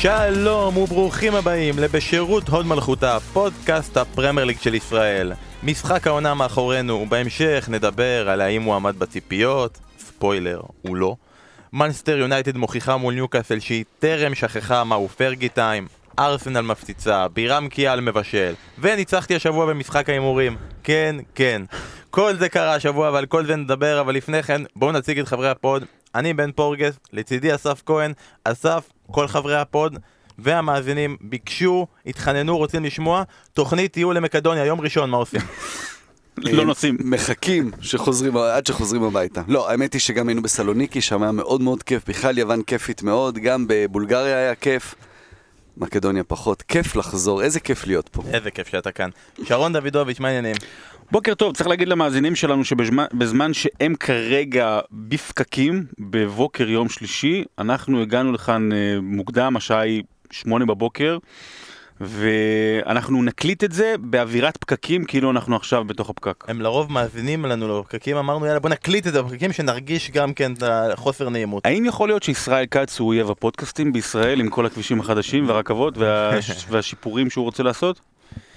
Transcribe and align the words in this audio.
שלום 0.00 0.76
וברוכים 0.76 1.34
הבאים 1.34 1.78
לבשירות 1.78 2.48
הוד 2.48 2.66
מלכותה, 2.66 3.18
פודקאסט 3.32 3.96
הפרמייר 3.96 4.46
ליג 4.46 4.58
של 4.60 4.74
ישראל. 4.74 5.32
משחק 5.62 6.06
העונה 6.06 6.34
מאחורינו, 6.34 6.94
ובהמשך 6.94 7.68
נדבר 7.68 8.28
על 8.28 8.40
האם 8.40 8.62
הוא 8.62 8.74
עמד 8.74 8.98
בציפיות, 8.98 9.78
ספוילר, 9.98 10.60
הוא 10.82 10.96
לא. 10.96 11.16
מנצ'סטר 11.72 12.18
יונייטד 12.18 12.56
מוכיחה 12.56 12.96
מול 12.96 13.14
ניוקאסל 13.14 13.60
שהיא 13.60 13.84
טרם 13.98 14.34
שכחה 14.34 14.84
מהו 14.84 15.08
פרגי 15.08 15.48
time, 15.48 15.86
ארסנל 16.18 16.60
מפציצה, 16.60 17.28
בירם 17.28 17.68
כיאל 17.68 18.00
מבשל, 18.00 18.54
וניצחתי 18.78 19.36
השבוע 19.36 19.66
במשחק 19.66 20.08
ההימורים. 20.08 20.56
כן, 20.82 21.16
כן. 21.34 21.62
כל 22.10 22.36
זה 22.36 22.48
קרה 22.48 22.74
השבוע 22.74 23.10
ועל 23.10 23.26
כל 23.26 23.46
זה 23.46 23.56
נדבר, 23.56 24.00
אבל 24.00 24.14
לפני 24.14 24.42
כן 24.42 24.62
בואו 24.76 24.92
נציג 24.92 25.18
את 25.18 25.28
חברי 25.28 25.50
הפוד. 25.50 25.84
אני 26.14 26.34
בן 26.34 26.52
פורגס, 26.52 26.98
לצידי 27.12 27.54
אסף 27.54 27.82
כהן. 27.86 28.12
אסף, 28.44 28.88
כל 29.10 29.28
חברי 29.28 29.56
הפוד 29.56 29.98
והמאזינים 30.38 31.16
ביקשו, 31.20 31.86
התחננו, 32.06 32.56
רוצים 32.58 32.84
לשמוע, 32.84 33.22
תוכנית 33.52 33.92
טיול 33.92 34.16
למקדוניה, 34.16 34.64
יום 34.64 34.80
ראשון, 34.80 35.10
מה 35.10 35.16
עושים? 35.16 35.40
לא 36.38 36.64
נוסעים. 36.64 36.96
מחכים 37.04 37.70
שחוזרים, 37.80 38.36
עד 38.36 38.66
שחוזרים 38.66 39.02
הביתה. 39.02 39.42
לא, 39.48 39.70
האמת 39.70 39.92
היא 39.92 40.00
שגם 40.00 40.28
היינו 40.28 40.42
בסלוניקי, 40.42 41.00
שם 41.00 41.22
היה 41.22 41.32
מאוד 41.32 41.60
מאוד 41.60 41.82
כיף, 41.82 42.08
בכלל 42.08 42.38
יוון 42.38 42.62
כיפית 42.62 43.02
מאוד, 43.02 43.38
גם 43.38 43.64
בבולגריה 43.68 44.36
היה 44.36 44.54
כיף. 44.54 44.94
מקדוניה 45.76 46.24
פחות, 46.24 46.62
כיף 46.62 46.96
לחזור, 46.96 47.42
איזה 47.42 47.60
כיף 47.60 47.86
להיות 47.86 48.08
פה. 48.08 48.22
איזה 48.32 48.50
כיף 48.50 48.68
שאתה 48.68 48.92
כאן. 48.92 49.10
שרון 49.44 49.72
דוידוביץ', 49.72 50.20
מה 50.20 50.28
העניינים? 50.28 50.56
בוקר 51.10 51.34
טוב, 51.34 51.54
צריך 51.56 51.68
להגיד 51.68 51.88
למאזינים 51.88 52.34
שלנו 52.36 52.64
שבזמן 52.64 53.54
שהם 53.54 53.94
כרגע 53.94 54.80
בפקקים, 54.92 55.84
בבוקר 55.98 56.68
יום 56.68 56.88
שלישי, 56.88 57.44
אנחנו 57.58 58.02
הגענו 58.02 58.32
לכאן 58.32 58.72
אה, 58.72 58.98
מוקדם, 59.02 59.56
השעה 59.56 59.80
היא 59.80 60.02
שמונה 60.30 60.66
בבוקר, 60.66 61.18
ואנחנו 62.00 63.22
נקליט 63.22 63.64
את 63.64 63.72
זה 63.72 63.94
באווירת 64.00 64.56
פקקים, 64.56 65.04
כאילו 65.04 65.30
אנחנו 65.30 65.56
עכשיו 65.56 65.84
בתוך 65.84 66.10
הפקק. 66.10 66.44
הם 66.48 66.60
לרוב 66.60 66.92
מאזינים 66.92 67.44
לנו 67.44 67.80
לפקקים, 67.80 68.16
אמרנו 68.16 68.46
יאללה 68.46 68.60
בוא 68.60 68.70
נקליט 68.70 69.06
את 69.06 69.12
זה 69.12 69.22
בפקקים, 69.22 69.52
שנרגיש 69.52 70.10
גם 70.10 70.34
כן 70.34 70.52
את 70.52 70.62
החוסר 70.62 71.28
נעימות. 71.28 71.66
האם 71.66 71.84
יכול 71.84 72.08
להיות 72.08 72.22
שישראל 72.22 72.66
כץ 72.66 73.00
הוא 73.00 73.08
אויב 73.08 73.30
הפודקאסטים 73.30 73.92
בישראל 73.92 74.40
עם 74.40 74.48
כל 74.48 74.66
הכבישים 74.66 75.00
החדשים 75.00 75.48
והרכבות 75.48 75.98
וה... 75.98 76.38
והשיפורים 76.70 77.30
שהוא 77.30 77.44
רוצה 77.44 77.62
לעשות? 77.62 78.00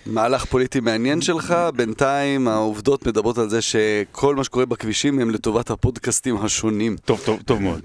מהלך 0.05 0.45
פוליטי 0.45 0.79
מעניין 0.79 1.21
שלך, 1.21 1.55
בינתיים 1.75 2.47
העובדות 2.47 3.07
מדברות 3.07 3.37
על 3.37 3.49
זה 3.49 3.61
שכל 3.61 4.35
מה 4.35 4.43
שקורה 4.43 4.65
בכבישים 4.65 5.19
הם 5.19 5.29
לטובת 5.29 5.69
הפודקאסטים 5.69 6.37
השונים. 6.37 6.97
טוב, 7.05 7.21
טוב, 7.25 7.41
טוב 7.45 7.61
מאוד. 7.61 7.81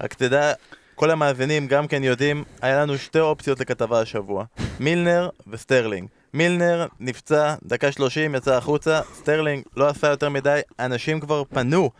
רק 0.00 0.14
תדע, 0.14 0.52
כל 0.94 1.10
המאזינים 1.10 1.66
גם 1.66 1.86
כן 1.86 2.04
יודעים, 2.04 2.44
היה 2.62 2.82
לנו 2.82 2.98
שתי 2.98 3.20
אופציות 3.20 3.60
לכתבה 3.60 4.00
השבוע, 4.00 4.44
מילנר 4.80 5.28
וסטרלינג. 5.46 6.08
מילנר 6.34 6.86
נפצע, 7.00 7.54
דקה 7.64 7.92
שלושים, 7.92 8.34
יצא 8.34 8.56
החוצה, 8.56 9.00
סטרלינג 9.14 9.62
לא 9.76 9.88
עשה 9.88 10.08
יותר 10.08 10.28
מדי, 10.28 10.60
אנשים 10.78 11.20
כבר 11.20 11.42
פנו 11.44 11.90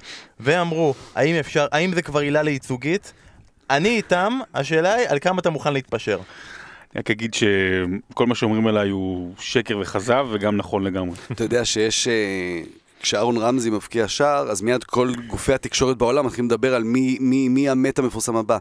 ואמרו, 0.41 0.95
האם 1.15 1.35
אפשר, 1.35 1.67
האם 1.73 1.95
זה 1.95 2.03
כבר 2.03 2.21
עילה 2.21 2.43
לייצוגית? 2.43 3.13
אני 3.71 3.89
איתם, 3.89 4.39
השאלה 4.55 4.95
היא 4.95 5.09
על 5.09 5.19
כמה 5.19 5.41
אתה 5.41 5.51
מוכן 5.51 5.73
להתפשר. 5.73 6.19
רק 6.97 7.11
אגיד 7.11 7.35
שכל 7.35 8.27
מה 8.27 8.35
שאומרים 8.35 8.67
עליי 8.67 8.91
הוא 8.91 9.35
שקר 9.39 9.79
וכזב 9.79 10.27
וגם 10.33 10.57
נכון 10.57 10.85
לגמרי. 10.85 11.17
אתה 11.33 11.45
יודע 11.45 11.65
שיש... 11.65 12.09
אה, 12.09 12.63
כשאהרון 13.03 13.37
רמזי 13.37 13.71
מבקיע 13.71 14.09
שער, 14.09 14.51
אז 14.51 14.63
מיד 14.63 14.85
כל 14.85 15.13
גופי 15.27 15.53
התקשורת 15.53 15.99
בעולם 15.99 16.27
מתחילים 16.27 16.51
לדבר 16.51 16.75
על 16.75 16.85
מי, 16.85 17.19
מי, 17.21 17.49
מי 17.49 17.69
המת 17.69 17.99
המפורסם 17.99 18.37
הבא. 18.37 18.59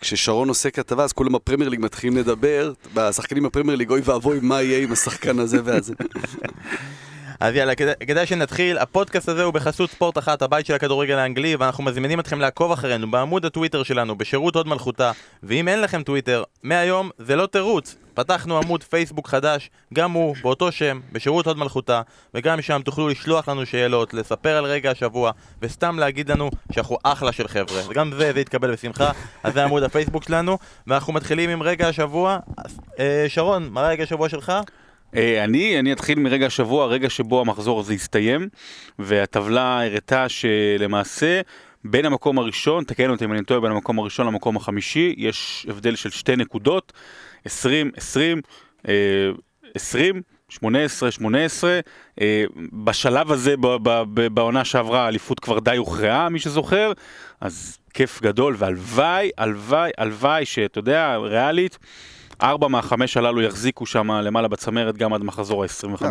כששרון 0.00 0.48
עושה 0.48 0.70
כתבה, 0.70 1.04
אז 1.04 1.12
כולם 1.12 1.32
בפרמייר 1.32 1.68
ליג 1.68 1.80
מתחילים 1.80 2.16
לדבר, 2.16 2.72
בשחקנים 2.94 3.42
בפרמייר 3.42 3.78
ליג, 3.78 3.90
אוי 3.90 4.00
ואבוי, 4.04 4.38
מה 4.42 4.62
יהיה 4.62 4.82
עם 4.82 4.92
השחקן 4.92 5.38
הזה 5.38 5.58
והזה. 5.64 5.94
אז 7.40 7.54
יאללה, 7.54 7.74
כדאי, 7.74 7.94
כדאי 8.06 8.26
שנתחיל. 8.26 8.78
הפודקאסט 8.78 9.28
הזה 9.28 9.42
הוא 9.42 9.54
בחסות 9.54 9.90
ספורט 9.90 10.18
אחת, 10.18 10.42
הבית 10.42 10.66
של 10.66 10.74
הכדורגל 10.74 11.18
האנגלי, 11.18 11.56
ואנחנו 11.56 11.84
מזמינים 11.84 12.20
אתכם 12.20 12.40
לעקוב 12.40 12.72
אחרינו 12.72 13.10
בעמוד 13.10 13.44
הטוויטר 13.44 13.82
שלנו, 13.82 14.18
בשירות 14.18 14.56
הוד 14.56 14.68
מלכותה. 14.68 15.12
ואם 15.42 15.68
אין 15.68 15.80
לכם 15.80 16.02
טוויטר, 16.02 16.42
מהיום 16.62 17.10
זה 17.18 17.36
לא 17.36 17.46
תירוץ. 17.46 17.96
פתחנו 18.14 18.58
עמוד 18.58 18.82
פייסבוק 18.82 19.28
חדש, 19.28 19.70
גם 19.94 20.12
הוא 20.12 20.36
באותו 20.42 20.72
שם, 20.72 21.00
בשירות 21.12 21.46
הוד 21.46 21.58
מלכותה, 21.58 22.02
וגם 22.34 22.62
שם 22.62 22.80
תוכלו 22.84 23.08
לשלוח 23.08 23.48
לנו 23.48 23.66
שאלות, 23.66 24.14
לספר 24.14 24.56
על 24.56 24.64
רגע 24.64 24.90
השבוע, 24.90 25.30
וסתם 25.62 25.98
להגיד 25.98 26.30
לנו 26.30 26.50
שאנחנו 26.72 26.98
אחלה 27.02 27.32
של 27.32 27.48
חבר'ה. 27.48 27.82
וגם 27.88 28.12
זה, 28.18 28.32
זה 28.32 28.40
יתקבל 28.40 28.72
בשמחה, 28.72 29.10
אז 29.42 29.54
זה 29.54 29.64
עמוד 29.64 29.82
הפייסבוק 29.82 30.24
שלנו, 30.24 30.58
ואנחנו 30.86 31.12
מתחילים 31.12 31.50
עם 31.50 31.62
רגע 31.62 31.88
השבוע. 31.88 32.38
אה, 32.98 33.24
שרון, 33.28 33.68
מה 33.70 33.88
רגע 33.88 34.02
השבוע 34.02 34.28
שלך? 34.28 34.52
אה, 35.16 35.44
אני, 35.44 35.78
אני 35.78 35.92
אתחיל 35.92 36.18
מרגע 36.18 36.46
השבוע, 36.46 36.84
הרגע 36.84 37.10
שבו 37.10 37.40
המחזור 37.40 37.80
הזה 37.80 37.92
הסתיים, 37.92 38.48
והטבלה 38.98 39.82
הראתה 39.82 40.28
שלמעשה 40.28 41.40
בין 41.84 42.06
המקום 42.06 42.38
הראשון, 42.38 42.84
תקן 42.84 43.10
אותי 43.10 43.24
אם 43.24 43.32
אני 43.32 43.44
טועה, 43.44 43.60
בין 43.60 43.70
המקום 43.70 43.98
הראשון 43.98 44.26
למקום 44.26 44.56
החמישי, 44.56 45.14
יש 45.18 45.66
הבדל 45.70 45.96
של 45.96 46.10
שתי 46.10 46.36
נקודות, 46.36 46.92
20, 47.44 47.90
20, 47.96 48.40
20, 49.74 50.22
18, 50.48 51.10
18, 51.10 51.80
בשלב 52.84 53.32
הזה 53.32 53.54
בעונה 54.32 54.64
שעברה 54.64 55.04
האליפות 55.04 55.40
כבר 55.40 55.58
די 55.58 55.76
הוכרעה, 55.76 56.28
מי 56.28 56.38
שזוכר, 56.38 56.92
אז 57.40 57.78
כיף 57.94 58.22
גדול, 58.22 58.54
והלוואי, 58.58 59.30
הלוואי, 59.38 59.90
הלוואי, 59.98 60.44
שאתה 60.44 60.78
יודע, 60.78 61.16
ריאלית, 61.16 61.78
ארבע 62.42 62.68
מהחמש 62.68 63.16
הללו 63.16 63.42
יחזיקו 63.42 63.86
שם 63.86 64.10
למעלה 64.10 64.48
בצמרת 64.48 64.96
גם 64.96 65.14
עד 65.14 65.22
מחזור 65.22 65.64
ה-25. 65.64 66.04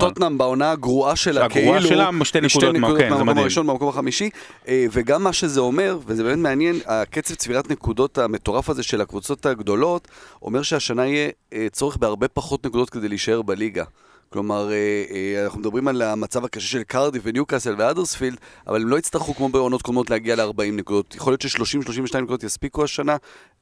טוטנאם 0.00 0.38
בעונה 0.38 0.70
הגרועה 0.70 1.16
שלה, 1.16 1.48
כאילו, 1.48 1.74
הגרועה 1.74 1.88
שלה 1.88 2.10
שתי 2.24 2.40
נקודות 2.40 2.76
מהמקום 2.76 3.38
הראשון 3.38 3.66
במקום 3.66 3.88
החמישי, 3.88 4.30
אה, 4.68 4.86
וגם 4.92 5.24
מה 5.24 5.32
שזה 5.32 5.60
אומר, 5.60 5.98
וזה 6.06 6.24
באמת 6.24 6.38
מעניין, 6.38 6.76
הקצב 6.86 7.34
צבירת 7.34 7.70
נקודות 7.70 8.18
המטורף 8.18 8.70
הזה 8.70 8.82
של 8.82 9.00
הקבוצות 9.00 9.46
הגדולות, 9.46 10.08
אומר 10.42 10.62
שהשנה 10.62 11.06
יהיה 11.06 11.28
אה, 11.52 11.66
צורך 11.72 11.96
בהרבה 11.96 12.28
פחות 12.28 12.66
נקודות 12.66 12.90
כדי 12.90 13.08
להישאר 13.08 13.42
בליגה. 13.42 13.84
כלומר, 14.32 14.72
אה, 14.72 15.04
אה, 15.10 15.44
אנחנו 15.44 15.60
מדברים 15.60 15.88
על 15.88 16.02
המצב 16.02 16.44
הקשה 16.44 16.66
של 16.66 16.82
קרדיף 16.82 17.22
וניוקאסל 17.24 17.74
ואדרספילד, 17.78 18.38
אבל 18.66 18.82
הם 18.82 18.88
לא 18.88 18.98
יצטרכו 18.98 19.34
כמו 19.34 19.48
בעונות 19.48 19.82
קודמות 19.82 20.10
להגיע 20.10 20.36
ל-40 20.36 20.62
נקודות. 20.72 21.14
יכול 21.14 21.32
להיות 21.32 21.40
ש-30-32 21.40 22.18
נקודות 22.18 22.42
יספיקו 22.42 22.84
השנה, 22.84 23.16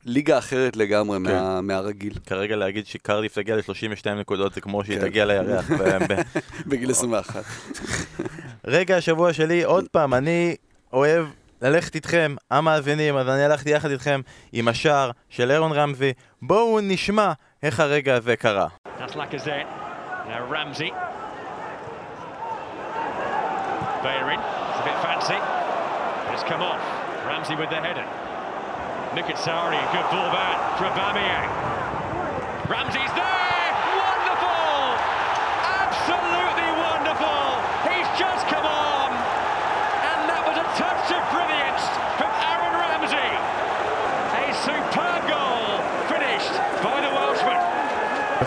ליגה 0.04 0.38
אחרת 0.38 0.76
לגמרי 0.76 1.18
כן. 1.18 1.22
מה, 1.22 1.60
מהרגיל. 1.60 2.12
כרגע 2.26 2.56
להגיד 2.56 2.86
שקרדיף 2.86 3.34
תגיע 3.34 3.56
ל-32 3.56 4.10
נקודות 4.10 4.54
זה 4.54 4.60
כמו 4.60 4.84
שהיא 4.84 4.98
כן. 4.98 5.08
תגיע 5.08 5.24
לירח. 5.24 5.70
בגיל 6.68 6.90
21. 6.90 7.44
רגע 8.64 8.96
השבוע 8.96 9.32
שלי, 9.32 9.64
עוד 9.64 9.88
פעם, 9.88 10.14
אני 10.14 10.56
אוהב 10.92 11.26
ללכת 11.62 11.94
איתכם, 11.94 12.34
המאזינים, 12.50 13.16
אז 13.16 13.28
אני 13.28 13.44
הלכתי 13.44 13.70
יחד 13.70 13.90
איתכם 13.90 14.20
עם 14.52 14.68
השער 14.68 15.10
של 15.28 15.50
אירון 15.50 15.72
רמזי. 15.72 16.12
בואו 16.42 16.78
נשמע 16.82 17.32
איך 17.62 17.80
הרגע 17.80 18.14
הזה 18.14 18.36
קרה. 18.36 18.68
Now 20.28 20.46
Ramsey. 20.48 20.92
Bayern, 24.02 24.40
it's 24.40 24.80
a 24.80 24.84
bit 24.84 24.98
fancy. 25.02 25.38
It's 26.32 26.42
come 26.44 26.62
off. 26.62 26.80
Ramsey 27.26 27.54
with 27.54 27.70
the 27.70 27.76
header. 27.76 28.06
Mikitsari, 29.14 29.80
good 29.92 30.08
ball 30.10 30.30
back 30.32 30.78
for 30.78 30.84
Aubameyang. 30.84 31.50
Ramsey's 32.70 33.12
there! 33.14 33.59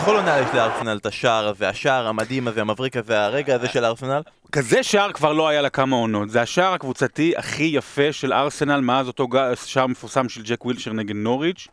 בכל 0.03 0.15
עונה 0.15 0.39
יש 0.39 0.47
לארסנל 0.53 0.97
את 0.97 1.05
השער 1.05 1.47
הזה, 1.47 1.69
השער 1.69 2.07
המדהים 2.07 2.47
הזה, 2.47 2.61
המבריק 2.61 2.97
הזה, 2.97 3.25
הרגע 3.25 3.55
הזה 3.55 3.67
של 3.67 3.85
ארסנל. 3.85 4.21
כזה 4.51 4.83
שער 4.83 5.11
כבר 5.11 5.33
לא 5.33 5.47
היה 5.47 5.61
לה 5.61 5.69
כמה 5.69 5.95
עונות, 5.95 6.29
זה 6.29 6.41
השער 6.41 6.73
הקבוצתי 6.73 7.33
הכי 7.37 7.63
יפה 7.63 8.13
של 8.13 8.33
ארסנל 8.33 8.79
מאז 8.79 9.07
אותו 9.07 9.27
שער 9.65 9.87
מפורסם 9.87 10.29
של 10.29 10.41
ג'ק 10.43 10.65
ווילשר 10.65 10.93
נגד 10.93 11.15
נוריץ'. 11.15 11.67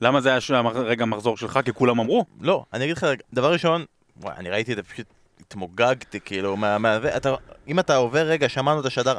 למה 0.00 0.20
זה 0.20 0.28
היה 0.28 0.60
רגע 0.74 1.02
המחזור 1.02 1.36
שלך? 1.36 1.58
כי 1.64 1.72
כולם 1.72 2.00
אמרו. 2.00 2.24
לא, 2.40 2.64
אני 2.72 2.84
אגיד 2.84 2.96
לך, 2.96 3.06
דבר 3.32 3.52
ראשון, 3.52 3.84
וואי, 4.16 4.34
אני 4.36 4.50
ראיתי 4.50 4.72
את 4.72 4.76
זה, 4.76 4.82
פשוט 4.82 5.06
התמוגגתי, 5.40 6.20
כאילו, 6.20 6.56
מה... 6.56 6.78
מה 6.78 6.98
אתה, 7.16 7.34
אם 7.68 7.78
אתה 7.78 7.96
עובר 7.96 8.26
רגע, 8.26 8.48
שמענו 8.48 8.80
את 8.80 8.86
השדר, 8.86 9.16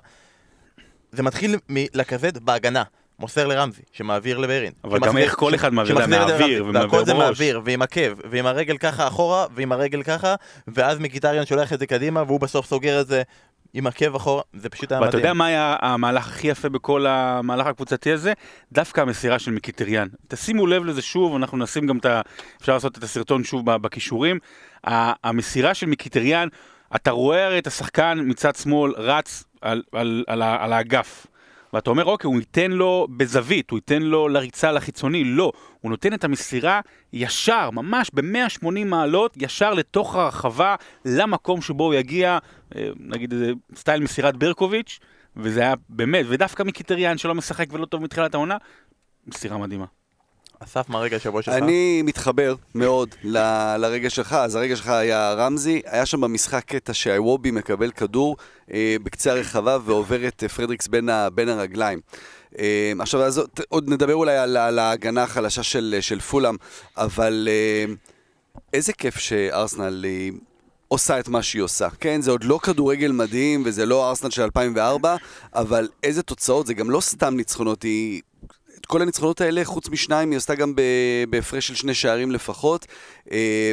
זה 1.11 1.23
מתחיל 1.23 1.56
מלכבד 1.69 2.38
בהגנה. 2.38 2.83
מוסר 3.19 3.48
לרמזי, 3.48 3.81
שמעביר 3.92 4.38
לביירין. 4.38 4.71
אבל 4.83 5.00
גם 5.00 5.18
איך 5.18 5.36
כל 5.36 5.56
אחד 5.56 5.74
מעביר, 5.74 6.07
מהאוויר 6.07 6.66
ומעביר 6.66 6.89
בראש. 6.89 7.06
זה 7.06 7.13
מעביר, 7.13 7.62
ועם 7.66 7.81
עקב, 7.81 8.30
ועם 8.31 8.45
הרגל 8.45 8.77
ככה 8.77 9.07
אחורה, 9.07 9.45
ועם 9.56 9.71
הרגל 9.71 10.04
ככה, 10.04 10.36
ואז 10.68 11.00
מקיטריאן 11.00 11.45
שולח 11.45 11.74
את 11.74 11.80
זה 11.80 11.86
קדימה, 11.88 12.24
והוא 12.24 12.39
בסוף 12.39 12.66
סוגר 12.66 13.01
את 13.01 13.07
זה 13.07 13.21
עם 13.74 13.88
עקב 13.88 14.16
אחורה, 14.16 14.42
זה 14.54 14.69
פשוט 14.69 14.92
היה 14.92 15.01
ואתה 15.01 15.10
מדהים. 15.10 15.24
יודע 15.24 15.33
מה 15.33 15.45
היה 15.45 15.75
המהלך 15.81 16.27
הכי 16.27 16.48
יפה 16.48 16.69
בכל 16.69 17.06
המהלך 17.07 17.68
הקבוצתי 17.68 18.12
הזה? 18.12 18.33
דווקא 18.71 19.01
המסירה 19.01 19.39
של 19.39 19.51
מיקיטריאן. 19.51 20.07
תשימו 20.27 20.68
לב 20.68 20.86
לזה 20.86 21.01
שוב, 21.01 21.36
אנחנו 21.36 21.57
נשים 21.57 21.88
גם 21.88 21.98
את 21.98 22.06
ה... 22.06 22.21
אפשר 22.62 22.74
לעשות 22.74 22.98
את 22.98 23.04
הסרטון 23.04 23.44
שוב 23.44 23.75
בכישורים. 23.77 24.39
המסירה 24.83 25.74
של 25.74 25.86
מיקיטריאן, 25.86 26.48
אתה 26.95 27.12
רואה 27.12 27.45
הרי 27.45 27.60
את 27.60 27.68
השחקן 27.68 28.19
מצד 28.25 28.56
שמאל 28.56 28.94
רץ 28.98 29.44
על, 29.62 29.83
על, 29.92 30.24
על, 30.27 30.42
על 30.42 30.74
האגף. 30.74 31.27
ואתה 31.74 31.89
אומר, 31.89 32.06
אוקיי, 32.06 32.27
הוא 32.27 32.39
ייתן 32.39 32.71
לו 32.71 33.07
בזווית, 33.18 33.69
הוא 33.69 33.77
ייתן 33.77 34.01
לו 34.01 34.27
לריצה 34.27 34.71
לחיצוני, 34.71 35.24
לא. 35.24 35.51
הוא 35.81 35.92
נותן 35.92 36.13
את 36.13 36.24
המסירה 36.24 36.81
ישר, 37.13 37.69
ממש 37.69 38.12
ב-180 38.13 38.86
מעלות, 38.86 39.33
ישר 39.38 39.74
לתוך 39.74 40.16
הרחבה, 40.16 40.75
למקום 41.06 41.62
שבו 41.62 41.83
הוא 41.83 41.94
יגיע, 41.94 42.38
אה, 42.75 42.89
נגיד 43.00 43.31
איזה 43.31 43.51
סטייל 43.75 44.01
מסירת 44.01 44.38
ברקוביץ', 44.38 45.00
וזה 45.36 45.62
היה 45.62 45.74
באמת, 45.89 46.25
ודווקא 46.30 46.63
מחיטריאן 46.63 47.17
שלא 47.18 47.36
משחק 47.36 47.66
ולא 47.71 47.86
טוב 47.86 48.04
מתחילת 48.04 48.33
העונה, 48.33 48.57
מסירה 49.27 49.57
מדהימה. 49.57 49.86
אסף, 50.59 50.89
מה 50.89 51.00
הרגע 51.00 51.15
השבוע 51.15 51.41
שלך? 51.41 51.53
אני 51.56 52.01
מתחבר 52.01 52.56
מאוד 52.75 53.15
ל- 53.23 53.75
לרגע 53.77 54.09
שלך, 54.09 54.33
אז 54.33 54.56
הרגע 54.56 54.75
שלך 54.75 54.88
היה 54.88 55.33
רמזי, 55.33 55.81
היה 55.85 56.06
שם 56.06 56.21
במשחק 56.21 56.63
קטע 56.65 56.94
שאיוובי 56.94 57.51
מקבל 57.51 57.91
כדור 57.91 58.38
אה, 58.73 58.95
בקצה 59.03 59.31
הרחבה 59.31 59.77
ועובר 59.85 60.27
את 60.27 60.44
אה, 60.44 60.50
פרדריקס 60.50 60.88
בין, 60.88 61.09
ה, 61.09 61.29
בין 61.29 61.50
הרגליים. 61.50 62.00
אה, 62.59 62.91
עכשיו, 63.00 63.21
אז, 63.23 63.41
עוד- 63.69 63.89
נדבר 63.89 64.13
אולי 64.15 64.38
על, 64.38 64.57
על 64.57 64.79
ההגנה 64.79 65.23
החלשה 65.23 65.63
של, 65.63 65.97
של 66.01 66.19
פולאם, 66.19 66.56
אבל 66.97 67.47
אה, 67.51 67.94
איזה 68.73 68.94
כיף 68.94 69.17
שארסנל 69.17 70.06
אה, 70.06 70.29
עושה 70.88 71.19
את 71.19 71.27
מה 71.27 71.44
שהיא 71.44 71.61
עושה. 71.61 71.88
כן, 72.00 72.21
זה 72.21 72.31
עוד 72.31 72.44
לא 72.44 72.59
כדורגל 72.63 73.11
מדהים 73.11 73.63
וזה 73.65 73.85
לא 73.85 74.09
ארסנל 74.09 74.29
של 74.29 74.41
2004, 74.41 75.15
אבל 75.56 75.88
איזה 76.03 76.23
תוצאות, 76.23 76.67
זה 76.67 76.73
גם 76.73 76.89
לא 76.91 77.01
סתם 77.01 77.35
ניצחונות, 77.35 77.83
היא... 77.83 78.21
כל 78.91 79.01
הניצחונות 79.01 79.41
האלה, 79.41 79.65
חוץ 79.65 79.89
משניים, 79.89 80.31
היא 80.31 80.38
עשתה 80.38 80.56
גם 80.56 80.74
בהפרש 81.30 81.68
של 81.68 81.75
שני 81.75 81.94
שערים 81.94 82.31
לפחות. 82.31 82.86
אה, 83.31 83.71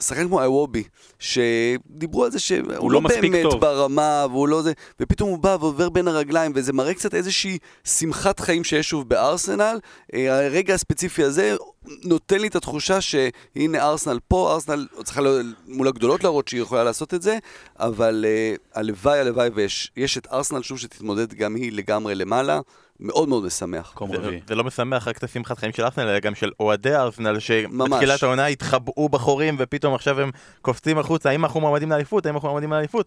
שחקן 0.00 0.28
כמו 0.28 0.42
איוובי, 0.42 0.84
שדיברו 1.24 2.24
על 2.24 2.30
זה 2.30 2.38
שהוא 2.38 2.58
הוא 2.76 2.92
לא 2.92 3.02
לא 3.02 3.08
באמת 3.08 3.42
טוב. 3.42 3.60
ברמה, 3.60 4.26
והוא 4.30 4.48
לא 4.48 4.62
זה, 4.62 4.72
ופתאום 5.00 5.30
הוא 5.30 5.38
בא 5.38 5.56
ועובר 5.60 5.88
בין 5.88 6.08
הרגליים, 6.08 6.52
וזה 6.54 6.72
מראה 6.72 6.94
קצת 6.94 7.14
איזושהי 7.14 7.58
שמחת 7.84 8.40
חיים 8.40 8.64
שיש 8.64 8.88
שוב 8.88 9.08
בארסנל. 9.08 9.78
אה, 10.14 10.46
הרגע 10.46 10.74
הספציפי 10.74 11.22
הזה 11.22 11.56
נותן 12.04 12.38
לי 12.40 12.46
את 12.48 12.56
התחושה 12.56 13.00
שהנה 13.00 13.88
ארסנל 13.88 14.18
פה, 14.28 14.52
ארסנל 14.52 14.86
צריכה 15.04 15.20
לא- 15.20 15.40
מול 15.68 15.88
הגדולות 15.88 16.24
להראות 16.24 16.48
שהיא 16.48 16.62
יכולה 16.62 16.84
לעשות 16.84 17.14
את 17.14 17.22
זה, 17.22 17.38
אבל 17.78 18.24
אה, 18.28 18.54
הלוואי, 18.74 19.18
הלוואי, 19.18 19.48
ויש 19.54 19.92
יש 19.96 20.18
את 20.18 20.26
ארסנל 20.32 20.62
שוב 20.62 20.78
שתתמודד 20.78 21.34
גם 21.34 21.54
היא 21.54 21.72
לגמרי 21.72 22.14
למעלה, 22.14 22.60
מאוד 23.00 23.28
מאוד 23.28 23.44
משמח. 23.44 23.94
זה-. 24.22 24.38
זה 24.48 24.54
לא 24.54 24.64
משמח 24.64 25.08
רק 25.08 25.18
את 25.18 25.24
השמחת 25.24 25.58
חיים 25.58 25.72
של 25.72 25.84
ארסנל, 25.84 26.08
אלא 26.08 26.18
גם 26.18 26.34
של 26.34 26.50
אוהדי 26.60 26.94
ארסנל. 26.96 27.38
שבתחילת 27.38 28.22
העונה 28.22 28.46
התחבאו 28.46 29.08
בחורים 29.08 29.56
ופתאום 29.58 29.94
עכשיו 29.94 30.20
הם 30.20 30.30
קופצים 30.62 30.98
החוצה, 30.98 31.13
האם 31.26 31.44
אנחנו 31.44 31.60
מועמדים 31.60 31.90
לאליפות, 31.90 32.26
האם 32.26 32.34
אנחנו 32.34 32.48
מועמדים 32.48 32.72
לאליפות. 32.72 33.06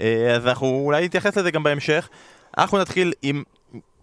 אה, 0.00 0.34
אז 0.34 0.46
אנחנו 0.46 0.66
אולי 0.66 1.04
נתייחס 1.04 1.36
לזה 1.36 1.50
גם 1.50 1.62
בהמשך. 1.62 2.08
אנחנו 2.58 2.78
נתחיל 2.78 3.12
עם 3.22 3.42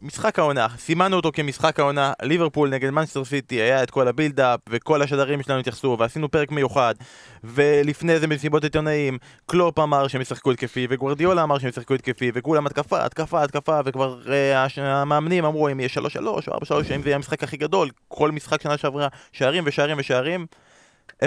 משחק 0.04 0.40
העונה, 0.40 0.68
סימנו 0.78 1.16
אותו 1.16 1.31
כמשחק 1.34 1.80
העונה, 1.80 2.13
ליברפול 2.22 2.69
נגד 2.69 2.90
מנצ'סטר 2.90 3.25
סיטי, 3.25 3.56
היה 3.56 3.84
את 3.84 3.92
כל 3.92 4.07
ה 4.07 4.13
build-up 4.13 4.60
וכל 4.69 5.01
השדרים 5.01 5.44
שלנו 5.44 5.60
התייחסו 5.60 5.95
ועשינו 6.00 6.31
פרק 6.31 6.51
מיוחד. 6.51 6.95
ולפני 7.44 8.19
זה 8.19 8.28
במסיבות 8.28 8.63
עיתונאים 8.63 9.18
קלופ 9.46 9.80
אמר 9.80 10.07
שהם 10.07 10.22
ישחקו 10.22 10.51
התקפי 10.51 10.88
וגוורדיולה 10.89 11.44
אמר 11.44 11.60
שהם 11.60 11.69
ישחקו 11.69 11.94
התקפי 11.94 12.31
וכולם 12.34 12.66
התקפה, 12.66 13.06
התקפה, 13.06 13.44
התקפה 13.44 13.80
וכבר 13.86 14.19
אה, 14.31 14.68
המאמנים 14.78 15.46
אמרו 15.46 15.69
אם 15.69 15.80
יהיה 15.80 15.89
3-3 16.19 16.19
או 16.25 16.39
4-3 16.39 16.74
האם 16.92 17.01
זה 17.01 17.10
יהיה 17.10 17.16
המשחק 17.16 17.44
הכי 17.44 17.57
גדול? 17.57 17.89
כל 18.07 18.31
משחק 18.31 18.62
שנה 18.62 18.78
שעברה 18.78 19.07
שערים 19.31 19.63
ושערים 19.68 19.98
ושערים 20.00 20.46
0-0 21.23 21.25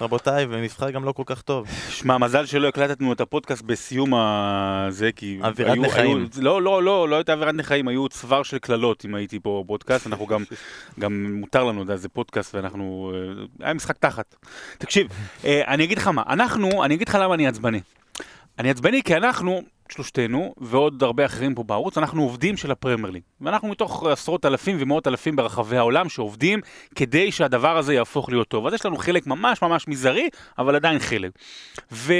רבותיי 0.00 0.46
ומשחק 0.50 0.92
גם 0.92 1.04
לא 1.04 1.12
כל 1.12 1.22
כך 1.26 1.42
טוב 1.42 1.66
שמע, 1.88 2.18
מזל 2.18 2.46
שלא 2.46 2.68
הקלטנו 2.68 3.12
את 3.12 3.20
הפודקאסט 3.20 3.62
בסיום 3.62 4.14
הזה, 4.14 5.12
כי... 5.16 5.38
אווירת 5.42 5.78
נכאים. 5.78 6.28
לא, 6.40 6.62
לא, 6.62 6.82
לא, 6.82 7.08
לא 7.08 7.16
הייתה 7.16 7.32
אווירת 7.32 7.54
נכאים, 7.54 7.88
היו 7.88 8.08
צוואר 8.08 8.42
של 8.42 8.58
קללות 8.58 9.04
אם 9.04 9.14
הייתי 9.14 9.40
פה 9.40 9.62
בפודקאסט, 9.64 10.06
אנחנו 10.06 10.26
גם, 10.26 10.44
גם 11.00 11.34
מותר 11.40 11.64
לנו, 11.64 11.96
זה 11.96 12.08
פודקאסט 12.08 12.54
ואנחנו... 12.54 13.12
אה, 13.14 13.66
היה 13.66 13.74
משחק 13.74 13.98
תחת. 13.98 14.34
תקשיב, 14.78 15.06
אה, 15.44 15.62
אני 15.66 15.84
אגיד 15.84 15.98
לך 15.98 16.08
מה, 16.08 16.22
אנחנו, 16.28 16.84
אני 16.84 16.94
אגיד 16.94 17.08
לך 17.08 17.18
למה 17.20 17.34
אני 17.34 17.46
עצבני. 17.46 17.80
אני 18.58 18.70
עצבני 18.70 19.02
כי 19.02 19.16
אנחנו, 19.16 19.62
שלושתנו, 19.88 20.54
ועוד 20.58 21.02
הרבה 21.02 21.26
אחרים 21.26 21.54
פה 21.54 21.62
בערוץ, 21.62 21.98
אנחנו 21.98 22.22
עובדים 22.22 22.56
של 22.56 22.70
הפרמייר 22.70 23.10
ליג. 23.10 23.22
ואנחנו 23.40 23.68
מתוך 23.68 24.06
עשרות 24.06 24.44
אלפים 24.46 24.76
ומאות 24.80 25.06
אלפים 25.06 25.36
ברחבי 25.36 25.76
העולם 25.76 26.08
שעובדים 26.08 26.60
כדי 26.94 27.32
שהדבר 27.32 27.76
הזה 27.76 27.94
יהפוך 27.94 28.28
להיות 28.28 28.48
טוב. 28.48 28.66
אז 28.66 28.74
יש 28.74 28.86
לנו 28.86 28.96
חלק 28.96 29.26
ממש 29.26 29.62
ממש 29.62 29.88
מזערי, 29.88 30.28
אבל 30.58 30.76
עדיין 30.76 30.98
חלק. 30.98 31.30
ו- 31.92 32.12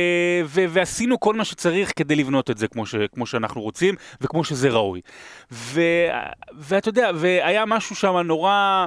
ו- 0.44 0.64
ועשינו 0.68 1.20
כל 1.20 1.34
מה 1.34 1.44
שצריך 1.44 1.92
כדי 1.96 2.16
לבנות 2.16 2.50
את 2.50 2.58
זה 2.58 2.68
כמו, 2.68 2.86
ש- 2.86 2.94
כמו 3.14 3.26
שאנחנו 3.26 3.60
רוצים 3.60 3.94
וכמו 4.20 4.44
שזה 4.44 4.70
ראוי. 4.70 5.00
ו- 5.52 6.08
ואתה 6.58 6.88
יודע, 6.88 7.10
והיה 7.14 7.66
משהו 7.66 7.96
שם 7.96 8.16
נורא... 8.16 8.86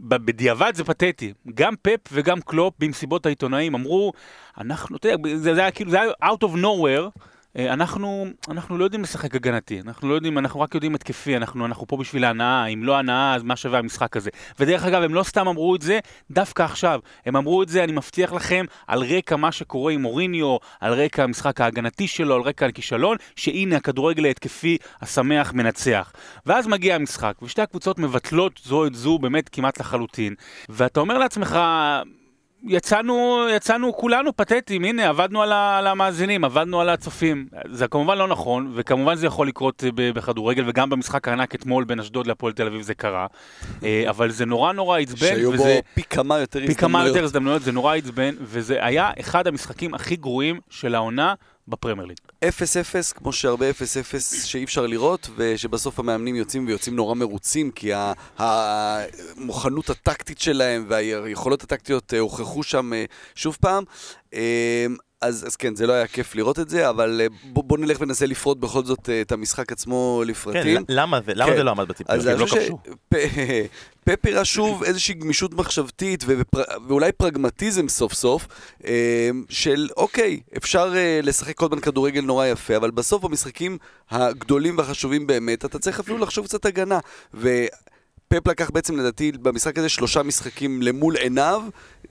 בדיעבד 0.00 0.72
זה 0.74 0.84
פתטי, 0.84 1.32
גם 1.54 1.74
פפ 1.82 2.00
וגם 2.12 2.40
קלופ 2.40 2.74
במסיבות 2.78 3.26
העיתונאים 3.26 3.74
אמרו, 3.74 4.12
אנחנו, 4.60 4.96
אתה 4.96 5.08
יודע, 5.08 5.36
זה, 5.36 5.52
היה 5.52 5.70
כאילו, 5.70 5.90
זה 5.90 6.00
היה 6.00 6.10
out 6.22 6.44
of 6.44 6.56
nowhere, 6.56 7.20
אנחנו, 7.56 8.26
אנחנו 8.48 8.78
לא 8.78 8.84
יודעים 8.84 9.02
לשחק 9.02 9.34
הגנתי, 9.34 9.80
אנחנו 9.80 10.08
לא 10.08 10.14
יודעים, 10.14 10.38
אנחנו 10.38 10.60
רק 10.60 10.74
יודעים 10.74 10.94
התקפי, 10.94 11.36
אנחנו, 11.36 11.66
אנחנו 11.66 11.86
פה 11.86 11.96
בשביל 11.96 12.24
ההנאה, 12.24 12.66
אם 12.66 12.84
לא 12.84 12.98
הנאה, 12.98 13.34
אז 13.34 13.42
מה 13.42 13.56
שווה 13.56 13.78
המשחק 13.78 14.16
הזה. 14.16 14.30
ודרך 14.60 14.84
אגב, 14.84 15.02
הם 15.02 15.14
לא 15.14 15.22
סתם 15.22 15.48
אמרו 15.48 15.76
את 15.76 15.82
זה 15.82 15.98
דווקא 16.30 16.62
עכשיו, 16.62 17.00
הם 17.26 17.36
אמרו 17.36 17.62
את 17.62 17.68
זה, 17.68 17.84
אני 17.84 17.92
מבטיח 17.92 18.32
לכם, 18.32 18.64
על 18.86 19.02
רקע 19.02 19.36
מה 19.36 19.52
שקורה 19.52 19.92
עם 19.92 20.02
מוריניו, 20.02 20.56
על 20.80 20.92
רקע 20.92 21.24
המשחק 21.24 21.60
ההגנתי 21.60 22.08
שלו, 22.08 22.34
על 22.34 22.40
רקע 22.40 22.66
הכישלון, 22.66 23.16
שהנה 23.36 23.76
הכדורגל 23.76 24.24
ההתקפי 24.24 24.78
השמח 25.00 25.52
מנצח. 25.52 26.12
ואז 26.46 26.66
מגיע 26.66 26.94
המשחק, 26.94 27.34
ושתי 27.42 27.62
הקבוצות 27.62 27.98
מבטלות 27.98 28.60
זו 28.64 28.86
את 28.86 28.94
זו 28.94 29.18
באמת 29.18 29.48
כמעט 29.48 29.80
לחלוטין, 29.80 30.34
ואתה 30.68 31.00
אומר 31.00 31.18
לעצמך, 31.18 31.58
יצאנו, 32.62 33.46
יצאנו 33.50 33.96
כולנו 33.96 34.36
פתטיים, 34.36 34.84
הנה, 34.84 35.08
עבדנו 35.08 35.42
על, 35.42 35.52
ה, 35.52 35.78
על 35.78 35.86
המאזינים, 35.86 36.44
עבדנו 36.44 36.80
על 36.80 36.88
הצופים. 36.88 37.46
זה 37.70 37.88
כמובן 37.88 38.18
לא 38.18 38.28
נכון, 38.28 38.72
וכמובן 38.74 39.14
זה 39.14 39.26
יכול 39.26 39.48
לקרות 39.48 39.84
אה, 39.84 39.90
בכדורגל, 39.94 40.64
וגם 40.66 40.90
במשחק 40.90 41.28
הענק 41.28 41.54
אתמול 41.54 41.84
בין 41.84 42.00
אשדוד 42.00 42.26
להפועל 42.26 42.52
תל 42.52 42.66
אביב 42.66 42.82
זה 42.82 42.94
קרה. 42.94 43.26
אה, 43.84 44.04
אבל 44.08 44.30
זה 44.30 44.46
נורא 44.46 44.72
נורא 44.72 44.98
עצבן, 44.98 45.26
שהיו 45.26 45.52
בו 45.52 45.54
וזה 45.54 45.80
פי 45.94 46.02
כמה 46.02 46.38
יותר 46.38 46.66
פי 46.66 46.74
כמה 46.74 46.98
הזדמנויות. 46.98 47.16
יותר 47.16 47.24
הזדמנויות, 47.24 47.62
זה 47.62 47.72
נורא 47.72 47.96
עצבן, 47.96 48.34
וזה 48.40 48.84
היה 48.84 49.10
אחד 49.20 49.46
המשחקים 49.46 49.94
הכי 49.94 50.16
גרועים 50.16 50.60
של 50.70 50.94
העונה 50.94 51.34
בפרמייר 51.68 52.06
ליג. 52.06 52.16
0-0, 52.44 52.48
כמו 53.14 53.32
שהרבה 53.32 53.70
0-0 53.70 53.74
שאי 54.44 54.64
אפשר 54.64 54.86
לראות, 54.86 55.30
ושבסוף 55.36 55.98
המאמנים 55.98 56.36
יוצאים 56.36 56.66
ויוצאים 56.66 56.96
נורא 56.96 57.14
מרוצים, 57.14 57.70
כי 57.70 57.90
המוכנות 58.38 59.90
הטקטית 59.90 60.40
שלהם 60.40 60.84
והיכולות 60.88 61.62
הטקטיות 61.62 62.14
אה, 62.14 62.18
הוכחו 62.18 62.62
שם 62.62 62.92
אה, 62.92 63.04
שוב 63.34 63.56
פעם. 63.60 63.84
אה, 64.34 64.86
אז, 65.20 65.46
אז 65.46 65.56
כן, 65.56 65.74
זה 65.74 65.86
לא 65.86 65.92
היה 65.92 66.06
כיף 66.06 66.34
לראות 66.34 66.58
את 66.58 66.68
זה, 66.68 66.88
אבל 66.90 67.20
אה, 67.20 67.26
בוא, 67.52 67.64
בוא 67.64 67.78
נלך 67.78 68.00
וננסה 68.00 68.26
לפרוט 68.26 68.58
בכל 68.58 68.84
זאת 68.84 69.08
אה, 69.08 69.20
את 69.20 69.32
המשחק 69.32 69.72
עצמו 69.72 70.20
כן, 70.24 70.30
לפרטים. 70.30 70.84
למה 70.88 71.20
זה? 71.26 71.32
למה 71.34 71.50
כן. 71.50 71.56
זה 71.56 71.62
לא 71.64 71.70
עמד 71.70 71.88
בציפיות? 71.88 72.10
אז 72.18 72.26
הם 72.26 72.32
אני 72.32 72.40
לא 72.40 72.46
חושב 72.46 72.60
כבשו. 72.60 72.78
שפפי 74.04 74.32
ראה 74.34 74.44
שוב 74.44 74.82
איזושהי 74.82 75.14
גמישות 75.14 75.54
מחשבתית 75.54 76.24
ו- 76.26 76.34
ופר- 76.40 76.78
ואולי 76.88 77.12
פרגמטיזם 77.12 77.88
סוף 77.88 78.12
סוף, 78.12 78.48
אה, 78.86 79.30
של 79.48 79.88
אוקיי, 79.96 80.40
אפשר 80.56 80.92
אה, 80.96 81.20
לשחק 81.22 81.56
כל 81.56 81.64
הזמן 81.66 81.80
כדורגל 81.80 82.20
נורא 82.20 82.46
יפה, 82.46 82.76
אבל 82.76 82.90
בסוף 82.90 83.22
במשחקים 83.24 83.78
הגדולים 84.10 84.78
והחשובים 84.78 85.26
באמת, 85.26 85.64
אתה 85.64 85.78
צריך 85.78 86.00
אפילו 86.00 86.18
לחשוב 86.18 86.46
קצת 86.46 86.66
הגנה. 86.66 86.98
ופפ 87.34 88.46
לקח 88.48 88.70
בעצם 88.70 88.96
לדעתי 88.96 89.32
במשחק 89.32 89.78
הזה 89.78 89.88
שלושה 89.88 90.22
משחקים 90.22 90.82
למול 90.82 91.16
עיניו, 91.16 91.62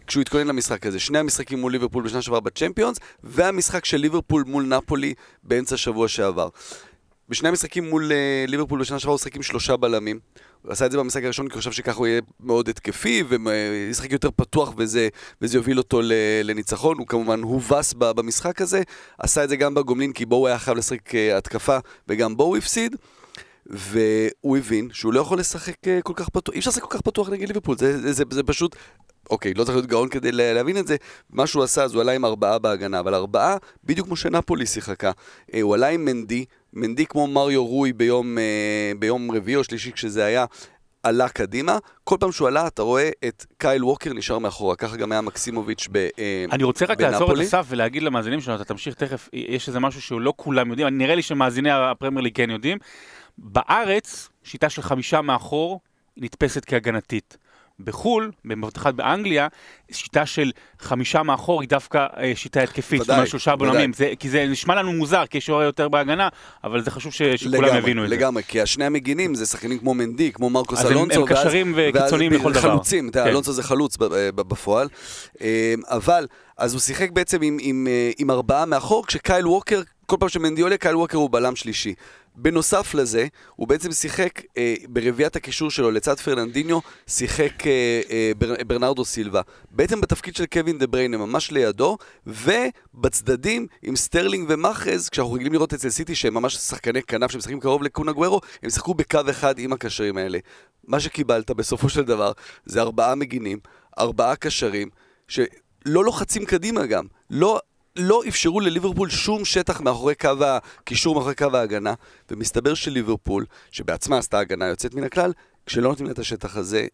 כשהוא 0.08 0.22
התכונן 0.22 0.48
למשחק 0.48 0.86
הזה. 0.86 1.00
שני 1.00 1.20
המשחקים 1.20 1.60
מול 1.60 1.72
ליברפול 1.72 2.04
בשנה 2.04 2.22
שעברה 2.22 2.40
בצ'מפיונס, 2.40 2.98
והמשחק 3.24 3.86
של 3.86 3.98
ליברפול 3.98 4.44
מול 4.48 4.64
נפולי 4.64 5.14
באמצע 5.44 5.76
השבוע 5.76 6.08
שעבר. 6.08 6.50
בשני 7.30 7.50
המשחקים 7.50 7.90
מול 7.90 8.12
אה, 8.12 8.46
ליברפול 8.48 8.80
בשנה 8.80 9.00
שעברה 9.00 9.14
הוא 9.14 9.20
שיחק 9.20 9.36
עם 9.36 9.44
שלושה 9.44 9.78
בלמים. 9.78 10.20
הוא 10.62 10.72
עשה 10.72 10.86
את 10.86 10.92
זה 10.92 10.98
במשחק 10.98 11.24
הראשון 11.24 11.48
כי 11.48 11.54
הוא 11.54 11.60
חשב 11.60 11.72
שככה 11.72 11.98
הוא 11.98 12.08
יהיה 12.08 12.22
מאוד 12.40 12.70
התקפי 12.70 13.24
וישחק 13.28 14.12
יותר 14.12 14.30
פתוח 14.32 14.74
וזה, 14.78 15.10
וזה 15.42 15.58
יוביל 15.58 15.78
אותו 15.78 16.02
לניצחון. 16.44 16.98
הוא 16.98 17.08
כמובן 17.08 17.42
הובס 17.42 17.94
במשחק 17.94 18.62
הזה. 18.62 18.82
עשה 19.20 19.44
את 19.44 19.50
זה 19.50 19.56
גם 19.56 19.74
בגומלין 19.74 20.14
כי 20.14 20.26
בו 20.26 20.36
הוא 20.36 20.48
היה 20.48 20.60
חייב 20.60 20.78
לשחק 20.78 21.16
אה, 21.16 21.38
התקפה 21.38 21.78
וגם 22.08 22.38
בו 22.38 22.44
הוא 22.44 22.58
הפסיד. 22.58 22.96
והוא 23.70 24.58
הבין 24.58 24.90
שהוא 24.92 25.14
לא 25.14 25.20
יכול 25.20 25.40
לשחק 25.40 25.88
אה, 25.88 26.00
כל 26.04 26.14
כך 26.16 26.30
פתוח, 26.30 26.56
אי 26.56 26.60
אפשר 26.60 26.70
לשחק 26.70 26.84
כל 26.84 26.98
כך 26.98 27.02
פתוח 27.02 27.30
נגד 27.30 27.48
ליברפול, 27.48 27.78
זה, 27.78 28.02
זה, 28.02 28.14
זה, 28.14 28.24
זה 28.30 28.44
פשוט 28.44 28.76
אוקיי, 29.30 29.54
לא 29.54 29.64
צריך 29.64 29.76
להיות 29.78 29.90
גאון 29.90 30.10
כדי 30.10 30.32
לה- 30.32 30.54
להבין 30.54 30.78
את 30.78 30.88
זה, 30.88 30.96
מה 31.30 31.48
שהוא 31.48 31.64
עשה, 31.64 31.84
אז 31.84 31.94
הוא 31.94 32.02
עלה 32.02 32.12
עם 32.12 32.26
ארבעה 32.26 32.60
בהגנה, 32.60 33.00
אבל 33.00 33.16
ארבעה, 33.16 33.58
בדיוק 33.84 34.08
כמו 34.08 34.16
שנפולי 34.16 34.66
שיחקה. 34.66 35.12
אה, 35.54 35.62
הוא 35.62 35.74
עלה 35.76 35.88
עם 35.88 36.06
מנדי, 36.06 36.46
מנדי 36.74 37.06
כמו 37.06 37.28
מריו 37.28 37.66
רוי 37.66 37.94
ביום, 37.94 38.38
אה, 38.38 38.44
ביום 39.00 39.32
רביעי 39.32 39.56
או 39.56 39.64
שלישי 39.64 39.92
כשזה 39.92 40.26
היה, 40.26 40.46
עלה 41.04 41.30
קדימה. 41.30 41.78
כל 42.04 42.18
פעם 42.20 42.32
שהוא 42.32 42.48
עלה, 42.48 42.68
אתה 42.68 42.82
רואה 42.82 43.10
את 43.28 43.46
קייל 43.58 43.84
ווקר 43.86 44.14
נשאר 44.14 44.40
מאחורה, 44.40 44.76
ככה 44.76 44.98
גם 44.98 45.12
היה 45.12 45.22
מקסימוביץ' 45.22 45.88
ב, 45.92 45.98
אה, 46.20 46.46
אני 46.52 46.64
רוצה 46.64 46.86
רק 46.86 47.02
לעצור 47.02 47.18
את 47.18 47.28
בנפולי. 47.28 47.46
אסף 47.46 47.66
ולהגיד 47.70 48.04
למאזינים 48.04 48.42
שלנו, 48.42 48.56
אתה 48.56 48.66
תמשיך 48.66 48.96
תכף, 48.96 49.30
יש 49.34 49.68
איזה 49.68 49.80
משהו 49.80 50.02
שלא 50.02 50.34
כולם 50.36 50.70
יודעים, 50.70 50.88
נראה 50.98 51.16
לי 51.16 51.22
שמאזיני 51.22 51.70
הפרמייר 51.72 52.22
ליג 52.22 52.36
כן 52.36 52.50
יודעים. 52.50 52.78
בארץ, 53.38 54.30
שיטה 54.44 54.70
של 54.70 54.82
חמישה 54.82 55.22
מאחור 55.22 55.80
נתפסת 56.18 56.66
כהגנתית. 56.66 57.38
בחו"ל, 57.80 58.32
במבטחת 58.46 58.94
באנגליה, 58.94 59.48
שיטה 59.92 60.26
של 60.26 60.52
חמישה 60.80 61.24
מאחור 61.24 61.62
היא 61.62 61.70
דווקא 61.70 62.06
אה, 62.18 62.32
שיטה 62.36 62.62
התקפית, 62.62 63.00
זאת 63.02 63.10
אומרת 63.10 63.28
שלושה. 63.28 63.56
בלמים, 63.56 63.92
כי 64.20 64.30
זה 64.30 64.46
נשמע 64.46 64.76
לנו 64.76 64.94
מוזר, 64.94 65.24
כי 65.26 65.38
יש 65.38 65.50
יותר 65.50 65.90
בהגנה, 65.90 66.30
אבל 66.64 66.84
זה 66.84 66.92
חשוב 66.92 67.14
ש- 67.14 67.22
שכולם 67.24 67.64
לגמרי, 67.64 67.78
יבינו 67.78 68.04
את 68.04 68.10
זה. 68.10 68.16
לגמרי, 68.16 68.44
כי 68.44 68.62
השני 68.62 68.86
המגינים 68.86 69.36
זה 69.36 69.46
שחקנים 69.46 69.80
כמו 69.80 69.94
מנדי, 69.94 70.32
כמו 70.32 70.50
מרקוס 70.50 70.86
אלונסו. 70.86 71.22
הם 71.22 71.28
קשרים 71.28 71.74
וקיצוניים 71.76 72.34
לכל 72.34 72.52
דבר. 72.52 72.62
חלוצים, 72.62 73.12
כן. 73.12 73.28
אלונסו 73.28 73.52
זה 73.54 73.64
חלוץ 73.64 73.98
ב- 74.00 74.06
בפועל. 74.36 74.88
אה, 75.42 75.74
אבל, 75.88 76.28
אז 76.58 76.74
הוא 76.74 76.82
שיחק 76.82 77.12
בעצם 77.12 77.42
עם- 77.42 77.58
עם 77.62 77.88
אה, 77.90 78.12
עם 78.18 78.32
ארבעה 78.32 78.66
מאחור, 78.66 79.08
כשקייל 79.08 79.48
ווקר, 79.48 79.82
כל 80.06 80.16
פעם 80.20 80.30
שמנדי 80.30 80.62
עולה, 80.62 80.78
קייל 80.78 80.96
ווקר 80.96 81.18
הוא 81.18 81.30
בלם 81.32 81.56
שלישי. 81.56 81.94
בנוסף 82.38 82.94
לזה, 82.94 83.28
הוא 83.56 83.68
בעצם 83.68 83.92
שיחק 83.92 84.42
אה, 84.58 84.76
ברביעיית 84.90 85.36
הקישור 85.36 85.72
שלו 85.72 85.92
לצד 85.92 86.20
פרננדיניו, 86.20 86.80
שיחק 87.08 87.68
אה, 87.68 88.02
אה, 88.10 88.32
בר, 88.38 88.54
ברנרדו 88.68 89.06
סילבה. 89.06 89.42
בעצם 89.72 90.02
בתפקיד 90.02 90.36
של 90.36 90.46
קווין 90.46 90.78
דה 90.78 90.88
בריינה, 90.88 91.18
ממש 91.18 91.52
לידו, 91.52 91.98
ובצדדים 92.28 93.68
עם 93.82 93.96
סטרלינג 93.96 94.46
ומאחרז, 94.50 95.10
כשאנחנו 95.10 95.34
רגילים 95.34 95.54
לראות 95.54 95.74
אצל 95.74 95.90
סיטי 95.90 96.16
שהם 96.16 96.34
ממש 96.34 96.56
שחקני 96.56 97.04
כנף 97.04 97.32
שמשחקים 97.32 97.60
קרוב 97.60 97.84
לקון 97.84 98.12
אגוארו, 98.12 98.42
הם 98.64 98.70
שיחקו 98.70 98.94
בקו 98.94 99.20
אחד 99.30 99.60
עם 99.60 99.74
הקשרים 99.74 100.18
האלה. 100.18 100.40
מה 100.88 101.00
שקיבלת 101.00 101.52
בסופו 101.52 101.90
של 101.90 102.04
דבר 102.04 102.32
זה 102.66 102.82
ארבעה 102.82 103.16
מגינים, 103.16 103.60
ארבעה 104.00 104.36
קשרים, 104.36 104.90
שלא 105.28 105.46
לוחצים 105.86 106.46
קדימה 106.46 106.86
גם. 106.86 107.06
לא... 107.30 107.60
לא 107.98 108.22
אפשרו 108.28 108.60
לליברפול 108.60 109.10
שום 109.10 109.46
שטח 109.46 109.82
מאחורי 109.82 110.16
קו 110.16 110.30
הקישור, 110.42 111.16
מאחורי 111.16 111.36
קו 111.36 111.58
ההגנה, 111.58 111.94
ומסתבר 112.32 112.74
שליברפול, 112.74 113.46
שבעצמה 113.72 114.18
עשתה 114.18 114.40
הגנה 114.40 114.66
יוצאת 114.66 114.94
מן 114.94 115.04
הכלל, 115.04 115.34
כשלא 115.66 115.90
נותנים 115.90 116.08
לה 116.08 116.14
את 116.14 116.20
השטח 116.20 116.58
הזה, 116.58 116.88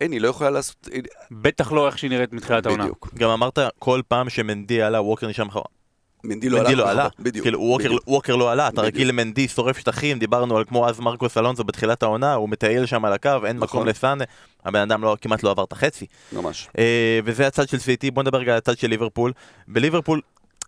אין, 0.00 0.12
היא 0.12 0.20
לא 0.20 0.28
יכולה 0.28 0.50
לעשות... 0.50 0.88
בטח 1.30 1.72
לא 1.72 1.86
איך 1.86 1.98
שהיא 1.98 2.10
נראית 2.10 2.32
מתחילת 2.32 2.66
העונה. 2.66 2.82
בדיוק. 2.82 3.08
גם 3.14 3.30
אמרת 3.30 3.58
כל 3.78 4.00
פעם 4.08 4.30
שמנדי 4.30 4.82
עלה, 4.82 5.02
ווקר 5.02 5.28
נשאר 5.28 5.44
מאחורה. 5.44 5.64
מנדי 6.24 6.48
לא 6.48 6.58
עלה. 6.58 6.68
מנדי 6.68 6.76
לא 6.80 6.90
עלה. 6.90 7.08
בדיוק. 7.18 7.42
כאילו, 7.44 7.60
ווקר- 7.60 7.84
בדיוק. 7.84 8.02
ווקר 8.06 8.36
לא 8.36 8.52
עלה, 8.52 8.68
אתה 8.68 8.76
בדיוק. 8.82 8.94
רגיל 8.94 9.08
למנדי, 9.08 9.48
שורף 9.48 9.78
שטחים, 9.78 10.18
דיברנו 10.18 10.56
על 10.56 10.64
כמו 10.64 10.88
אז 10.88 11.00
מרקוס 11.00 11.38
אלונזו 11.38 11.64
בתחילת 11.64 12.02
העונה, 12.02 12.34
הוא 12.34 12.48
מטייל 12.48 12.86
שם 12.86 13.04
על 13.04 13.12
הקו, 13.12 13.28
אין 13.46 13.56
מקום 13.56 13.66
נכון. 13.80 13.88
לסאנה, 13.88 14.24
הבן 14.64 14.80
אדם 14.80 15.02
לא- 15.02 15.16
כמעט 15.20 15.42
לא 15.42 15.50
עבר 15.50 15.64
את 15.64 15.72
החצי. 15.72 16.06
ממש. 16.32 16.68
אה, 16.78 16.84
וזה 17.24 17.46
הצד 17.46 17.68
של 17.68 17.78
סיטי, 17.78 18.10
בוא 18.10 18.22
נדבר 18.22 18.38
רגע 18.38 18.52
על 18.52 18.58
הצד 18.58 18.78
של 18.78 18.88
ליברפול. 18.88 19.32
בליברפול 19.68 20.20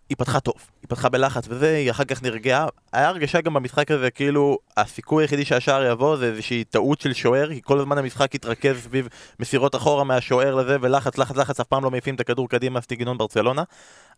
היא 0.09 0.17
פתחה 0.17 0.39
טוב, 0.39 0.55
היא 0.81 0.89
פתחה 0.89 1.09
בלחץ 1.09 1.43
וזה, 1.49 1.75
היא 1.75 1.91
אחר 1.91 2.03
כך 2.03 2.23
נרגעה. 2.23 2.67
היה 2.93 3.07
הרגשה 3.07 3.41
גם 3.41 3.53
במשחק 3.53 3.91
הזה, 3.91 4.11
כאילו, 4.11 4.57
הסיכוי 4.77 5.23
היחידי 5.23 5.45
שהשער 5.45 5.91
יבוא 5.91 6.17
זה 6.17 6.25
איזושהי 6.25 6.63
טעות 6.63 7.01
של 7.01 7.13
שוער, 7.13 7.53
כי 7.53 7.61
כל 7.63 7.79
הזמן 7.79 7.97
המשחק 7.97 8.35
התרכז 8.35 8.83
סביב 8.83 9.07
מסירות 9.39 9.75
אחורה 9.75 10.03
מהשוער 10.03 10.55
לזה, 10.55 10.77
ולחץ, 10.81 11.17
לחץ, 11.17 11.37
לחץ, 11.37 11.59
אף 11.59 11.67
פעם 11.67 11.83
לא 11.83 11.91
מעיפים 11.91 12.15
את 12.15 12.19
הכדור 12.19 12.49
קדימה, 12.49 12.81
סגנון 12.81 13.17
ברצלונה. 13.17 13.63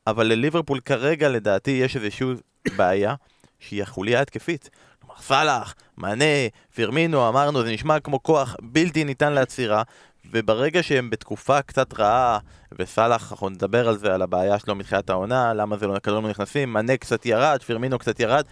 אבל 0.08 0.27
לליברפול 0.27 0.79
כרגע, 0.79 1.29
לדעתי, 1.29 1.72
יש 1.72 1.96
איזושהי 1.96 2.27
בעיה, 2.75 3.15
שהיא 3.60 3.84
החוליה 3.84 4.20
ההתקפית. 4.20 4.70
כלומר, 5.00 5.15
סאלח, 5.22 5.75
מאנה, 5.98 6.25
פירמינו, 6.75 7.29
אמרנו, 7.29 7.63
זה 7.63 7.72
נשמע 7.72 8.00
כמו 8.00 8.24
כוח 8.24 8.56
בלתי 8.62 9.03
ניתן 9.03 9.34
לעצירה, 9.34 9.84
וברגע 10.31 10.84
שהם 10.84 11.10
בתקופה 11.10 11.62
קצת 11.62 12.00
רעה, 12.00 12.39
וסאלח, 12.79 13.31
אנחנו 13.31 13.50
נדבר 13.50 13.88
על 13.88 13.98
זה, 13.98 14.13
על 14.13 14.22
הבעיה 14.22 14.60
שלו 14.60 14.75
מתחילת 14.75 15.10
העונה, 15.10 15.53
למה 15.53 15.77
זה 15.77 15.88
לא, 15.88 15.96
הכדורים 15.96 16.24
לא 16.24 16.29
נכנסים, 16.29 16.74
מאנה 16.74 16.98
קצת 16.98 17.25
ירד, 17.25 17.62
פירמינו 17.65 18.00
קצת 18.00 18.19
ירד, 18.19 18.46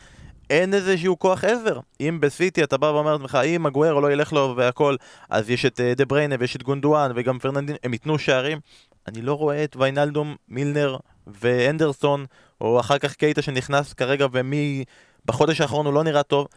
אין 0.49 0.73
איזשהו 0.73 1.19
כוח 1.19 1.43
עזר. 1.43 1.79
אם 2.01 2.17
בסיטי 2.21 2.63
אתה 2.63 2.77
בא 2.77 2.85
ואומר 2.85 3.13
לעצמך, 3.13 3.37
אם 3.45 3.65
הגוארו 3.65 4.01
לא 4.01 4.11
ילך 4.11 4.33
לו 4.33 4.53
והכל, 4.57 4.95
אז 5.29 5.49
יש 5.49 5.65
את 5.65 5.79
אה, 5.79 5.93
דה 5.95 6.05
בריינה 6.05 6.35
ויש 6.39 6.55
את 6.55 6.63
גונדואן 6.63 7.11
וגם 7.15 7.39
פרננדין, 7.39 7.75
הם 7.83 7.93
ייתנו 7.93 8.19
שערים. 8.19 8.59
אני 9.07 9.21
לא 9.21 9.33
רואה 9.33 9.63
את 9.63 9.75
ויינלדום, 9.75 10.35
מילנר 10.49 10.97
ואנדרסון, 11.27 12.25
או 12.61 12.79
אחר 12.79 12.97
כך 12.97 13.13
קייטה 13.13 13.41
שנכנס 13.41 13.93
כרגע 13.93 14.27
ומי... 14.31 14.83
בחודש 15.25 15.61
האחרון 15.61 15.85
הוא 15.85 15.93
לא 15.93 16.03
נראה 16.03 16.23
טוב. 16.23 16.47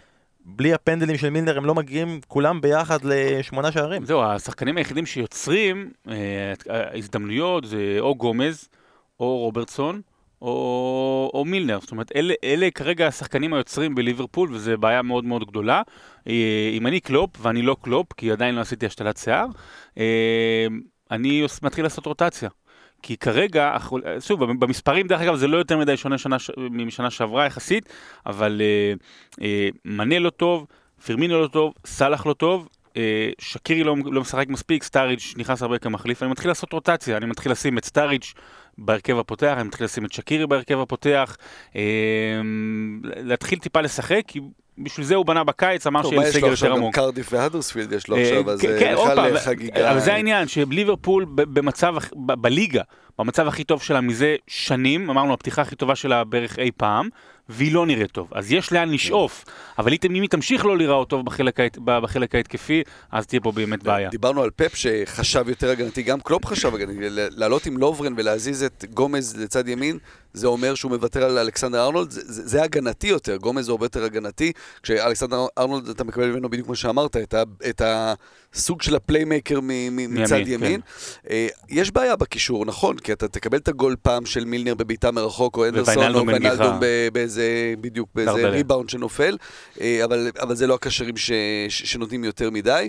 בלי 0.45 0.75
הפנדלים 0.75 1.17
של 1.17 1.31
מילנר 1.31 1.59
הם 1.59 1.65
לא 1.65 1.75
מגיעים 1.75 2.21
כולם 2.29 2.61
ביחד 2.61 2.99
לשמונה 3.05 3.73
שערים. 3.73 4.05
זהו, 4.05 4.23
השחקנים 4.23 4.77
היחידים 4.77 5.07
שיוצרים 5.07 5.91
אה, 6.09 6.53
הזדמנויות 6.95 7.65
זה 7.65 7.97
או 8.01 8.15
גומז, 8.15 8.69
או 9.21 9.39
רוברטסון, 9.39 10.01
או, 10.43 11.31
או 11.35 11.45
מילנר. 11.45 11.79
זאת 11.81 11.91
אומרת, 11.91 12.13
אלה, 12.17 12.35
אלה 12.45 12.69
כרגע 12.71 13.07
השחקנים 13.07 13.55
היוצרים 13.55 13.95
בליברפול, 13.95 14.55
וזו 14.55 14.79
בעיה 14.79 15.03
מאוד 15.03 15.25
מאוד 15.25 15.45
גדולה. 15.45 15.83
אה, 16.29 16.71
אם 16.73 16.87
אני 16.87 17.01
קלופ, 17.01 17.31
ואני 17.41 17.63
לא 17.63 17.77
קלופ, 17.83 18.13
כי 18.13 18.33
עדיין 18.33 18.55
לא 18.55 18.61
עשיתי 18.61 18.87
השתלת 18.87 19.17
שיער, 19.17 19.47
אה, 19.99 20.67
אני 21.11 21.47
מתחיל 21.63 21.85
לעשות 21.85 22.07
רוטציה. 22.07 22.49
כי 23.03 23.17
כרגע, 23.17 23.71
אנחנו- 23.73 23.99
שוב, 24.21 24.45
במספרים 24.45 25.07
דרך 25.07 25.21
אגב 25.21 25.35
זה 25.35 25.47
לא 25.47 25.57
יותר 25.57 25.79
מדי 25.79 25.97
שונה 25.97 26.19
שנה, 26.19 26.37
משנה 26.71 27.11
שעברה 27.11 27.47
יחסית, 27.47 27.89
אבל 28.27 28.61
אה, 28.65 28.93
אה, 29.45 29.69
מנה 29.85 30.19
לא 30.19 30.31
טוב, 30.31 30.67
פירמינו 31.05 31.43
לא 31.43 31.47
טוב, 31.47 31.73
סאלח 31.87 32.27
לא 32.27 32.33
טוב, 32.33 32.69
אה, 32.97 33.31
שקירי 33.39 33.85
לא, 33.85 33.97
לא 34.05 34.21
משחק 34.21 34.49
מספיק, 34.49 34.83
סטאריג' 34.83 35.21
נכנס 35.37 35.63
הרבה 35.63 35.79
כמחליף, 35.79 36.23
אני 36.23 36.31
מתחיל 36.31 36.51
לעשות 36.51 36.73
רוטציה, 36.73 37.17
אני 37.17 37.27
מתחיל 37.27 37.53
לשים 37.53 37.79
את 37.79 37.85
סטאריג' 37.85 38.25
בהרכב 38.79 39.19
הפותח, 39.19 39.55
אני 39.57 39.69
מתחיל 39.69 39.85
לשים 39.85 40.05
את 40.05 40.13
שקירי 40.13 40.47
בהרכב 40.47 40.81
הפותח, 40.81 41.37
אה, 41.77 42.41
להתחיל 43.05 43.59
טיפה 43.59 43.81
לשחק, 43.81 44.23
כי 44.27 44.41
בשביל 44.83 45.07
זה 45.07 45.15
הוא 45.15 45.27
בנה 45.27 45.45
בקיץ, 45.45 45.87
אמר 45.87 46.03
שיהיה 46.03 46.33
סגל? 46.33 46.47
יותר 46.47 46.67
גם 46.67 46.77
עמוק. 46.77 46.95
קרדיף 46.95 47.33
והדרספילד 47.33 47.93
יש 47.93 48.09
לו 48.09 48.17
אה, 48.17 48.23
עכשיו, 48.23 48.51
אז 48.51 48.61
כן, 48.61 48.69
זה 48.69 48.79
כן, 48.81 48.95
בכלל 48.95 49.39
חגיגה. 49.39 49.91
אבל 49.91 50.01
זה 50.01 50.15
העניין, 50.15 50.49
שליברפול 50.49 51.27
במצב, 51.29 51.95
בליגה, 52.17 52.83
במצב 53.19 53.49
הכי 53.49 53.65
טוב 53.65 53.83
שלה 53.83 54.01
מזה 54.01 54.37
שנים, 54.47 55.11
אמרנו 55.11 55.33
הפתיחה 55.33 55.63
הכי 55.63 55.77
טובה 55.77 55.97
שלה 55.97 56.25
בערך 56.25 56.59
אי 56.59 56.71
פעם, 56.77 57.09
והיא 57.49 57.73
לא 57.73 57.87
נראית 57.87 58.11
טוב. 58.11 58.29
אז 58.35 58.53
יש 58.53 58.73
לאן 58.73 58.91
לשאוף, 58.91 59.45
אבל 59.79 59.93
אם 60.05 60.23
היא 60.23 60.31
תמשיך 60.31 60.65
לא 60.65 60.77
להיראות 60.77 61.11
טוב 61.11 61.25
בחלק 61.85 62.35
ההתקפי, 62.35 62.83
אז 63.13 63.27
תהיה 63.27 63.41
פה 63.41 63.53
באמת 63.53 63.83
בעיה. 63.83 64.11
דיברנו 64.11 64.43
על 64.43 64.51
פפ 64.57 64.75
שחשב 64.75 65.49
יותר 65.49 65.71
הגנתי, 65.71 66.03
גם 66.03 66.21
קלופ 66.21 66.47
חשב 66.47 66.75
הגנתי, 66.75 66.97
לעלות 67.11 67.67
עם 67.67 67.79
לוברן 67.79 68.15
ולהזיז 68.17 68.63
את 68.63 68.85
גומז 68.95 69.37
לצד 69.37 69.69
ימין, 69.69 69.99
זה 70.35 70.47
אומר 70.47 70.75
שהוא 70.75 70.91
מוותר 70.91 71.25
על 71.25 71.39
אלכסנדר 71.39 71.85
ארנולד, 71.85 72.11
זה, 72.11 72.21
זה, 72.25 72.49
זה 72.49 72.63
הגנתי 72.63 73.07
יותר, 73.07 73.37
גומז 73.37 73.69
הוא 73.69 73.75
הרבה 73.75 73.85
יותר 73.85 74.05
הגנתי, 74.05 74.53
כשאלכסנדר 74.83 75.47
ארנולד 75.59 75.89
אתה 75.89 76.05
מקבל 76.05 76.27
ממנו 76.27 76.49
בדיוק 76.49 76.67
כמו 76.67 76.77
שאמרת, 76.77 77.17
את, 77.17 77.35
ה, 77.35 77.43
את 77.69 77.83
הסוג 77.85 78.83
של 78.83 78.97
ה 78.97 79.03
playmaker 79.03 79.61
מ, 79.61 79.69
מ, 79.69 80.15
מצד 80.15 80.37
מימין, 80.37 80.53
ימין. 80.53 80.81
אה, 81.31 81.49
יש 81.69 81.91
בעיה 81.91 82.17
בקישור, 82.17 82.67
נכון, 82.67 82.99
כי 82.99 83.13
אתה 83.13 83.29
תקבל 83.29 83.59
את 83.59 83.69
הגול 83.69 83.97
פעם 84.03 84.27
של 84.27 84.45
מילנר 84.45 84.75
בבעיטה 84.75 85.11
מרחוק, 85.11 85.57
או 85.57 85.65
אנדרסון, 85.65 85.95
או 85.95 85.99
וויינלדום 85.99 86.27
בנגיחה. 86.27 86.55
ויינלדום 86.55 86.81
ב- 86.81 87.09
באיזה, 87.13 87.75
בדיוק 87.81 88.09
באיזה. 88.15 88.49
ריבאונד 88.49 88.89
שנופל, 88.89 89.37
אה, 89.81 90.05
אבל, 90.05 90.31
אבל 90.41 90.55
זה 90.57 90.67
לא 90.67 90.75
הקשרים 90.75 91.17
ש, 91.17 91.31
ש, 91.69 91.83
שנותנים 91.93 92.25
יותר 92.25 92.51
מדי. 92.51 92.89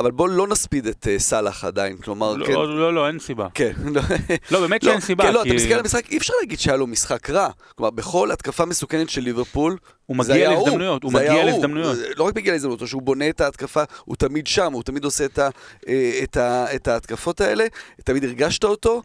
אבל 0.00 0.10
בואו 0.10 0.28
לא 0.28 0.46
נספיד 0.46 0.86
את 0.86 1.06
אה, 1.10 1.18
סאלח 1.18 1.64
עדיין, 1.64 1.96
כלומר, 1.96 2.46
כן, 2.46 2.52
לא, 2.52 2.78
לא, 2.78 2.94
לא, 2.94 3.06
אין 3.08 3.18
סיבה. 3.18 3.48
כן, 3.54 3.72
לא, 3.94 4.02
לא, 4.50 4.60
באמת 4.60 4.84
לא, 4.84 4.90
שאין 4.90 5.00
סיבה. 5.00 5.24
כן, 5.24 5.32
לא, 5.32 5.42
כי 5.42 5.48
אתה 5.48 5.56
מסתכל 5.56 5.74
על 5.74 5.80
המשחק, 5.80 6.10
אי 6.10 6.18
אפשר 6.18 6.34
להגיד 6.40 6.58
שהיה 6.58 6.76
לו 6.76 6.86
משחק 6.86 7.30
רע. 7.30 7.48
כלומר, 7.74 7.90
בכל 7.90 8.30
התקפה 8.30 8.64
מסוכנת 8.64 9.10
של 9.10 9.20
ליברפול, 9.20 9.76
הוא 10.06 10.16
מגיע 10.16 10.50
להזדמנויות, 10.50 11.02
הוא 11.02 11.12
מגיע. 11.12 11.44
להזדמנויות. 11.44 11.98
לא 12.16 12.24
רק 12.24 12.36
מגיע 12.36 12.52
להזדמנויות, 12.52 12.80
הוא 12.80 12.88
שהוא 12.88 13.02
בונה 13.02 13.28
את 13.28 13.40
ההתקפה, 13.40 13.82
הוא 14.04 14.16
תמיד 14.16 14.46
שם, 14.46 14.72
הוא 14.72 14.82
תמיד 14.82 15.04
עושה 15.04 15.24
את, 15.24 15.38
ה, 15.38 15.48
אה, 15.88 16.20
את, 16.22 16.36
ה, 16.36 16.74
את 16.74 16.88
ההתקפות 16.88 17.40
האלה, 17.40 17.66
תמיד 18.04 18.24
הרגשת 18.24 18.64
אותו. 18.64 19.02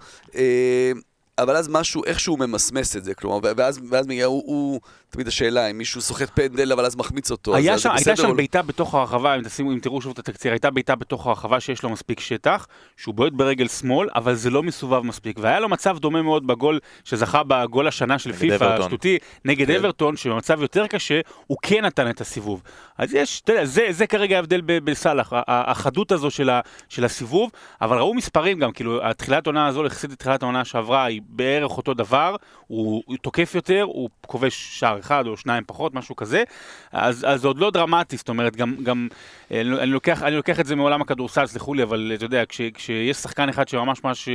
אבל 1.38 1.56
אז 1.56 1.68
משהו, 1.70 2.06
איכשהו 2.06 2.38
ממסמס 2.38 2.96
את 2.96 3.04
זה, 3.04 3.14
כלומר, 3.14 3.40
ואז, 3.58 3.80
ואז 3.90 4.08
מגיע, 4.08 4.26
הוא, 4.26 4.44
הוא, 4.46 4.80
תמיד 5.10 5.28
השאלה, 5.28 5.68
אם 5.68 5.78
מישהו 5.78 6.02
סוחט 6.02 6.30
פנדל, 6.34 6.72
אבל 6.72 6.86
אז 6.86 6.96
מחמיץ 6.96 7.32
אותו, 7.32 7.56
היה 7.56 7.74
אז 7.74 7.82
שם, 7.82 7.90
זה 7.90 7.96
הייתה 7.96 8.16
שם 8.16 8.24
או 8.24 8.30
לא? 8.30 8.36
בעיטה 8.36 8.62
בתוך 8.62 8.96
הרחבה, 8.96 9.36
אם, 9.36 9.44
תשימו, 9.44 9.72
אם 9.72 9.80
תראו 9.80 10.02
שוב 10.02 10.12
את 10.12 10.20
התקציר, 10.20 10.52
הייתה 10.52 10.70
בעיטה 10.70 10.96
בתוך 10.96 11.28
הרחבה 11.28 11.60
שיש 11.60 11.84
לו 11.84 11.90
מספיק 11.90 12.20
שטח, 12.20 12.68
שהוא 12.98 13.16
בועט 13.16 13.34
ברגל 13.34 13.68
שמאל, 13.68 14.10
אבל 14.16 14.36
זה 14.36 14.50
לא 14.50 14.64
מסובב 14.64 15.02
מספיק. 15.02 15.38
והיה 15.40 15.60
לו 15.60 15.70
מצב 15.70 15.98
דומה 16.00 16.22
מאוד 16.22 16.48
בגול 16.48 16.80
שזכה 17.04 17.44
בגול 17.44 17.88
השנה 17.88 18.20
של 18.20 18.34
פיפ"א. 18.34 18.66
השטותי, 18.66 19.18
נגד 19.46 19.68
כן. 19.68 19.76
אברטון, 19.76 20.18
שבמצב 20.18 20.62
יותר 20.62 20.88
קשה, 20.88 21.20
הוא 21.48 21.58
כן 21.62 21.86
נתן 21.86 22.10
את 22.10 22.22
הסיבוב. 22.22 22.62
אז 22.98 23.14
יש, 23.14 23.42
אתה 23.42 23.54
יודע, 23.54 23.66
זה, 23.66 23.88
זה 23.90 24.08
כרגע 24.08 24.36
ההבדל 24.36 24.62
ב- 24.66 24.86
בסאלח, 24.92 25.34
החדות 25.48 26.12
הזו 26.12 26.32
של, 26.32 26.50
ה, 26.50 26.62
של 26.90 27.06
הסיבוב, 27.06 27.52
אבל 27.82 27.98
ראו 27.98 28.14
מספרים 28.14 28.60
גם, 28.60 28.72
כאילו, 28.72 29.06
התחילת 29.06 29.48
העונה 29.48 29.68
הזו, 29.68 29.86
יחסית 29.86 30.12
לתחילת 30.12 30.44
העונה 30.44 30.66
שעברה, 30.66 31.06
היא 31.06 31.21
בערך 31.30 31.78
אותו 31.78 31.94
דבר, 31.94 32.36
הוא, 32.68 33.04
הוא 33.06 33.18
תוקף 33.22 33.56
יותר, 33.56 33.82
הוא 33.82 34.10
כובש 34.28 34.80
שער 34.80 35.00
אחד 35.00 35.28
או 35.28 35.38
שניים 35.38 35.64
פחות, 35.68 35.94
משהו 35.94 36.16
כזה, 36.16 36.44
אז, 36.92 37.26
אז 37.30 37.42
זה 37.42 37.48
עוד 37.48 37.58
לא 37.58 37.72
דרמטי, 37.72 38.18
זאת 38.18 38.30
אומרת, 38.30 38.56
גם, 38.56 38.76
גם 38.84 39.08
אה, 39.52 39.62
אני, 39.62 39.74
אני, 39.74 39.92
לוקח, 39.92 40.24
אני 40.24 40.36
לוקח 40.36 40.60
את 40.60 40.66
זה 40.66 40.76
מעולם 40.76 41.02
הכדורסל, 41.02 41.46
סלחו 41.46 41.74
לי, 41.74 41.84
אבל 41.84 42.12
אתה 42.16 42.26
יודע, 42.26 42.46
כש, 42.46 42.62
כשיש 42.74 43.18
שחקן 43.18 43.50
אחד 43.50 43.68
שממש 43.68 44.04
ממש 44.04 44.30
אה, 44.30 44.34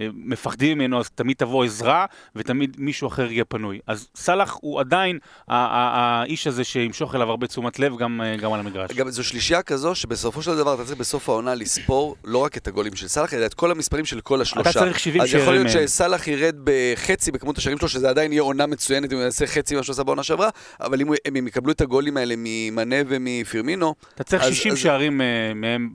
אה, 0.00 0.08
מפחדים 0.14 0.78
ממנו, 0.78 1.00
אז 1.00 1.10
תמיד 1.10 1.36
תבוא 1.36 1.64
עזרה, 1.64 2.06
ותמיד 2.36 2.76
מישהו 2.78 3.08
אחר 3.08 3.32
יהיה 3.32 3.44
פנוי. 3.44 3.78
אז 3.86 4.08
סאלח 4.14 4.58
הוא 4.60 4.80
עדיין 4.80 5.18
האיש 5.48 6.46
הזה 6.46 6.64
שימשוך 6.64 7.14
אליו 7.14 7.30
הרבה 7.30 7.46
תשומת 7.46 7.78
לב, 7.78 7.96
גם, 7.96 8.20
גם 8.40 8.52
על 8.52 8.60
המגרש. 8.60 8.92
גם 8.92 9.10
זו 9.10 9.24
שלישייה 9.24 9.62
כזו, 9.62 9.94
שבסופו 9.94 10.42
של 10.42 10.56
דבר 10.56 10.74
אתה 10.74 10.84
צריך 10.84 10.98
בסוף 10.98 11.28
העונה 11.28 11.54
לספור 11.54 12.16
לא 12.24 12.38
רק 12.38 12.56
את 12.56 12.68
הגולים 12.68 12.96
של 12.96 13.08
סאלח, 13.08 13.34
אלא 13.34 13.46
את 13.46 13.54
כל 13.54 13.70
המספרים 13.70 14.04
של 14.04 14.20
כל 14.20 14.40
השלושה. 14.40 14.72
צריך 14.72 14.98
70 14.98 15.22
אז 15.22 15.28
יכול 15.28 15.40
שערים 15.40 15.52
להיות 15.52 15.74
מהם. 15.74 15.84
שסאלח 16.08 16.28
ירד 16.28 16.54
בחצי 16.64 17.32
בכמות 17.32 17.58
השערים 17.58 17.78
שלו, 17.78 17.88
שזה 17.88 18.08
עדיין 18.10 18.32
יהיה 18.32 18.42
עונה 18.42 18.66
מצוינת 18.66 19.12
אם 19.12 19.16
הוא 19.16 19.24
יעשה 19.24 19.46
חצי 19.46 19.74
ממה 19.74 19.82
שהוא 19.82 19.92
עשה 19.92 20.02
בעונה 20.02 20.22
שעברה, 20.22 20.48
אבל 20.80 21.00
אם 21.00 21.06
הוא- 21.08 21.16
אם 21.28 21.36
הם 21.36 21.46
יקבלו 21.46 21.72
את 21.72 21.80
הגולים 21.80 22.16
האלה 22.16 22.34
ממנה 22.36 22.96
ומפירמינו, 23.08 23.94
אתה 24.14 24.24
צריך 24.24 24.42
אז- 24.42 24.54
60 24.54 24.72
אז- 24.72 24.78
שערים 24.78 25.20
אה, 25.20 25.26
מהם, 25.54 25.90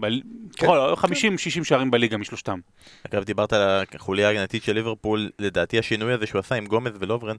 ב- 0.00 0.06
כן, 0.56 0.66
50-60 0.94 1.64
שערים 1.64 1.90
בליגה 1.90 2.16
משלושתם. 2.16 2.58
אגב, 3.12 3.24
דיברת 3.24 3.52
על 3.52 3.62
החוליה 3.94 4.28
ההגנתית 4.28 4.62
של 4.62 4.72
ליברפול, 4.72 5.30
לדעתי 5.38 5.78
השינוי 5.78 6.12
הזה 6.12 6.26
שהוא 6.26 6.38
עשה 6.38 6.54
עם 6.54 6.66
גומז 6.66 6.92
ולוברן, 7.00 7.36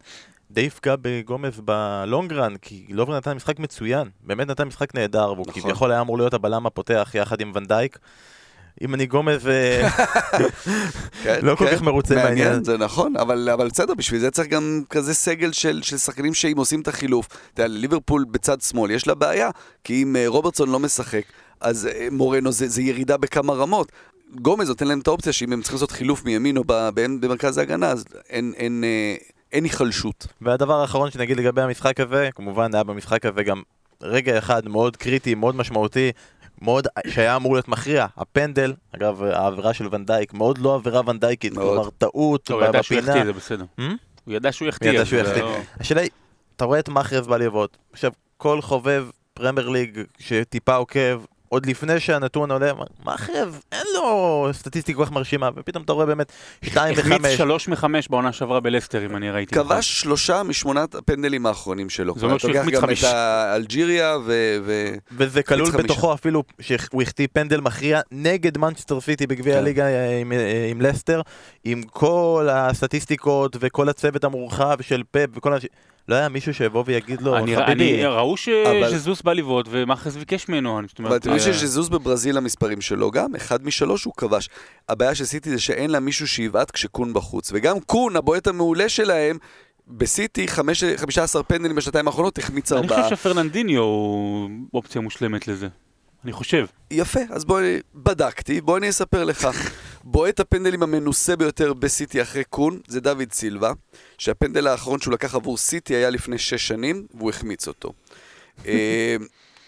די 0.51 0.61
יפגע 0.61 0.95
בגומז 1.01 1.59
בלונגרן, 1.59 2.53
כי 2.61 2.85
לוברן 2.89 3.17
נתן 3.17 3.33
משחק 3.33 3.59
מצוין, 3.59 4.07
באמת 4.23 4.47
נתן 4.47 4.67
משחק 4.67 4.95
נהדר, 4.95 5.33
והוא 5.33 5.45
נכון. 5.47 5.61
כביכול 5.63 5.91
היה 5.91 6.01
אמור 6.01 6.17
להיות 6.17 6.33
הבלם 6.33 6.65
הפותח 6.65 7.11
יחד 7.15 7.41
עם 7.41 7.51
ונדייק. 7.55 7.97
אם 8.81 8.93
אני 8.93 9.05
גומז, 9.05 9.47
אה, 9.47 9.89
כן, 11.23 11.39
לא 11.41 11.55
כל 11.55 11.65
כן, 11.65 11.75
כך 11.75 11.81
מרוצה 11.81 12.15
מהעניין. 12.15 12.63
זה 12.63 12.77
נכון, 12.77 13.17
אבל, 13.17 13.49
אבל 13.49 13.67
בסדר, 13.67 13.93
בשביל 13.93 14.19
זה 14.19 14.31
צריך 14.31 14.47
גם 14.47 14.81
כזה 14.89 15.13
סגל 15.13 15.51
של, 15.51 15.81
של 15.83 15.97
שחקנים 15.97 16.33
שאם 16.33 16.57
עושים 16.57 16.81
את 16.81 16.87
החילוף. 16.87 17.27
אתה 17.27 17.63
יודע, 17.63 17.67
ליברפול 17.67 18.25
בצד 18.31 18.61
שמאל, 18.61 18.91
יש 18.91 19.07
לה 19.07 19.15
בעיה, 19.15 19.49
כי 19.83 20.03
אם 20.03 20.15
אה, 20.15 20.23
רוברטסון 20.27 20.69
לא 20.69 20.79
משחק, 20.79 21.23
אז 21.61 21.87
אה, 21.87 22.07
מורנו 22.11 22.51
זה, 22.51 22.67
זה 22.67 22.81
ירידה 22.81 23.17
בכמה 23.17 23.53
רמות. 23.53 23.91
גומז 24.35 24.69
נותן 24.69 24.87
להם 24.87 24.99
את 24.99 25.07
האופציה 25.07 25.33
שאם 25.33 25.53
הם 25.53 25.61
צריכים 25.61 25.75
לעשות 25.75 25.91
חילוף 25.91 26.25
מימין 26.25 26.57
או 26.57 26.63
במרכז 26.89 27.57
ההגנה, 27.57 27.91
אז 27.91 28.05
אין, 28.29 28.53
אין, 28.57 28.83
אין 29.51 29.63
היחלשות. 29.63 30.27
והדבר 30.41 30.81
האחרון 30.81 31.11
שנגיד 31.11 31.37
לגבי 31.37 31.61
המשחק 31.61 31.99
הזה, 31.99 32.29
כמובן 32.35 32.75
היה 32.75 32.83
במשחק 32.83 33.25
הזה 33.25 33.43
גם 33.43 33.61
רגע 34.01 34.37
אחד 34.37 34.67
מאוד 34.67 34.97
קריטי, 34.97 35.35
מאוד 35.35 35.55
משמעותי, 35.55 36.11
מאוד, 36.61 36.87
שהיה 37.07 37.35
אמור 37.35 37.53
להיות 37.53 37.67
מכריע, 37.67 38.05
הפנדל, 38.17 38.73
אגב 38.95 39.23
העבירה 39.23 39.73
של 39.73 39.87
ונדייק, 39.91 40.33
מאוד 40.33 40.57
לא 40.57 40.75
עבירה 40.75 41.01
ונדייקית. 41.07 41.53
כלומר 41.53 41.89
טעות 41.89 42.51
הוא 42.51 42.61
ידע 42.63 42.83
שהוא. 42.83 42.97
יחטיא, 42.97 43.25
זה 43.25 43.33
בסדר. 43.33 43.65
Hmm? 43.79 43.83
הוא 44.25 44.33
ידע 44.33 44.51
שהוא 44.51 44.65
הוא 44.65 44.69
יחטיא. 44.69 44.89
ידע 44.91 45.05
שהוא 45.05 45.23
זה 45.23 45.29
יחטיא. 45.29 45.43
לא- 45.43 45.57
השאלה 45.79 46.01
היא, 46.01 46.09
אתה 46.55 46.65
רואה 46.65 46.79
את 46.79 46.89
מאחרז 46.89 47.27
בא 47.27 47.37
לבעוט, 47.37 47.77
עכשיו 47.93 48.11
כל 48.37 48.61
חובב 48.61 49.05
פרמייר 49.33 49.69
ליג 49.69 49.99
שטיפה 50.19 50.75
עוקב, 50.75 51.21
עוד 51.49 51.65
לפני 51.65 51.99
שהנתון 51.99 52.51
עולה, 52.51 52.71
מאחרז 53.05 53.61
אין 53.71 53.87
לו 53.93 54.47
סטטיסטיקה 54.51 54.97
כל 54.99 55.05
כך 55.05 55.11
מרשימה, 55.11 55.49
ופתאום 55.55 55.83
אתה 55.83 55.93
רואה 55.93 56.05
באמת 56.05 56.31
2 56.63 56.95
ו-5. 56.95 56.99
החמיץ 56.99 57.37
שלוש 57.37 57.67
מחמש 57.67 58.07
בעונה 58.07 58.31
שעברה 58.31 58.59
בלסטר, 58.59 59.05
אם 59.05 59.15
אני 59.15 59.31
ראיתי. 59.31 59.55
נכון. 59.55 59.67
כבש 59.67 60.01
שלושה 60.01 60.43
משמונת 60.43 60.95
הפנדלים 60.95 61.45
האחרונים 61.45 61.89
שלו. 61.89 62.13
זה 62.17 62.25
אומר 62.25 62.37
שהוא 62.37 62.51
אתה 62.51 62.59
החמיץ 62.59 62.73
לוקח 62.73 62.81
גם 62.81 62.87
חמיש. 62.87 63.03
את 63.03 63.09
האלג'יריה 63.13 64.17
ו... 64.25 64.57
וזה 65.11 65.43
כלול. 65.43 65.71
בתוכו 65.71 66.13
אפילו 66.13 66.43
שהוא 66.59 67.01
החטיא 67.01 67.27
פנדל 67.33 67.61
מכריע 67.61 68.01
נגד 68.11 68.57
מנצ'סטר 68.57 69.01
סיטי 69.01 69.27
בגביע 69.27 69.53
כן. 69.53 69.59
הליגה 69.59 69.85
אה, 69.85 70.19
עם, 70.19 70.31
אה, 70.31 70.67
עם 70.71 70.81
לסטר, 70.81 71.21
עם 71.63 71.83
כל 71.83 72.47
הסטטיסטיקות 72.51 73.57
וכל 73.59 73.89
הצוות 73.89 74.23
המורחב 74.23 74.77
של 74.81 75.03
פפ 75.11 75.27
וכל 75.35 75.53
האנשים. 75.53 75.69
לא 76.07 76.15
היה 76.15 76.29
מישהו 76.29 76.53
שיבוא 76.53 76.83
ויגיד 76.87 77.21
לו, 77.21 77.37
אני, 77.37 77.55
חביבי, 77.55 77.71
אני, 77.71 78.05
ראו 78.05 78.37
ש- 78.37 78.49
אבל- 78.49 78.91
שזוס 78.91 79.21
בא 79.21 79.33
לבעוט 79.33 79.65
ומאחז 79.69 80.17
ביקש 80.17 80.49
ממנו. 80.49 80.69
אומרת, 80.69 80.89
ואתם 80.99 81.29
יודעים 81.29 81.53
אה, 81.53 81.59
שזוז 81.59 81.89
בברזיל 81.89 82.37
המספרים 82.37 82.81
שלו 82.81 83.11
גם, 83.11 83.35
אחד 83.35 83.65
משלוש 83.65 84.03
הוא 84.03 84.13
כבש. 84.17 84.49
הבעיה 84.89 85.15
של 85.15 85.25
סיטי 85.25 85.49
זה 85.49 85.59
שאין 85.59 85.89
לה 85.89 85.99
מישהו 85.99 86.27
שיבעט 86.27 86.71
כשקון 86.71 87.13
בחוץ. 87.13 87.51
וגם 87.53 87.79
קון, 87.79 88.15
הבועט 88.15 88.47
המעולה 88.47 88.89
שלהם, 88.89 89.37
בסיטי 89.87 90.47
חמש- 90.47 90.83
15 90.97 91.43
פנדלים 91.43 91.75
בשנתיים 91.75 92.07
האחרונות, 92.07 92.37
החמיץ 92.37 92.71
אני 92.71 92.81
ארבעה. 92.81 93.03
חושב 93.03 93.15
שפרננדיניו 93.15 93.81
הוא 93.81 94.49
אופציה 94.73 95.01
מושלמת 95.01 95.47
לזה. 95.47 95.67
אני 96.23 96.33
חושב. 96.33 96.65
יפה, 96.91 97.19
אז 97.29 97.45
בואי, 97.45 97.79
בדקתי, 97.95 98.61
בוא 98.61 98.77
אני 98.77 98.89
אספר 98.89 99.23
לך. 99.23 99.47
בועט 100.03 100.39
הפנדלים 100.39 100.83
המנוסה 100.83 101.35
ביותר 101.35 101.73
בסיטי 101.73 102.21
אחרי 102.21 102.43
קון 102.43 102.79
זה 102.87 102.99
דוד 103.01 103.31
סילבה, 103.31 103.71
שהפנדל 104.17 104.67
האחרון 104.67 104.99
שהוא 105.01 105.13
לקח 105.13 105.35
עבור 105.35 105.57
סיטי 105.57 105.95
היה 105.95 106.09
לפני 106.09 106.37
שש 106.37 106.67
שנים, 106.67 107.05
והוא 107.13 107.29
החמיץ 107.29 107.67
אותו. 107.67 107.93
אה, 108.65 109.15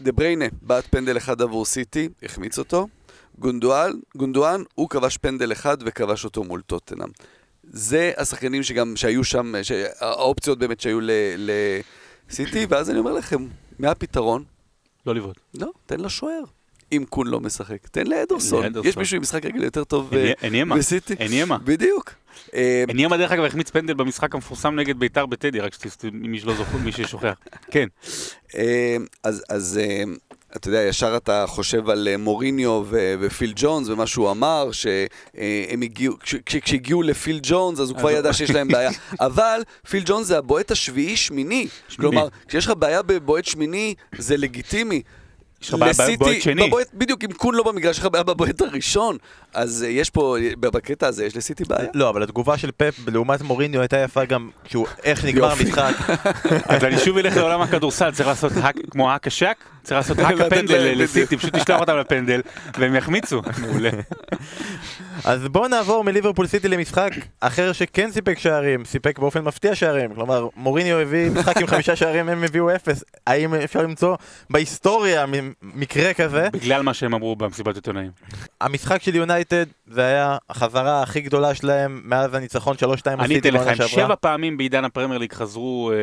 דה 0.02 0.12
בריינה 0.12 0.46
בעט 0.62 0.84
פנדל 0.90 1.18
אחד 1.18 1.42
עבור 1.42 1.66
סיטי, 1.66 2.10
החמיץ 2.24 2.60
אותו. 2.60 2.88
גונדואן, 3.40 3.92
גונדואן, 4.16 4.64
הוא 4.76 4.90
כבש 4.90 5.18
פנדל 5.18 5.52
אחד 5.52 5.78
וכבש 5.86 6.26
אותו 6.26 6.44
מול 6.44 6.62
טוטנאם. 6.62 7.08
זה 7.64 8.12
השחקנים 8.18 8.64
שגם, 8.64 8.96
שהיו 8.96 9.24
שם, 9.24 9.54
שה- 9.64 9.86
האופציות 10.00 10.60
באמת 10.60 10.80
שהיו 10.82 11.00
לסיטי, 11.38 12.66
ואז 12.70 12.90
אני 12.90 13.00
אומר 13.00 13.14
לכם, 13.14 13.48
מה 13.80 13.92
הפתרון? 13.92 14.44
לא 15.06 15.16
לבעוט. 15.16 15.40
לא, 15.54 15.72
תן 15.86 16.00
לשוער. 16.00 16.44
אם 16.92 17.04
קון 17.10 17.28
לא 17.28 17.40
משחק, 17.40 17.88
תן 17.88 18.08
לאדרסון. 18.08 18.66
יש 18.84 18.98
מישהו 18.98 19.16
עם 19.16 19.22
משחק 19.22 19.46
רגל 19.46 19.64
יותר 19.64 19.84
טוב 19.84 20.14
אה. 20.14 20.66
בסיטי? 20.78 21.16
אניימה. 21.26 21.58
בדיוק. 21.58 22.14
אה, 22.54 22.84
אניימה 22.90 23.18
דרך 23.18 23.32
אגב 23.32 23.44
החמיץ 23.44 23.70
פנדל 23.70 23.94
במשחק 23.94 24.36
המפורסם 24.36 24.76
נגד 24.76 25.00
ביתר 25.00 25.26
בטדי, 25.26 25.60
רק 25.60 25.74
מי 26.12 26.40
שלא 26.40 26.56
זוכר, 26.56 26.78
מי 26.78 26.92
ששוכח. 26.92 27.34
כן. 27.74 27.88
אה, 28.56 28.98
אז, 29.24 29.80
אתה 30.56 30.68
יודע, 30.68 30.82
ישר 30.82 31.18
אתה 31.18 31.46
חושב 31.48 31.90
על 31.90 32.08
אה, 32.08 32.18
מוריניו 32.18 32.84
ו- 32.90 33.16
ופיל 33.20 33.54
ג'ונס 33.56 33.88
ומה 33.90 34.08
שהוא 34.08 34.32
אמר, 34.32 34.70
שהם 34.72 35.82
הגיעו, 35.82 36.20
כש- 36.20 36.36
כש- 36.46 36.56
כשהגיעו 36.56 37.02
לפיל 37.02 37.40
ג'ונס 37.44 37.80
אז 37.80 37.90
הוא 37.90 37.98
כבר 37.98 38.12
ידע 38.12 38.34
שיש 38.34 38.50
להם 38.52 38.68
בעיה. 38.68 38.92
אבל 39.20 39.62
פיל 39.90 40.04
ג'ונס 40.06 40.28
זה 40.28 40.38
הבועט 40.38 40.72
השביעי-שמיני. 40.72 41.68
כלומר, 41.98 42.28
כשיש 42.48 42.66
לך 42.66 42.74
בעיה 42.80 43.02
בבועט 43.02 43.46
שמיני, 43.46 43.96
זה 44.18 44.38
לגיטימי. 44.38 45.02
יש 45.62 45.69
לך 45.69 45.76
בעיה 45.80 45.93
בבועט 46.17 46.41
שני. 46.41 46.67
בבועט, 46.67 46.88
בדיוק, 46.93 47.24
אם 47.24 47.32
קון 47.32 47.56
לא 47.56 47.63
במגרש, 47.63 47.95
יש 47.95 48.00
לך 48.00 48.10
בעיה 48.12 48.24
בבועט 48.24 48.62
הראשון. 48.62 49.17
אז 49.54 49.84
אה, 49.84 49.89
יש 49.89 50.10
פה, 50.10 50.38
בקטע 50.60 51.08
הזה 51.08 51.26
יש 51.26 51.38
לסיטי 51.38 51.63
בעיה. 51.63 51.89
לא, 51.93 52.10
אבל 52.10 52.24
התגובה 52.24 52.58
של 52.58 52.69
פפ 52.78 52.95
לעומת 53.08 53.41
מוריניו 53.41 53.82
הייתה 53.82 53.97
יפה 53.97 54.26
גם 54.26 54.50
כשהוא, 54.63 54.88
איך 55.04 55.26
נגמר. 55.26 55.52
המשחק. 55.52 55.93
אז 56.69 56.84
אני 56.84 56.97
שוב 57.00 57.17
אלך 57.17 57.38
לעולם 57.38 57.62
הכדורסל, 57.62 58.12
צריך 58.12 58.28
לעשות 58.30 58.52
האק, 58.62 58.76
כמו 58.91 59.12
האק 59.12 59.28
השק, 59.28 59.56
צריך 59.84 59.97
לעשות 59.97 60.19
האק 60.19 60.39
הפנדל 60.41 60.93
לסיטי, 60.95 61.38
פשוט 61.38 61.56
לשלוח 61.56 61.80
אותם 61.80 61.97
לפנדל, 61.97 62.41
והם 62.78 62.95
יחמיצו. 62.95 63.41
מעולה. 63.62 63.89
אז 65.26 65.47
בואו 65.47 65.67
נעבור 65.67 66.04
מליברפול 66.04 66.47
סיטי 66.47 66.67
למשחק 66.67 67.10
אחר 67.39 67.71
שכן 67.71 68.12
סיפק 68.12 68.39
שערים, 68.39 68.86
סיפק 68.86 69.19
באופן 69.19 69.41
מפתיע 69.43 69.76
שערים. 69.76 70.15
כלומר, 70.15 70.47
מוריניו 70.56 71.00
הביא 71.00 71.32
משחק 71.32 71.58
עם 71.58 71.67
חמישה 71.67 71.95
שערים, 71.95 72.30
הם 72.30 72.43
הביאו 72.43 72.76
אפס. 72.76 73.04
האם 73.28 73.54
אפשר 73.54 73.82
למצוא 73.82 74.15
בהיסטוריה 74.50 75.26
מ- 75.26 75.51
מקרה 75.62 76.14
כזה? 76.14 76.50
בגלל 76.54 76.82
מה 76.82 76.94
שהם 76.94 77.14
אמרו 77.14 77.36
במסיבת 77.36 77.76
עיתונאים. 77.76 78.12
המשחק 78.62 79.02
של 79.02 79.16
יונייטד 79.16 79.66
זה 79.88 80.02
היה 80.06 80.38
החזרה 80.50 81.02
הכי 81.04 81.22
גדולה 81.22 81.56
שלהם 81.56 82.02
מאז 82.06 82.34
הניצחון 82.34 82.76
3-2 82.76 82.80
אני 83.08 83.24
עשיתי 83.24 83.40
אתן 83.40 83.48
לך, 83.48 83.56
בעונה 83.56 83.70
הם 83.72 83.76
שעברה. 83.76 83.90
שבע 84.06 84.16
פעמים 84.20 84.58
בעידן 84.58 84.86
הפרמייר 84.86 85.20
ליג 85.20 85.34
חזרו 85.34 85.92
אה, 85.92 85.98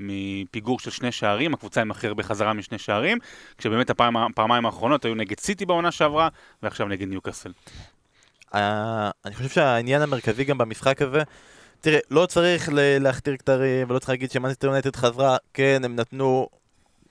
מפיגור 0.00 0.80
של 0.80 0.90
שני 0.90 1.12
שערים, 1.12 1.54
הקבוצה 1.54 1.80
עם 1.80 1.90
הכי 1.90 2.06
הרבה 2.06 2.22
חזרה 2.22 2.52
משני 2.52 2.78
שערים, 2.78 3.18
כשבאמת 3.58 3.90
הפעם- 3.90 4.16
הפעמיים 4.16 4.66
האחרונות 4.66 5.04
היו 5.04 5.14
נגד 5.14 5.40
סיטי 5.40 5.66
בעונה 5.66 5.90
שעברה, 5.92 6.28
ועכשיו 6.62 6.86
נגד 6.88 7.08
ניוקאסל. 7.08 7.52
אה, 8.54 9.10
אני 9.24 9.34
חושב 9.34 9.48
שהעניין 9.48 10.02
המרכזי 10.02 10.44
גם 10.44 10.58
במשחק 10.58 11.02
הזה, 11.02 11.22
תראה, 11.80 11.98
לא 12.10 12.26
צריך 12.26 12.68
להכתיר 12.74 13.36
כתרים 13.36 13.90
ולא 13.90 13.98
צריך 13.98 14.08
להגיד 14.10 14.30
שמנסטר 14.30 14.66
יונייטד 14.66 14.96
חזרה, 14.96 15.36
כן, 15.54 15.82
הם 15.84 15.96
נתנו 15.96 16.48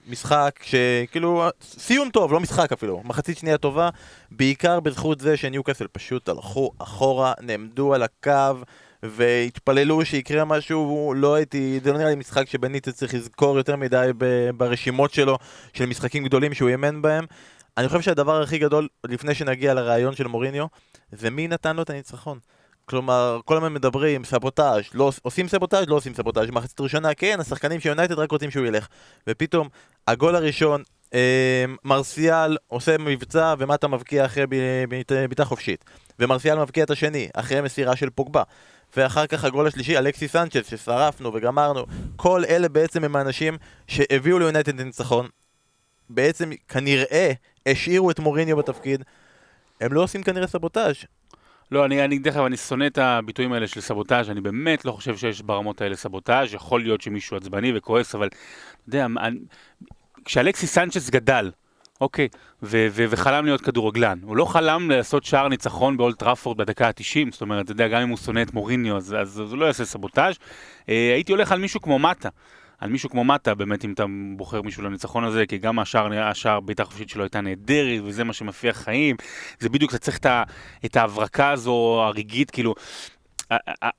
משחק 0.07 0.59
שכאילו, 0.63 1.43
סיום 1.61 2.09
טוב, 2.09 2.33
לא 2.33 2.39
משחק 2.39 2.71
אפילו, 2.71 3.01
מחצית 3.05 3.37
שנייה 3.37 3.57
טובה, 3.57 3.89
בעיקר 4.31 4.79
בזכות 4.79 5.19
זה 5.19 5.37
שניוקאסל 5.37 5.87
פשוט 5.91 6.29
הלכו 6.29 6.71
אחורה, 6.77 7.33
נעמדו 7.41 7.93
על 7.93 8.03
הקו, 8.03 8.61
והתפללו 9.03 10.05
שיקרה 10.05 10.45
משהו, 10.45 11.13
לא 11.15 11.35
הייתי, 11.35 11.79
זה 11.83 11.91
לא 11.91 11.97
נראה 11.97 12.09
לי 12.09 12.15
משחק 12.15 12.49
שבניטה 12.49 12.91
צריך 12.91 13.13
לזכור 13.13 13.57
יותר 13.57 13.75
מדי 13.75 14.09
ברשימות 14.57 15.13
שלו, 15.13 15.37
של 15.73 15.85
משחקים 15.85 16.23
גדולים 16.23 16.53
שהוא 16.53 16.69
אימן 16.69 17.01
בהם. 17.01 17.25
אני 17.77 17.87
חושב 17.87 18.01
שהדבר 18.01 18.41
הכי 18.41 18.57
גדול, 18.57 18.87
לפני 19.03 19.35
שנגיע 19.35 19.73
לרעיון 19.73 20.15
של 20.15 20.27
מוריניו, 20.27 20.65
זה 21.11 21.29
מי 21.29 21.47
נתן 21.47 21.75
לו 21.75 21.81
את 21.81 21.89
הניצחון. 21.89 22.39
כלומר, 22.85 23.39
כל 23.45 23.57
הזמן 23.57 23.73
מדברים, 23.73 24.23
סבוטאז', 24.23 24.83
לא, 24.93 25.11
עושים 25.21 25.47
סבוטאז', 25.47 25.87
לא 25.87 25.95
עושים 25.95 26.13
סבוטאז', 26.13 26.49
מחצית 26.49 26.81
ראשונה, 26.81 27.13
כן, 27.13 27.39
השחקנים 27.39 27.79
של 27.79 27.89
יונייטד 27.89 28.19
רק 28.19 28.31
רוצים 28.31 28.51
שהוא 28.51 28.65
ילך. 28.65 28.87
ופתאום, 29.27 29.69
הגול 30.07 30.35
הראשון, 30.35 30.83
אה, 31.13 31.65
מרסיאל 31.83 32.57
עושה 32.67 32.97
מבצע 32.97 33.53
ומטה 33.57 33.87
מבקיע 33.87 34.25
אחרי 34.25 34.45
בעיטה 35.29 35.45
חופשית. 35.45 35.85
ומרסיאל 36.19 36.59
מבקיע 36.59 36.83
את 36.83 36.91
השני, 36.91 37.29
אחרי 37.33 37.61
מסירה 37.61 37.95
של 37.95 38.09
פוגבה. 38.09 38.43
ואחר 38.97 39.27
כך 39.27 39.43
הגול 39.43 39.67
השלישי, 39.67 39.97
אלכסי 39.97 40.27
סנצ'ס, 40.27 40.69
ששרפנו 40.69 41.33
וגמרנו. 41.33 41.85
כל 42.15 42.43
אלה 42.49 42.69
בעצם 42.69 43.03
הם 43.03 43.15
האנשים 43.15 43.57
שהביאו 43.87 44.39
ליונייטד 44.39 44.81
ניצחון. 44.81 45.27
בעצם, 46.09 46.51
כנראה, 46.67 47.31
השאירו 47.65 48.11
את 48.11 48.19
מוריניו 48.19 48.57
בתפקיד. 48.57 49.03
הם 49.81 49.93
לא 49.93 50.03
עושים 50.03 50.23
כנראה 50.23 50.47
סבוטאז'. 50.47 50.95
לא, 51.71 51.85
אני, 51.85 52.05
אני, 52.05 52.17
דרך 52.17 52.35
אגב, 52.35 52.45
אני 52.45 52.57
שונא 52.57 52.87
את 52.87 52.97
הביטויים 52.97 53.53
האלה 53.53 53.67
של 53.67 53.81
סבוטאז', 53.81 54.29
אני 54.29 54.41
באמת 54.41 54.85
לא 54.85 54.91
חושב 54.91 55.17
שיש 55.17 55.41
ברמות 55.41 55.81
האלה 55.81 55.95
סבוטאז', 55.95 56.53
יכול 56.53 56.81
להיות 56.81 57.01
שמישהו 57.01 57.37
עצבני 57.37 57.71
וכועס, 57.75 58.15
אבל, 58.15 58.27
אתה 58.27 58.37
יודע, 58.87 59.07
אני, 59.19 59.39
כשאלכסי 60.25 60.67
סנצ'ס 60.67 61.09
גדל, 61.09 61.51
אוקיי, 62.01 62.27
ו- 62.63 62.87
ו- 62.91 63.05
וחלם 63.09 63.45
להיות 63.45 63.61
כדורגלן. 63.61 64.19
הוא 64.23 64.37
לא 64.37 64.45
חלם 64.45 64.91
לעשות 64.91 65.23
שער 65.23 65.47
ניצחון 65.47 65.97
באולד 65.97 66.19
טראפורד 66.19 66.57
בדקה 66.57 66.87
ה-90, 66.87 67.31
זאת 67.31 67.41
אומרת, 67.41 67.65
אתה 67.65 67.71
יודע, 67.71 67.87
גם 67.87 68.01
אם 68.01 68.09
הוא 68.09 68.17
שונא 68.17 68.41
את 68.41 68.53
מוריניו, 68.53 68.97
אז, 68.97 69.15
אז, 69.21 69.41
אז 69.41 69.51
הוא 69.51 69.57
לא 69.57 69.65
יעשה 69.65 69.85
סבוטאז'. 69.85 70.35
אה, 70.89 71.13
הייתי 71.13 71.31
הולך 71.31 71.51
על 71.51 71.59
מישהו 71.59 71.81
כמו 71.81 71.99
מטה. 71.99 72.29
על 72.79 72.89
מישהו 72.89 73.09
כמו 73.09 73.23
מטה, 73.23 73.55
באמת, 73.55 73.85
אם 73.85 73.93
אתה 73.93 74.05
בוחר 74.37 74.61
מישהו 74.61 74.83
לניצחון 74.83 75.23
הזה, 75.23 75.45
כי 75.45 75.57
גם 75.57 75.79
השער, 75.79 76.19
השער 76.19 76.59
בעיטה 76.59 76.85
חופשית 76.85 77.09
שלו 77.09 77.23
הייתה 77.23 77.41
נהדרת, 77.41 78.01
וזה 78.03 78.23
מה 78.23 78.33
שמפיח 78.33 78.77
חיים. 78.77 79.15
זה 79.59 79.69
בדיוק, 79.69 79.91
אתה 79.91 79.99
צריך 79.99 80.19
את 80.85 80.95
ההברקה 80.95 81.51
הזו, 81.51 82.01
הרגעית, 82.03 82.51
כאילו, 82.51 82.75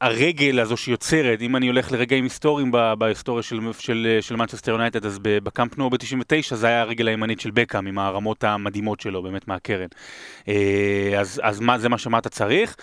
הרגל 0.00 0.60
הזו 0.60 0.76
שיוצרת, 0.76 1.42
אם 1.42 1.56
אני 1.56 1.66
הולך 1.66 1.92
לרגעים 1.92 2.24
היסטוריים 2.24 2.72
בהיסטוריה 2.98 3.42
של, 3.42 3.60
של, 3.78 4.18
של 4.20 4.36
מנצ'סטר 4.36 4.72
יונייטד, 4.72 5.06
אז 5.06 5.18
בקאמפ 5.22 5.78
נו 5.78 5.90
ב-99 5.90 6.54
זה 6.54 6.66
היה 6.66 6.80
הרגל 6.80 7.08
הימנית 7.08 7.40
של 7.40 7.50
בקאם 7.50 7.86
עם 7.86 7.98
הרמות 7.98 8.44
המדהימות 8.44 9.00
שלו, 9.00 9.22
באמת 9.22 9.48
מהקרן. 9.48 9.86
אה, 10.48 11.14
אז, 11.18 11.40
אז 11.44 11.60
מה, 11.60 11.78
זה 11.78 11.88
מה 11.88 11.98
שמה 11.98 12.18
אתה 12.18 12.28
צריך. 12.28 12.76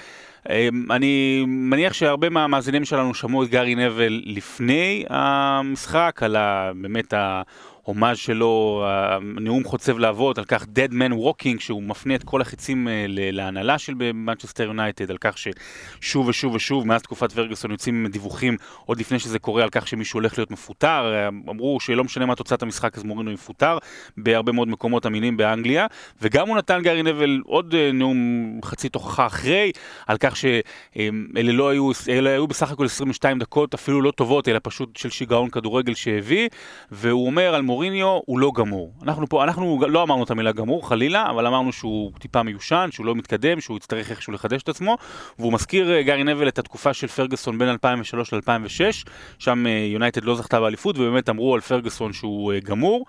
אה, 0.49 0.67
אני 0.91 1.43
מניח 1.47 1.93
שהרבה 1.93 2.29
מהמאזינים 2.29 2.85
שלנו 2.85 3.13
שמעו 3.13 3.43
את 3.43 3.49
גארי 3.49 3.75
נבל 3.75 4.21
לפני 4.25 5.05
המשחק, 5.09 6.19
על 6.23 6.35
ה, 6.35 6.71
באמת 6.75 7.13
ה... 7.13 7.41
ההומאז' 7.85 8.17
שלו, 8.17 8.85
הנאום 8.87 9.63
חוצב 9.63 9.97
להבות, 9.97 10.37
על 10.37 10.45
כך 10.45 10.63
Dead 10.63 10.91
Man 10.91 11.13
Walking, 11.13 11.59
שהוא 11.59 11.83
מפנה 11.83 12.15
את 12.15 12.23
כל 12.23 12.41
החיצים 12.41 12.87
אה, 12.87 13.05
להנהלה 13.09 13.77
של 13.77 13.93
מנצ'סטר 14.13 14.63
יונייטד, 14.63 15.11
על 15.11 15.17
כך 15.21 15.35
ששוב 15.37 16.27
ושוב 16.27 16.53
ושוב, 16.53 16.87
מאז 16.87 17.01
תקופת 17.01 17.29
פרגוסון 17.35 17.71
יוצאים 17.71 18.07
דיווחים 18.07 18.57
עוד 18.85 18.99
לפני 18.99 19.19
שזה 19.19 19.39
קורה, 19.39 19.63
על 19.63 19.69
כך 19.69 19.87
שמישהו 19.87 20.19
הולך 20.19 20.37
להיות 20.37 20.51
מפוטר, 20.51 21.13
אה, 21.13 21.27
אמרו 21.27 21.79
שלא 21.79 22.03
משנה 22.03 22.25
מה 22.25 22.35
תוצאת 22.35 22.63
המשחק 22.63 22.97
אז 22.97 23.03
מורינו 23.03 23.31
יפוטר, 23.31 23.77
בהרבה 24.17 24.51
מאוד 24.51 24.67
מקומות 24.67 25.05
אמינים 25.05 25.37
באנגליה, 25.37 25.87
וגם 26.21 26.47
הוא 26.47 26.57
נתן 26.57 26.81
גארי 26.83 27.03
נבל 27.03 27.41
עוד 27.45 27.75
אה, 27.75 27.91
נאום 27.91 28.59
חצי 28.65 28.89
תוכחה 28.89 29.25
אחרי, 29.25 29.71
על 30.07 30.17
כך 30.19 30.35
שאלה 30.35 31.51
לא 31.53 31.69
היו, 31.69 31.91
אלה 32.09 32.29
היו 32.29 32.47
בסך 32.47 32.71
הכל 32.71 32.85
22 32.85 33.39
דקות, 33.39 33.73
אפילו 33.73 34.01
לא 34.01 34.11
טובות, 34.11 34.47
אלא 34.47 34.59
פשוט 34.63 34.97
של 34.97 35.09
שיגעון 35.09 35.49
כדורגל 35.49 35.93
שהביא, 35.93 36.49
והוא 36.91 37.25
אומר 37.25 37.55
על 37.55 37.61
מוריניו 37.73 38.19
הוא 38.25 38.39
לא 38.39 38.51
גמור. 38.55 38.93
אנחנו 39.03 39.29
פה, 39.29 39.43
אנחנו 39.43 39.81
לא 39.87 40.03
אמרנו 40.03 40.23
את 40.23 40.31
המילה 40.31 40.51
גמור, 40.51 40.87
חלילה, 40.87 41.29
אבל 41.29 41.47
אמרנו 41.47 41.73
שהוא 41.73 42.11
טיפה 42.19 42.43
מיושן, 42.43 42.89
שהוא 42.91 43.05
לא 43.05 43.15
מתקדם, 43.15 43.61
שהוא 43.61 43.77
יצטרך 43.77 44.11
איכשהו 44.11 44.33
לחדש 44.33 44.63
את 44.63 44.69
עצמו, 44.69 44.97
והוא 45.39 45.53
מזכיר, 45.53 45.91
אה, 45.91 46.03
גארי 46.03 46.23
נבל, 46.23 46.47
את 46.47 46.59
התקופה 46.59 46.93
של 46.93 47.07
פרגוסון 47.07 47.57
בין 47.57 47.69
2003 47.69 48.33
ל-2006, 48.33 49.09
שם 49.39 49.67
אה, 49.67 49.71
יונייטד 49.71 50.23
לא 50.23 50.35
זכתה 50.35 50.59
באליפות, 50.59 50.97
ובאמת 50.97 51.29
אמרו 51.29 51.55
על 51.55 51.61
פרגוסון 51.61 52.13
שהוא 52.13 52.53
אה, 52.53 52.59
גמור. 52.59 53.05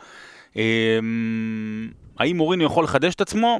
אמ, 0.57 0.63
האם 2.19 2.37
מוריניו 2.37 2.67
יכול 2.67 2.85
לחדש 2.85 3.15
את 3.15 3.21
עצמו? 3.21 3.59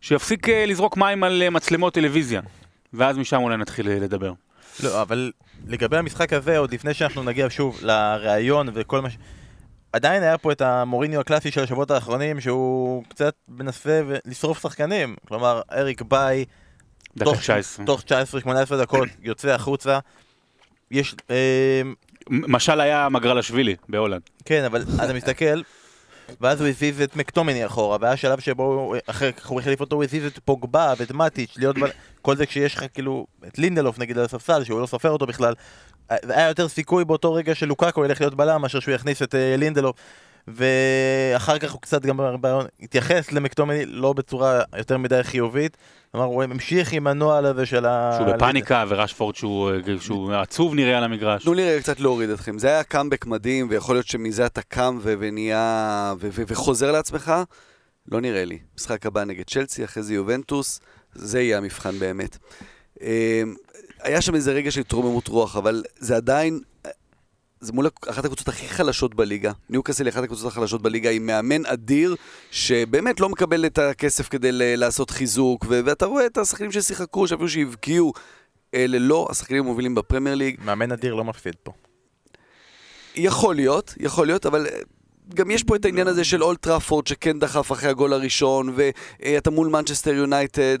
שיפסיק 0.00 0.48
לזרוק 0.48 0.96
מים 0.96 1.24
על 1.24 1.48
מצלמות 1.48 1.94
טלוויזיה, 1.94 2.40
ואז 2.92 3.18
משם 3.18 3.36
אולי 3.36 3.56
נתחיל 3.56 3.88
לדבר. 3.88 4.32
לא, 4.82 5.02
אבל 5.02 5.32
לגבי 5.66 5.96
המשחק 5.96 6.32
הזה, 6.32 6.58
עוד 6.58 6.74
לפני 6.74 6.94
שאנחנו 6.94 7.22
נגיע 7.22 7.46
שוב 7.50 7.80
לראיון 7.82 8.68
וכל 8.74 9.00
מה 9.00 9.10
ש... 9.10 9.16
עדיין 9.92 10.22
היה 10.22 10.38
פה 10.38 10.52
את 10.52 10.60
המוריניו 10.60 11.20
הקלאסי 11.20 11.50
של 11.50 11.62
השבועות 11.62 11.90
האחרונים, 11.90 12.40
שהוא 12.40 13.04
קצת 13.08 13.34
מנסה 13.48 14.02
לשרוף 14.24 14.62
שחקנים. 14.62 15.16
כלומר, 15.28 15.60
אריק 15.72 16.02
ביי, 16.02 16.44
תוך 17.18 17.38
19. 17.38 17.86
תוך 17.86 18.02
19-18 18.46 18.76
דקות 18.82 19.08
יוצא 19.22 19.50
החוצה. 19.50 19.98
יש... 20.90 21.14
אה, 21.30 21.82
משל 22.30 22.80
היה 22.80 23.08
מגרלשווילי 23.08 23.76
בהולנד. 23.88 24.22
כן, 24.44 24.64
אבל 24.64 24.82
אתה 25.04 25.12
מסתכל, 25.12 25.62
ואז 26.40 26.60
הוא 26.60 26.68
הזיז 26.68 27.00
את 27.00 27.16
מקטומני 27.16 27.66
אחורה, 27.66 27.96
והיה 28.00 28.16
שלב 28.16 28.40
שבו, 28.40 28.94
אחרי 29.06 29.32
כך 29.32 29.46
הוא 29.46 29.60
החליף 29.60 29.80
אותו, 29.80 29.96
הוא 29.96 30.04
הזיז 30.04 30.26
את 30.26 30.38
פוגבה 30.44 30.94
ואת 30.98 31.10
מטיץ', 31.10 31.54
להיות... 31.56 31.76
כל 32.22 32.36
זה 32.36 32.46
כשיש 32.46 32.74
לך 32.74 32.84
כאילו 32.94 33.26
את 33.48 33.58
לינדלוף 33.58 33.98
נגיד 33.98 34.18
על 34.18 34.24
הספסל, 34.24 34.64
שהוא 34.64 34.80
לא 34.80 34.86
סופר 34.86 35.10
אותו 35.10 35.26
בכלל, 35.26 35.54
היה 36.08 36.48
יותר 36.48 36.68
סיכוי 36.68 37.04
באותו 37.04 37.34
רגע 37.34 37.54
שלוקאקו 37.54 38.04
ילך 38.04 38.20
להיות 38.20 38.34
בלם, 38.34 38.62
מאשר 38.62 38.80
שהוא 38.80 38.94
יכניס 38.94 39.22
את 39.22 39.34
אה, 39.34 39.56
לינדלוף. 39.56 39.96
ואחר 40.48 41.58
כך 41.58 41.72
הוא 41.72 41.80
קצת 41.80 42.02
גם 42.02 42.20
התייחס 42.80 43.32
למקטומני 43.32 43.86
לא 43.86 44.12
בצורה 44.12 44.60
יותר 44.76 44.98
מדי 44.98 45.22
חיובית. 45.22 45.76
כלומר, 46.12 46.26
הוא 46.26 46.42
המשיך 46.42 46.92
עם 46.92 47.06
הנוהל 47.06 47.46
הזה 47.46 47.66
של 47.66 47.86
ה... 47.86 48.12
שהוא 48.16 48.34
בפאניקה, 48.34 48.84
ורשפורד 48.88 49.34
שהוא, 49.34 49.70
אה, 49.70 50.00
שהוא 50.00 50.32
עצוב 50.32 50.74
נראה 50.74 50.98
על 50.98 51.04
המגרש. 51.04 51.44
תנו 51.44 51.54
לי 51.54 51.62
קצת 51.80 52.00
להוריד 52.00 52.30
אתכם. 52.30 52.58
זה 52.58 52.68
היה 52.68 52.82
קאמבק 52.82 53.26
מדהים, 53.26 53.66
ויכול 53.70 53.94
להיות 53.94 54.06
שמזה 54.06 54.46
אתה 54.46 54.62
קם 54.62 54.98
ונהיה... 55.02 56.14
וחוזר 56.18 56.92
לעצמך. 56.92 57.32
לא 58.08 58.20
נראה 58.20 58.44
לי. 58.44 58.58
משחק 58.76 59.06
הבא 59.06 59.24
נגד 59.24 59.44
צ'לסי, 59.44 59.84
אחרי 59.84 60.02
זה 60.02 60.14
יובנטוס, 60.14 60.80
זה 61.14 61.40
יהיה 61.40 61.58
המבחן 61.58 61.98
באמת. 61.98 62.38
אה, 64.02 64.08
היה 64.08 64.20
שם 64.20 64.34
איזה 64.34 64.52
רגע 64.52 64.70
של 64.70 64.80
התרוממות 64.80 65.28
רוח, 65.28 65.56
אבל 65.56 65.82
זה 65.98 66.16
עדיין, 66.16 66.60
זה 67.60 67.72
מול 67.72 67.86
אחת 68.08 68.24
הקבוצות 68.24 68.48
הכי 68.48 68.68
חלשות 68.68 69.14
בליגה. 69.14 69.52
ניוקאסל 69.70 70.06
היא 70.06 70.12
אחת 70.12 70.22
הקבוצות 70.22 70.46
החלשות 70.46 70.82
בליגה, 70.82 71.10
עם 71.10 71.26
מאמן 71.26 71.66
אדיר, 71.66 72.16
שבאמת 72.50 73.20
לא 73.20 73.28
מקבל 73.28 73.66
את 73.66 73.78
הכסף 73.78 74.28
כדי 74.28 74.76
לעשות 74.76 75.10
חיזוק, 75.10 75.66
ו- 75.68 75.80
ואתה 75.84 76.06
רואה 76.06 76.26
את 76.26 76.38
השחקנים 76.38 76.72
ששיחקו, 76.72 77.28
שאפילו 77.28 77.48
שהבקיעו, 77.48 78.12
אלה 78.74 78.98
לא 78.98 79.28
השחקנים 79.30 79.64
המובילים 79.64 79.94
בפרמייר 79.94 80.36
ליג. 80.36 80.60
מאמן 80.64 80.92
אדיר 80.92 81.14
לא 81.14 81.24
מפסיד 81.24 81.54
פה. 81.62 81.72
יכול 83.14 83.54
להיות, 83.54 83.94
יכול 84.00 84.26
להיות, 84.26 84.46
אבל 84.46 84.66
אה, 84.66 84.78
גם 85.34 85.50
יש 85.50 85.62
פה 85.62 85.76
את 85.76 85.84
העניין 85.84 86.06
הזה 86.06 86.24
של 86.24 86.42
אולד 86.42 86.62
טראפורד 86.62 87.06
שכן 87.06 87.38
דחף 87.38 87.72
אחרי 87.72 87.90
הגול 87.90 88.12
הראשון, 88.12 88.74
ואתה 88.76 89.50
מול 89.50 89.68
מנצ'סטר 89.68 90.12
יונייטד. 90.12 90.78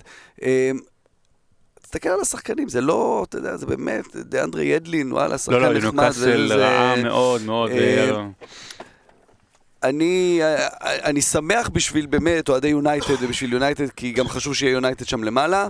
אה, 1.94 1.98
תסתכל 1.98 2.08
על 2.08 2.20
השחקנים, 2.20 2.68
זה 2.68 2.80
לא, 2.80 3.24
אתה 3.28 3.38
יודע, 3.38 3.56
זה 3.56 3.66
באמת, 3.66 4.16
דיאנדרי 4.16 4.64
ידלין, 4.64 5.12
וואלה, 5.12 5.38
שחקן 5.38 5.56
נחמד. 5.56 5.72
לא, 5.72 5.80
לא, 5.80 5.80
ניוקאסל 5.80 6.52
רעה 6.52 7.02
מאוד 7.02 7.42
מאוד. 7.42 7.70
אה, 7.70 8.26
אני, 9.82 10.40
אני 10.82 11.22
שמח 11.22 11.68
בשביל 11.68 12.06
באמת 12.06 12.48
אוהדי 12.48 12.68
יונייטד 12.68 13.14
ובשביל 13.20 13.52
יונייטד, 13.52 13.90
כי 13.90 14.12
גם 14.12 14.28
חשוב 14.28 14.54
שיהיה 14.54 14.72
יונייטד 14.72 15.06
שם 15.06 15.24
למעלה. 15.24 15.68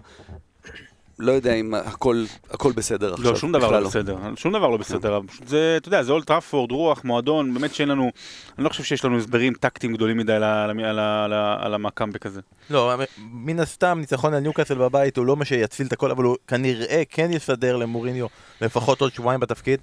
לא 1.22 1.32
יודע 1.32 1.54
אם 1.54 1.74
הכל, 1.74 2.24
הכל 2.50 2.72
בסדר 2.72 3.08
לא, 3.08 3.14
עכשיו. 3.14 3.32
לא, 3.32 3.36
שום 3.36 3.52
דבר 3.52 3.70
לא, 3.70 3.80
לא 3.80 3.88
בסדר, 3.88 4.16
שום 4.36 4.52
דבר 4.52 4.68
לא 4.68 4.76
בסדר. 4.76 5.20
זה, 5.46 5.74
אתה 5.76 5.88
יודע, 5.88 6.02
זה 6.02 6.12
אולד 6.12 6.26
טראפורד, 6.26 6.72
רוח, 6.72 7.04
מועדון, 7.04 7.54
באמת 7.54 7.74
שאין 7.74 7.88
לנו, 7.88 8.10
אני 8.58 8.64
לא 8.64 8.68
חושב 8.68 8.84
שיש 8.84 9.04
לנו 9.04 9.18
הסברים 9.18 9.52
טקטיים 9.54 9.94
גדולים 9.94 10.16
מדי 10.16 10.32
על, 10.32 10.42
על, 10.44 10.70
על, 10.80 10.98
על, 10.98 11.32
על 11.60 11.74
הקאמבק 11.74 12.26
הזה. 12.26 12.40
לא, 12.70 12.94
מן 13.18 13.60
הסתם 13.60 13.98
ניצחון 14.00 14.34
על 14.34 14.40
ניוקאסל 14.40 14.74
בבית 14.74 15.16
הוא 15.16 15.26
לא 15.26 15.36
מה 15.36 15.44
שיציל 15.44 15.86
את 15.86 15.92
הכל, 15.92 16.10
אבל 16.10 16.24
הוא 16.24 16.36
כנראה 16.46 17.02
כן 17.10 17.30
יסדר 17.32 17.76
למוריניו 17.76 18.26
לפחות 18.60 19.00
עוד 19.00 19.12
שבועיים 19.12 19.40
בתפקיד. 19.40 19.80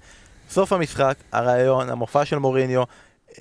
סוף 0.50 0.72
המשחק, 0.72 1.14
הרעיון, 1.32 1.90
המופע 1.90 2.24
של 2.24 2.38
מוריניו, 2.38 2.82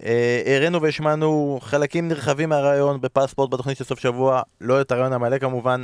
אה, 0.04 0.56
הראינו 0.56 0.82
והשמענו 0.82 1.60
חלקים 1.62 2.08
נרחבים 2.08 2.50
מהרעיון 2.50 3.02
בפספורט 3.02 3.54
בתוכנית 3.54 3.78
של 3.78 3.84
סוף 3.84 4.00
שבוע, 4.00 4.42
לא 4.62 4.82
את 4.82 4.92
הרעיון 4.92 5.14
המלא 5.14 5.38
כמובן. 5.38 5.84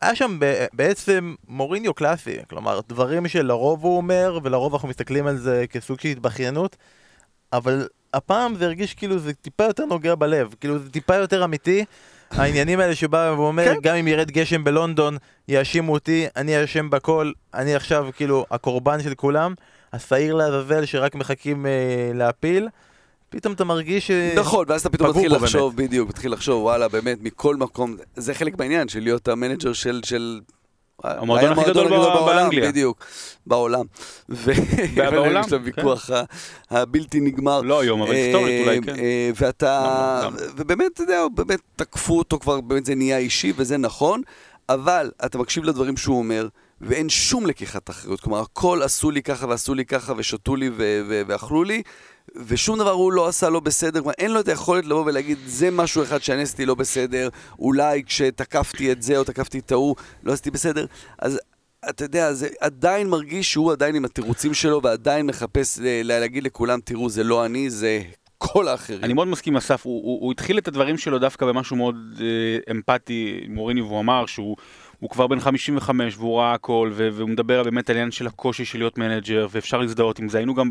היה 0.00 0.14
שם 0.14 0.38
בעצם 0.72 1.34
מוריניו 1.48 1.94
קלאסי, 1.94 2.36
כלומר 2.50 2.80
דברים 2.88 3.28
שלרוב 3.28 3.84
הוא 3.84 3.96
אומר 3.96 4.38
ולרוב 4.42 4.74
אנחנו 4.74 4.88
מסתכלים 4.88 5.26
על 5.26 5.36
זה 5.36 5.64
כסוג 5.70 6.00
של 6.00 6.08
התבכיינות 6.08 6.76
אבל 7.52 7.88
הפעם 8.14 8.54
זה 8.54 8.64
הרגיש 8.64 8.94
כאילו 8.94 9.18
זה 9.18 9.34
טיפה 9.34 9.64
יותר 9.64 9.84
נוגע 9.84 10.14
בלב, 10.14 10.54
כאילו 10.60 10.78
זה 10.78 10.90
טיפה 10.90 11.14
יותר 11.14 11.44
אמיתי. 11.44 11.84
העניינים 12.30 12.80
האלה 12.80 12.94
שבא 12.94 13.34
ואומר, 13.36 13.64
כן. 13.64 13.80
גם 13.82 13.96
אם 13.96 14.08
ירד 14.08 14.30
גשם 14.30 14.64
בלונדון, 14.64 15.16
יאשימו 15.48 15.92
אותי, 15.92 16.26
אני 16.36 16.64
אשם 16.64 16.90
בכל, 16.90 17.32
אני 17.54 17.74
עכשיו 17.74 18.08
כאילו 18.16 18.46
הקורבן 18.50 19.02
של 19.02 19.14
כולם, 19.14 19.54
השעיר 19.92 20.34
לעזאזל 20.34 20.84
שרק 20.84 21.14
מחכים 21.14 21.66
אה, 21.66 22.10
להפיל, 22.14 22.68
פתאום 23.36 23.54
אתה 23.54 23.64
מרגיש 23.64 24.06
ש... 24.06 24.10
נכון, 24.36 24.64
ואז 24.68 24.80
אתה 24.80 24.90
פתאום 24.90 25.10
מתחיל 25.10 25.34
לחשוב, 25.34 25.76
בדיוק, 25.76 26.08
מתחיל 26.08 26.32
לחשוב, 26.32 26.62
וואלה, 26.62 26.88
באמת, 26.88 27.18
מכל 27.22 27.56
מקום, 27.56 27.96
זה 28.16 28.34
חלק 28.34 28.58
מהעניין 28.58 28.88
של 28.88 29.00
להיות 29.00 29.28
המנג'ר 29.28 29.72
של... 29.72 30.00
של 30.04 30.40
המועדון 31.04 31.52
הכי 31.52 31.70
גדול 31.70 31.86
ב- 31.86 32.26
באנגליה. 32.26 32.70
בדיוק, 32.70 33.04
בעולם. 33.46 33.84
בעולם, 34.96 35.40
יש 35.40 35.46
את 35.46 35.52
הוויכוח 35.52 36.10
ה- 36.10 36.22
הבלתי 36.70 37.20
נגמר. 37.20 37.60
לא 37.60 37.80
היום, 37.80 38.02
אבל 38.02 38.12
היסטורית 38.12 38.60
אולי 38.66 38.76
אה, 38.78 38.82
כן. 38.82 38.94
אה, 38.98 39.30
ואתה. 39.40 40.28
ובאמת, 40.56 40.92
אתה 40.94 41.02
יודע, 41.02 41.22
באמת 41.34 41.60
תקפו 41.76 42.18
אותו 42.18 42.38
כבר, 42.38 42.60
באמת 42.60 42.86
זה 42.86 42.94
נהיה 42.94 43.18
אישי, 43.18 43.52
וזה 43.56 43.76
נכון, 43.76 44.22
אבל 44.68 45.10
אתה 45.24 45.38
מקשיב 45.38 45.64
לדברים 45.64 45.96
שהוא 45.96 46.18
אומר, 46.18 46.48
ואין 46.80 47.08
שום 47.08 47.46
לקיחת 47.46 47.90
אחריות. 47.90 48.20
כלומר, 48.20 48.40
הכל 48.40 48.80
עשו 48.82 49.10
לי 49.10 49.22
ככה 49.22 49.46
ועשו 49.46 49.74
לי 49.74 49.84
ככה 49.84 50.12
ושתו 50.16 50.56
לי 50.56 50.70
ואכלו 51.26 51.64
לי, 51.64 51.82
ושום 52.34 52.78
דבר 52.78 52.90
הוא 52.90 53.12
לא 53.12 53.28
עשה 53.28 53.48
לא 53.48 53.60
בסדר, 53.60 54.00
כלומר, 54.00 54.12
אין 54.18 54.30
לו 54.30 54.40
את 54.40 54.48
היכולת 54.48 54.84
לבוא 54.84 55.04
ולהגיד, 55.06 55.38
זה 55.46 55.70
משהו 55.70 56.02
אחד 56.02 56.22
שאני 56.22 56.42
עשיתי 56.42 56.66
לא 56.66 56.74
בסדר, 56.74 57.28
אולי 57.58 58.02
כשתקפתי 58.06 58.92
את 58.92 59.02
זה 59.02 59.18
או 59.18 59.24
תקפתי 59.24 59.58
את 59.58 59.72
ההוא, 59.72 59.96
לא 60.22 60.32
עשיתי 60.32 60.50
בסדר. 60.50 60.86
אז 61.18 61.38
אתה 61.88 62.04
יודע, 62.04 62.32
זה 62.32 62.48
עדיין 62.60 63.08
מרגיש 63.08 63.52
שהוא 63.52 63.72
עדיין 63.72 63.94
עם 63.94 64.04
התירוצים 64.04 64.54
שלו, 64.54 64.80
ועדיין 64.82 65.26
מחפש 65.26 65.78
ל- 65.78 66.02
ל- 66.02 66.18
להגיד 66.18 66.44
לכולם, 66.44 66.80
תראו, 66.84 67.08
זה 67.08 67.24
לא 67.24 67.46
אני, 67.46 67.70
זה 67.70 68.02
כל 68.38 68.68
האחרים. 68.68 69.04
אני 69.04 69.12
מאוד 69.12 69.28
מסכים 69.28 69.52
עם 69.52 69.56
אסף, 69.56 69.86
הוא, 69.86 70.02
הוא, 70.04 70.20
הוא 70.20 70.32
התחיל 70.32 70.58
את 70.58 70.68
הדברים 70.68 70.98
שלו 70.98 71.18
דווקא 71.18 71.46
במשהו 71.46 71.76
מאוד 71.76 71.96
אה, 72.20 72.72
אמפתי, 72.72 73.40
מוריני, 73.48 73.80
והוא 73.80 74.00
אמר 74.00 74.26
שהוא 74.26 74.56
הוא 75.00 75.10
כבר 75.10 75.26
בן 75.26 75.40
55 75.40 76.16
והוא 76.16 76.38
ראה 76.38 76.54
הכל, 76.54 76.90
והוא 76.94 77.28
מדבר 77.28 77.62
באמת 77.62 77.90
על 77.90 77.96
העניין 77.96 78.10
של 78.10 78.26
הקושי 78.26 78.64
של 78.64 78.78
להיות 78.78 78.98
מנג'ר, 78.98 79.46
ואפשר 79.50 79.78
להזדהות 79.78 80.18
עם 80.18 80.28
זה. 80.28 80.38
היינו 80.38 80.54
גם 80.54 80.70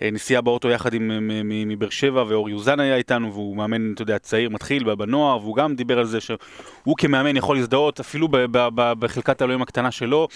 בנסיעה 0.00 0.40
באוטו 0.40 0.68
יחד 0.68 0.94
עם 0.94 1.30
מבאר 1.66 1.90
שבע, 1.90 2.24
ואור 2.28 2.50
יוזן 2.50 2.80
היה 2.80 2.96
איתנו, 2.96 3.32
והוא 3.32 3.56
מאמן, 3.56 3.92
אתה 3.92 4.02
יודע, 4.02 4.18
צעיר, 4.18 4.50
מתחיל 4.50 4.94
בנוער, 4.94 5.38
והוא 5.38 5.56
גם 5.56 5.74
דיבר 5.74 5.98
על 5.98 6.06
זה 6.06 6.20
שהוא 6.20 6.96
כמאמן 6.98 7.36
יכול 7.36 7.56
להזדהות 7.56 8.00
אפילו 8.00 8.28
בחלקת 8.72 9.40
האלוהים 9.40 9.62
הקטנה 9.62 9.90
שלו, 9.90 10.28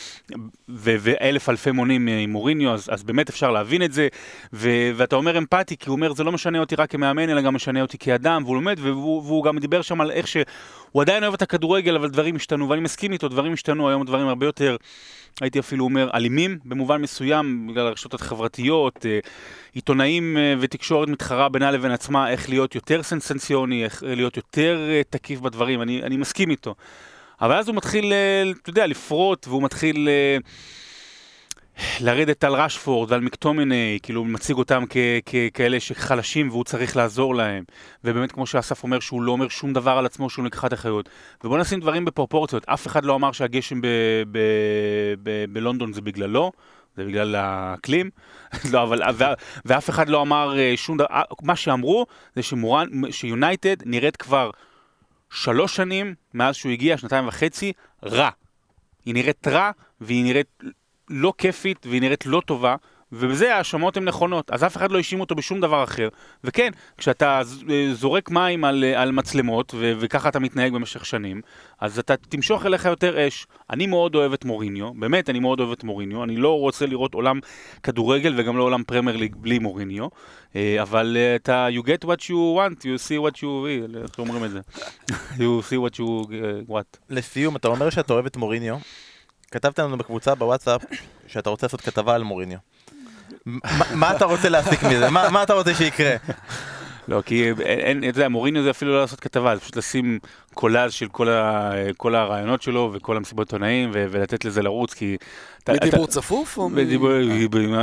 ואלף 0.68 1.48
אלפי 1.48 1.70
מונים 1.70 2.08
אה, 2.08 2.18
עם 2.18 2.30
מוריניו, 2.30 2.72
אז, 2.72 2.88
אז 2.92 3.02
באמת 3.02 3.28
אפשר 3.28 3.50
להבין 3.50 3.82
את 3.82 3.92
זה, 3.92 4.08
ואתה 4.52 5.16
אומר 5.16 5.38
אמפתי, 5.38 5.76
כי 5.76 5.88
הוא 5.88 5.96
אומר, 5.96 6.12
זה 6.12 6.24
לא 6.24 6.32
משנה 6.32 6.58
אותי 6.58 6.74
רק 6.74 6.90
כמאמן, 6.90 7.28
אלא 7.30 7.40
גם 7.40 7.54
משנה 7.54 7.82
אותי 7.82 7.98
כאדם, 7.98 8.42
והוא 8.44 8.54
לומד, 8.54 8.76
והוא, 8.80 9.22
והוא 9.22 9.44
גם 9.44 9.58
דיבר 9.58 9.82
שם 9.82 10.00
על 10.00 10.10
איך 10.10 10.26
שהוא 10.92 11.02
עדיין 11.02 11.22
אוהב 11.22 11.34
את 11.34 11.42
הכדורגל, 11.42 11.96
אבל 11.96 12.10
דברים 12.10 12.36
השתנו, 12.36 12.68
ואני 12.68 12.80
מסכים 12.80 13.12
איתו, 13.12 13.28
דברים 13.28 13.52
השתנו, 13.52 13.88
היום 13.88 14.04
דברים 14.04 14.28
הרבה 14.28 14.46
יותר, 14.46 14.76
הייתי 15.40 15.58
אפילו 15.58 15.84
אומר, 15.84 16.10
אלימים 16.14 16.58
במובן 16.64 17.02
מסוים, 17.02 17.66
בגלל 17.70 17.86
הרשתות 17.86 18.14
החברתיות, 18.14 19.06
אה, 19.06 19.18
עיתונאים 19.72 20.36
אה, 20.36 20.54
ותקשורת 20.60 21.08
מתחרה 21.08 21.48
בינה 21.48 21.70
לבין 21.70 21.90
עצמה, 21.90 22.30
איך 22.30 22.48
להיות 22.48 22.74
יותר 22.74 23.02
סנסציוני, 23.02 23.84
איך 23.84 24.02
להיות 24.06 24.36
יותר 24.36 24.86
אה, 24.90 25.02
תקיף 25.10 25.40
בדברים, 25.40 25.82
אני, 25.82 26.02
אני 26.02 26.16
מסכים 26.16 26.50
איתו. 26.50 26.74
אבל 27.40 27.56
אז 27.56 27.68
הוא 27.68 27.76
מתחיל, 27.76 28.12
אתה 28.62 28.70
יודע, 28.70 28.86
לפרוט, 28.86 29.48
והוא 29.48 29.62
מתחיל 29.62 30.08
לרדת 32.00 32.44
על 32.44 32.54
רשפורד 32.54 33.12
ועל 33.12 33.20
מקטומיני, 33.20 33.98
כאילו 34.02 34.24
מציג 34.24 34.56
אותם 34.56 34.84
כ- 34.90 34.96
כ- 35.26 35.34
כאלה 35.54 35.80
שחלשים 35.80 36.48
והוא 36.48 36.64
צריך 36.64 36.96
לעזור 36.96 37.34
להם. 37.34 37.64
ובאמת, 38.04 38.32
כמו 38.32 38.46
שאסף 38.46 38.82
אומר, 38.82 39.00
שהוא 39.00 39.22
לא 39.22 39.32
אומר 39.32 39.48
שום 39.48 39.72
דבר 39.72 39.90
על 39.90 40.06
עצמו, 40.06 40.30
שהוא 40.30 40.44
לקיחת 40.44 40.72
אחריות. 40.72 41.08
ובוא 41.44 41.58
נשים 41.58 41.80
דברים 41.80 42.04
בפרופורציות. 42.04 42.68
אף 42.68 42.86
אחד 42.86 43.04
לא 43.04 43.14
אמר 43.14 43.32
שהגשם 43.32 43.80
בלונדון 45.52 45.92
זה 45.92 46.00
בגללו. 46.00 46.52
זה 46.96 47.04
בגלל 47.04 47.34
האקלים, 47.34 48.10
לא, 48.72 48.82
אבל, 48.82 49.02
ואף 49.64 49.90
אחד 49.90 50.08
לא 50.08 50.22
אמר 50.22 50.58
אה, 50.58 50.72
שום 50.76 50.96
דבר, 50.96 51.06
אה, 51.10 51.22
מה 51.42 51.56
שאמרו 51.56 52.06
זה 52.36 52.42
שמורן, 52.42 52.88
שיונייטד 53.10 53.76
נראית 53.86 54.16
כבר 54.16 54.50
שלוש 55.30 55.76
שנים 55.76 56.14
מאז 56.34 56.56
שהוא 56.56 56.72
הגיע, 56.72 56.96
שנתיים 56.96 57.28
וחצי, 57.28 57.72
רע. 58.04 58.28
היא 59.04 59.14
נראית 59.14 59.48
רע, 59.48 59.70
והיא 60.00 60.24
נראית 60.24 60.62
לא 61.10 61.32
כיפית, 61.38 61.86
והיא 61.86 62.00
נראית 62.00 62.26
לא 62.26 62.42
טובה, 62.46 62.76
ובזה 63.12 63.54
ההאשמות 63.54 63.96
הן 63.96 64.04
נכונות. 64.04 64.50
אז 64.50 64.64
אף 64.64 64.76
אחד 64.76 64.92
לא 64.92 64.96
האשים 64.96 65.20
אותו 65.20 65.34
בשום 65.34 65.60
דבר 65.60 65.84
אחר. 65.84 66.08
וכן, 66.44 66.70
כשאתה 66.98 67.40
אה, 67.70 67.94
זורק 67.94 68.30
מים 68.30 68.64
על, 68.64 68.84
אה, 68.84 69.02
על 69.02 69.12
מצלמות, 69.12 69.74
ו- 69.74 69.92
וככה 70.00 70.28
אתה 70.28 70.38
מתנהג 70.38 70.72
במשך 70.72 71.06
שנים, 71.06 71.40
אז 71.80 71.98
אתה 71.98 72.16
תמשוך 72.16 72.66
אליך 72.66 72.84
יותר 72.84 73.28
אש. 73.28 73.46
אני 73.70 73.86
מאוד 73.86 74.14
אוהב 74.14 74.32
את 74.32 74.44
מוריניו, 74.44 74.94
באמת, 74.94 75.30
אני 75.30 75.40
מאוד 75.40 75.60
אוהב 75.60 75.72
את 75.72 75.84
מוריניו. 75.84 76.24
אני 76.24 76.36
לא 76.36 76.58
רוצה 76.58 76.86
לראות 76.86 77.14
עולם 77.14 77.40
כדורגל 77.82 78.34
וגם 78.36 78.56
לא 78.56 78.62
עולם 78.62 78.82
פרמייר 78.84 79.16
ליג 79.16 79.36
בלי 79.36 79.58
מוריניו, 79.58 80.08
אה, 80.56 80.82
אבל 80.82 81.16
אתה, 81.36 81.66
you 81.70 81.82
get 81.82 82.06
what 82.06 82.20
you 82.20 82.56
want, 82.58 82.80
you 82.80 83.08
see 83.08 83.28
what 83.28 83.36
you 83.36 83.42
will, 83.42 83.98
איך 84.02 84.18
אומרים 84.18 84.44
את 84.44 84.50
זה? 84.50 84.60
you 85.38 85.62
see 85.70 85.88
what 85.88 85.96
you 85.96 86.30
what. 86.68 86.98
לסיום, 87.10 87.56
אתה 87.56 87.68
אומר 87.68 87.90
שאתה 87.90 88.12
אוהב 88.12 88.26
את 88.26 88.36
מוריניו. 88.36 88.76
כתבת 89.50 89.78
לנו 89.78 89.98
בקבוצה 89.98 90.34
בוואטסאפ 90.34 90.82
שאתה 91.26 91.50
רוצה 91.50 91.66
לעשות 91.66 91.80
כתבה 91.80 92.14
על 92.14 92.22
מוריניו. 92.22 92.58
מה- 93.94 94.16
אתה 94.16 94.24
רוצה 94.24 94.48
להסיק 94.48 94.82
מזה? 94.82 95.10
מה 95.10 95.42
אתה 95.42 95.52
רוצה 95.54 95.74
שיקרה? 95.74 96.16
לא, 97.08 97.22
כי 97.26 97.50
אין, 97.60 97.98
אתה 97.98 98.18
יודע, 98.18 98.28
מוריניו 98.28 98.62
זה 98.62 98.70
אפילו 98.70 98.92
לא 98.92 99.00
לעשות 99.00 99.20
כתבה, 99.20 99.54
זה 99.54 99.60
פשוט 99.60 99.76
לשים 99.76 100.18
קולאז' 100.54 100.92
של 100.92 101.08
כל, 101.08 101.28
ה, 101.28 101.70
כל 101.96 102.14
הרעיונות 102.14 102.62
שלו 102.62 102.90
וכל 102.94 103.16
המסיבות 103.16 103.46
עיתונאים 103.48 103.90
ו- 103.94 104.06
ולתת 104.10 104.44
לזה 104.44 104.62
לרוץ, 104.62 104.94
כי... 104.94 105.16
אתה- 105.64 105.72
מדיבור 105.72 106.04
אתה- 106.04 106.12
צפוף 106.12 106.58
או... 106.58 106.68
מ- 106.68 106.74
בדיבור, 106.74 107.10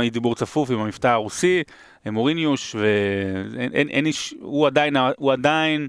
אה. 0.02 0.08
דיבור 0.10 0.34
צפוף 0.34 0.70
עם 0.70 0.80
המבטא 0.80 1.06
הרוסי, 1.08 1.62
מוריניוש, 2.06 2.74
ואין 2.74 3.70
אין, 3.72 3.88
אין 3.88 4.06
איש, 4.06 4.34
הוא 4.40 4.66
עדיין, 4.66 4.96
הוא 5.16 5.32
עדיין, 5.32 5.88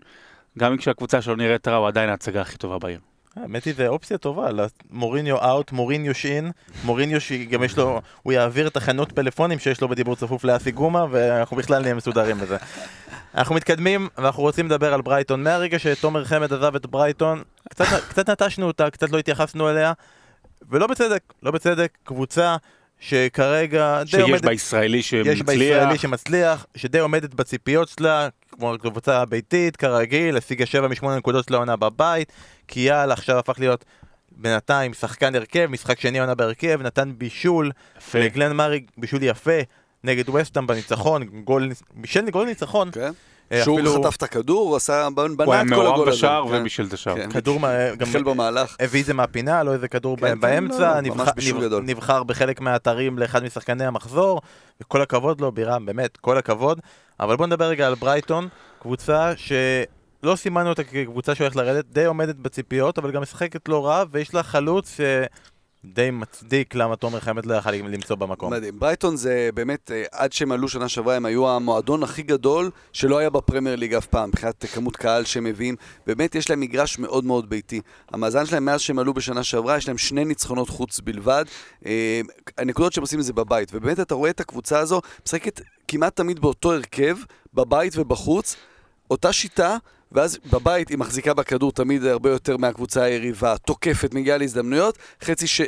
גם 0.60 0.78
כשהקבוצה 0.78 1.22
שלו 1.22 1.36
נראית 1.36 1.68
רע, 1.68 1.76
הוא 1.76 1.88
עדיין 1.88 2.10
ההצגה 2.10 2.42
הכי 2.42 2.58
טובה 2.58 2.80
בעיר. 2.80 3.00
האמת 3.42 3.64
היא, 3.64 3.74
זו 3.78 3.88
אופציה 3.88 4.18
טובה, 4.18 4.50
מוריניו 4.90 5.38
אאוט, 5.38 5.72
מוריניו 5.72 6.14
שין, 6.14 6.52
מוריניו 6.84 7.22
שגם 7.22 7.64
יש 7.64 7.78
לו, 7.78 8.02
הוא 8.24 8.34
יעביר 8.34 8.68
את 8.68 8.78
החנות 8.78 9.12
פלאפונים 9.12 9.60
שיש 9.60 9.82
לו 9.82 9.90
בדיבור 9.90 10.16
צפוף 10.16 10.44
לאסי 10.44 10.72
גומה, 10.72 11.06
ואנחנו 11.12 11.58
בכלל 11.58 11.82
נהיה 11.82 11.94
מסודרים 11.94 12.38
בזה. 12.38 12.58
אנחנו 13.36 13.56
מתקדמים, 13.56 14.08
ואנחנו 14.18 14.44
רוצים 14.44 14.66
לדבר 14.66 14.94
על 14.94 15.02
ברייטון. 15.02 15.44
מהרגע 15.44 15.80
שתומר 15.80 16.26
חמד 16.26 16.54
עזב 16.54 16.76
את 16.76 16.86
ברייטון, 16.86 17.44
קצת, 17.70 17.86
קצת 18.10 18.30
נטשנו 18.30 18.68
אותה, 18.68 18.90
קצת 18.90 19.10
לא 19.10 19.18
התייחסנו 19.18 19.70
אליה, 19.70 19.94
ולא 20.70 20.88
בצדק, 20.88 21.22
לא 21.44 21.52
בצדק, 21.52 21.98
קבוצה 22.04 22.56
שכרגע 23.00 24.04
די 24.04 24.12
שיש 24.12 24.22
עומדת... 24.22 24.46
בה 24.46 24.54
ישראלי 24.54 24.98
יש 24.98 25.14
בה 25.14 25.54
ישראלי 25.54 25.98
שמצליח, 25.98 25.98
שמצליח, 26.02 26.66
שדי 26.76 27.00
עומדת 27.00 27.34
בציפיות 27.34 27.90
שלה, 27.90 28.30
כמו 28.60 28.74
קבוצה 28.82 29.26
ביתית, 29.26 29.76
כרגיל, 29.78 30.38
השיגה 30.38 30.66
7 30.66 30.88
מ-8 30.88 31.06
נקודות 31.18 31.48
של 31.48 31.54
העונה 31.56 31.76
בבית, 31.76 32.32
קיאל 32.68 33.12
עכשיו 33.12 33.38
הפך 33.40 33.60
להיות 33.60 33.86
בינתיים 34.32 34.94
שחקן 34.94 35.36
הרכב, 35.36 35.68
משחק 35.72 36.00
שני 36.00 36.20
עונה 36.20 36.36
בהרכב, 36.36 36.82
נתן 36.82 37.12
בישול, 37.18 37.72
יפה. 37.98 38.20
לגלן 38.20 38.56
מארי 38.56 38.86
בישול 38.98 39.24
יפה 39.24 39.60
נגד 40.04 40.30
וסטאם 40.30 40.68
בניצחון, 40.68 41.24
גול, 41.24 41.70
בישל 41.94 42.30
גול 42.30 42.46
ניצחון, 42.48 42.90
כן. 42.92 43.12
אה, 43.52 43.64
שהוא 43.64 43.80
אפילו 43.80 44.04
חטף 44.04 44.16
את 44.16 44.24
הכדור, 44.24 44.70
הוא 44.70 44.76
עשה, 44.76 45.08
בנה 45.16 45.44
הוא 45.46 45.54
היה 45.54 45.62
את 45.62 45.68
כל 45.68 45.74
הגול 45.74 45.84
מעורב 45.86 46.08
הזה. 46.08 46.18
בשער 46.18 46.44
כן. 46.50 46.56
ובישל 46.56 46.86
את 46.88 46.94
השער. 46.94 47.16
כן. 47.16 47.32
כדור, 47.32 47.60
גם 47.98 48.08
החל 48.10 48.24
במהלך. 48.24 48.76
הביא 48.80 49.02
את 49.02 49.06
זה 49.06 49.14
מהפינה, 49.14 49.64
לא 49.64 49.74
איזה 49.74 49.88
כדור 49.88 50.18
כן, 50.18 50.28
כן, 50.28 50.40
באמצע, 50.40 50.80
לא, 50.80 50.94
לא, 50.96 51.02
נבח- 51.02 51.34
גדול. 51.62 51.84
נבחר 51.84 52.24
בחלק 52.24 52.62
מהאתרים 52.62 53.20
לאחד 53.20 53.44
משחקני 53.44 53.86
המחזור, 53.86 54.42
וכל 54.82 55.02
הכבוד 55.02 55.42
לו, 55.42 55.52
בירם, 55.52 55.86
באמת, 55.86 56.18
כל 56.18 56.38
הכבוד. 56.38 56.80
אבל 57.20 57.36
בוא 57.36 57.48
נדבר 57.48 57.66
רגע 57.66 57.88
על 57.88 57.96
ברייטון, 57.96 58.48
קבוצה 58.80 59.32
שלא 59.36 60.36
סימנו 60.36 60.70
אותה 60.70 60.84
כקבוצה 60.84 61.36
שהולכת 61.36 61.56
לרדת, 61.56 61.86
די 61.86 62.06
עומדת 62.06 62.36
בציפיות, 62.36 62.98
אבל 62.98 63.12
גם 63.12 63.22
משחקת 63.22 63.70
לא 63.70 63.86
רע, 63.86 64.04
ויש 64.12 64.34
לה 64.34 64.44
חלוץ 64.44 64.98
שדי 65.86 66.12
מצדיק 66.12 66.76
למה 66.76 66.96
תומר 66.96 67.20
חמד 67.20 67.46
לא 67.46 67.56
יכל 67.56 67.72
למצוא 67.72 68.16
במקום. 68.16 68.54
מדהים. 68.54 68.80
ברייטון 68.80 69.16
זה 69.16 69.50
באמת, 69.54 69.92
אה, 69.92 70.04
עד 70.12 70.34
שהם 70.34 70.52
עלו 70.52 70.70
שנה 70.70 70.90
שעברה, 70.90 71.16
הם 71.16 71.26
היו 71.26 71.50
המועדון 71.50 72.04
הכי 72.04 72.22
גדול 72.22 72.72
שלא 72.94 73.18
היה 73.18 73.30
בפרמייר 73.30 73.76
ליג 73.76 73.94
אף 73.94 74.06
פעם, 74.06 74.30
מבחינת 74.30 74.66
כמות 74.66 74.96
קהל 74.96 75.26
שהם 75.26 75.44
מביאים. 75.44 75.76
באמת 76.08 76.36
יש 76.36 76.50
להם 76.50 76.60
מגרש 76.60 77.00
מאוד 77.00 77.26
מאוד 77.26 77.50
ביתי. 77.50 77.82
המאזן 78.12 78.46
שלהם 78.46 78.66
מאז 78.66 78.82
שהם 78.82 79.00
עלו 79.00 79.14
בשנה 79.14 79.44
שעברה, 79.44 79.78
יש 79.78 79.88
להם 79.88 79.98
שני 79.98 80.26
ניצחונות 80.26 80.70
חוץ 80.70 81.00
בלבד. 81.00 81.46
אה, 81.86 82.22
הנקודות 82.58 82.94
שהם 82.94 83.02
עושים 83.02 83.22
זה 83.22 83.34
בבית, 83.34 83.70
ובאמת 83.74 84.00
אתה 84.00 84.16
רואה 84.16 84.30
את 84.30 84.40
הקבוצה 84.40 84.80
הזו, 84.80 85.02
משחקת 85.26 85.62
כמעט 85.88 86.16
תמיד 86.16 86.40
באותו 86.40 86.74
הרכב, 86.74 87.18
בבית 87.54 87.94
ובחוץ, 87.98 88.56
אותה 89.12 89.34
שיטה. 89.34 89.78
ואז 90.12 90.40
בבית 90.52 90.90
היא 90.90 90.98
מחזיקה 90.98 91.34
בכדור 91.34 91.72
תמיד 91.72 92.04
הרבה 92.04 92.30
יותר 92.30 92.58
מהקבוצה 92.58 93.04
היריבה, 93.04 93.58
תוקפת, 93.58 94.14
מגיעה 94.14 94.38
להזדמנויות, 94.38 94.98
חצי 95.24 95.48
ש... 95.48 95.62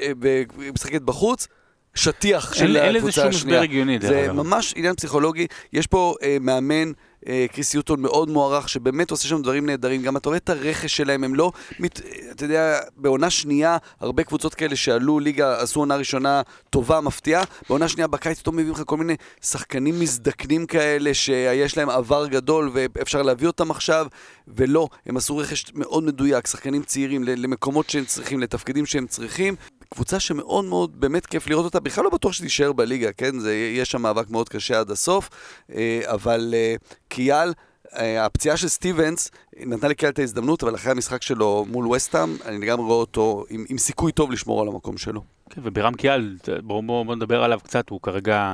משחקת 0.74 1.02
בחוץ, 1.02 1.48
שטיח 1.96 2.54
של 2.54 2.66
אין- 2.78 2.86
אין 2.86 2.90
לזה 2.96 2.98
הקבוצה 2.98 3.22
שום 3.22 3.30
השנייה. 3.30 3.58
הסבר 3.58 3.64
הגיוני, 3.70 3.98
דרך 3.98 4.10
זה 4.10 4.26
אגב. 4.26 4.32
ממש 4.32 4.74
עניין 4.78 4.96
פסיכולוגי. 4.96 5.48
יש 5.74 5.88
פה 5.88 6.16
אה, 6.24 6.38
מאמן, 6.42 6.92
אה, 7.28 7.46
קריס 7.54 7.74
יוטון 7.74 8.02
מאוד 8.02 8.30
מוערך, 8.30 8.70
שבאמת 8.70 9.12
עושה 9.12 9.28
שם 9.28 9.42
דברים 9.42 9.66
נהדרים. 9.66 10.02
גם 10.02 10.18
אתה 10.18 10.30
רואה 10.30 10.38
את 10.38 10.50
הרכש 10.50 10.98
שלהם, 10.98 11.24
הם 11.24 11.36
לא, 11.36 11.52
מת, 11.80 12.02
אתה 12.32 12.46
יודע, 12.46 12.80
בעונה 12.98 13.30
שנייה, 13.30 13.78
הרבה 14.00 14.24
קבוצות 14.24 14.54
כאלה 14.56 14.76
שעלו 14.76 15.20
ליגה, 15.20 15.62
עשו 15.62 15.80
עונה 15.80 15.96
ראשונה 15.96 16.42
טובה, 16.70 17.02
מפתיעה. 17.02 17.44
בעונה 17.70 17.88
שנייה 17.88 18.08
בקיץ 18.08 18.40
פתאום 18.40 18.56
מביאים 18.56 18.74
לך 18.74 18.82
כל 18.86 18.98
מיני 18.98 19.16
שחקנים 19.42 20.00
מזדקנים 20.00 20.66
כאלה, 20.66 21.14
שיש 21.14 21.78
להם 21.78 21.90
עבר 21.90 22.28
גדול 22.28 22.72
ואפשר 22.74 23.22
להביא 23.22 23.48
אותם 23.48 23.72
עכשיו, 23.72 24.08
ולא, 24.48 24.88
הם 25.06 25.18
עשו 25.18 25.38
רכש 25.38 25.66
מאוד 25.76 26.04
מדויק, 26.04 26.48
שחקנים 26.48 26.84
צעירים 26.84 27.24
למקומות 27.24 27.90
שהם 27.90 28.06
צריכים, 28.06 28.40
לתפקידים 28.40 28.86
שהם 28.86 29.08
צריכים. 29.08 29.56
קבוצה 29.94 30.20
שמאוד 30.20 30.66
מאוד 30.66 31.02
באמת 31.02 31.26
כיף 31.26 31.48
לראות 31.48 31.66
אותה, 31.66 31.80
בכלל 31.80 32.04
לא 32.04 32.10
בטוח 32.10 32.34
שתישאר 32.34 32.72
בליגה, 32.72 33.12
כן? 33.12 33.40
זה, 33.40 33.56
יש 33.56 33.92
שם 33.92 34.02
מאבק 34.02 34.30
מאוד 34.30 34.50
קשה 34.50 34.80
עד 34.80 34.92
הסוף, 34.92 35.30
אה, 35.76 36.02
אבל 36.06 36.54
אה, 36.54 36.76
קיאל, 37.08 37.54
אה, 37.96 38.26
הפציעה 38.26 38.58
של 38.58 38.68
סטיבנס 38.68 39.32
נתנה 39.58 39.90
לקיאל 39.90 40.12
את 40.12 40.20
ההזדמנות, 40.20 40.64
אבל 40.64 40.76
אחרי 40.76 40.92
המשחק 40.92 41.22
שלו 41.22 41.66
מול 41.70 41.88
וסטאם, 41.88 42.36
אני 42.46 42.58
לגמרי 42.58 42.86
רואה 42.86 42.98
אותו 42.98 43.46
עם, 43.50 43.66
עם 43.70 43.78
סיכוי 43.78 44.12
טוב 44.12 44.32
לשמור 44.32 44.62
על 44.62 44.68
המקום 44.68 44.98
שלו. 44.98 45.22
כן, 45.50 45.62
וברם 45.64 45.94
קיאל, 45.94 46.38
בואו 46.64 46.82
בוא, 46.82 47.06
בוא 47.06 47.16
נדבר 47.16 47.44
עליו 47.44 47.60
קצת, 47.64 47.90
הוא 47.90 48.02
כרגע, 48.02 48.54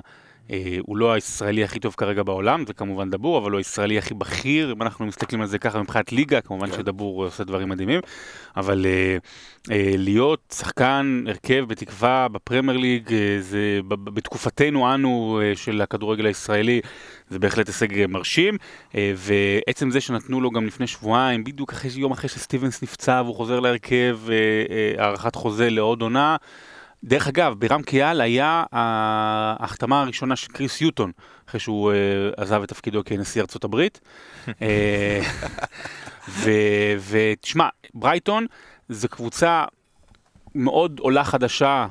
הוא 0.81 0.97
לא 0.97 1.13
הישראלי 1.13 1.63
הכי 1.63 1.79
טוב 1.79 1.95
כרגע 1.97 2.23
בעולם, 2.23 2.65
זה 2.67 2.73
כמובן 2.73 3.09
דבור, 3.09 3.37
אבל 3.37 3.51
הוא 3.51 3.57
הישראלי 3.57 3.97
הכי 3.97 4.13
בכיר, 4.13 4.71
אם 4.71 4.81
אנחנו 4.81 5.05
מסתכלים 5.05 5.41
על 5.41 5.47
זה 5.47 5.59
ככה 5.59 5.81
מבחינת 5.81 6.11
ליגה, 6.11 6.41
כמובן 6.41 6.67
כן. 6.67 6.77
שדבור 6.77 7.25
עושה 7.25 7.43
דברים 7.43 7.69
מדהימים, 7.69 7.99
אבל 8.57 8.85
אה, 8.85 9.17
אה, 9.71 9.93
להיות 9.97 10.53
שחקן 10.53 11.23
הרכב 11.27 11.65
בתקווה 11.67 12.27
בפרמייר 12.27 12.77
ליג, 12.77 13.13
אה, 13.13 13.37
זה 13.39 13.79
ב- 13.87 13.93
ב- 13.93 14.09
בתקופתנו 14.09 14.93
אנו 14.93 15.39
אה, 15.43 15.55
של 15.55 15.81
הכדורגל 15.81 16.25
הישראלי, 16.25 16.81
זה 17.29 17.39
בהחלט 17.39 17.67
הישג 17.67 17.99
אה, 17.99 18.07
מרשים, 18.07 18.57
אה, 18.95 19.13
ועצם 19.15 19.91
זה 19.91 20.01
שנתנו 20.01 20.41
לו 20.41 20.51
גם 20.51 20.65
לפני 20.65 20.87
שבועיים, 20.87 21.43
בדיוק 21.43 21.71
אחרי, 21.71 21.91
יום 21.95 22.11
אחרי 22.11 22.29
שסטיבנס 22.29 22.83
נפצע 22.83 23.21
והוא 23.25 23.35
חוזר 23.35 23.59
להרכב, 23.59 24.19
אה, 24.29 24.35
אה, 24.69 25.05
הארכת 25.05 25.35
חוזה 25.35 25.69
לעוד 25.69 26.01
עונה. 26.01 26.35
דרך 27.03 27.27
אגב, 27.27 27.53
ברם 27.53 27.81
קיאל 27.81 28.21
היה 28.21 28.63
ההחתמה 28.71 30.01
הראשונה 30.01 30.35
של 30.35 30.47
קריס 30.47 30.81
יוטון, 30.81 31.11
אחרי 31.49 31.59
שהוא 31.59 31.91
אה, 31.91 31.97
עזב 32.37 32.61
את 32.63 32.69
תפקידו 32.69 33.01
כנשיא 33.05 33.41
ארצות 33.41 33.63
הברית. 33.63 33.99
אה, 34.61 35.21
ותשמע, 37.09 37.67
ברייטון 37.93 38.45
זה 38.89 39.07
קבוצה 39.07 39.65
מאוד 40.55 40.99
עולה 40.99 41.23
חדשה, 41.23 41.87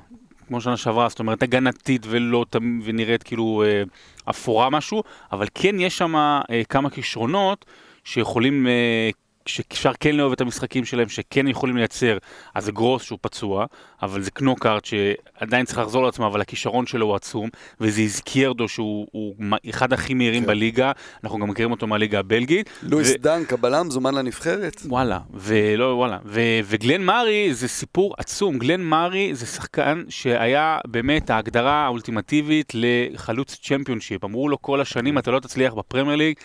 כמו 0.49 0.61
שנה 0.61 0.77
שעברה, 0.77 1.09
זאת 1.09 1.19
אומרת 1.19 1.43
הגנתית 1.43 2.07
ולא 2.09 2.45
ונראית 2.85 3.23
כאילו 3.23 3.63
אה, 3.67 3.83
אפורה 4.31 4.71
משהו, 4.71 5.03
אבל 5.33 5.47
כן 5.55 5.81
יש 5.81 5.99
שם 5.99 6.17
אה, 6.17 6.41
כמה 6.69 6.91
כישרונות 6.91 7.65
שיכולים, 8.05 8.67
אה, 8.67 9.11
שאפשר 9.47 9.93
כן 10.01 10.17
לאהוב 10.17 10.33
את 10.33 10.41
המשחקים 10.41 10.85
שלהם, 10.85 11.09
שכן 11.09 11.49
יכולים 11.49 11.77
לייצר, 11.77 12.19
אז 12.55 12.65
זה 12.65 12.73
גרוס 12.73 13.03
שהוא 13.03 13.19
פצוע, 13.23 13.67
אבל 14.03 14.23
זה 14.23 14.31
קנוקארט 14.31 14.85
שעדיין 14.85 15.67
צריך 15.67 15.79
לחזור 15.79 16.05
לעצמו, 16.05 16.27
אבל 16.27 16.41
הכישרון 16.41 16.87
שלו 16.87 17.07
הוא 17.07 17.17
עצום, 17.17 17.49
וזה 17.81 18.01
איזקיירדו 18.01 18.69
שהוא 18.69 19.35
אחד 19.71 19.93
הכי 19.93 20.15
מהירים 20.15 20.43
כן. 20.43 20.49
בליגה, 20.49 20.93
אנחנו 21.25 21.39
גם 21.39 21.49
מכירים 21.49 21.71
אותו 21.71 21.87
מהליגה 21.87 22.19
הבלגית. 22.19 22.71
לואיס 22.83 23.11
ו- 23.11 23.15
דנק, 23.19 23.53
הבלם, 23.53 23.91
זומן 23.91 24.15
לנבחרת. 24.15 24.83
וואלה, 24.85 25.19
ולא, 25.35 25.85
וואלה, 25.85 26.19
ו, 26.25 26.41
וגלן 26.65 27.03
מארי 27.03 27.55
זה 27.55 27.69
סיפור 27.69 28.15
עצום, 28.19 28.59
גלן 28.59 28.81
מארי 28.81 29.35
זה 29.35 29.47
שחקן 29.47 30.05
שהיה 30.09 30.79
באמת 30.87 31.31
ההגדרה 31.31 31.85
האולטימטיבית 31.85 32.73
לחלוץ 32.75 33.59
צ'מפיונשיפ, 33.63 34.25
אמרו 34.25 34.49
לו 34.49 34.63
כל 34.63 34.81
השנים 34.81 35.19
אתה 35.19 35.31
לא 35.31 35.41
תצליח 35.41 35.75
בפרמייר 35.75 36.17
ליג, 36.17 36.37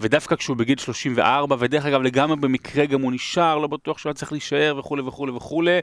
ודווקא 0.00 0.36
כשהוא 0.36 0.56
בגיל 0.56 0.78
34, 0.78 1.56
ודרך 1.58 1.86
אגב 1.86 2.02
לגמרי 2.02 2.36
במקרה 2.36 2.86
גם 2.86 3.02
הוא 3.02 3.12
נשאר, 3.12 3.58
לא 3.58 3.66
בטוח 3.66 3.98
שהוא 3.98 4.10
היה 4.10 4.14
צריך 4.14 4.32
להישאר 4.32 4.76
וכולי 4.78 5.02
וכולי 5.02 5.32
וכולי, 5.32 5.78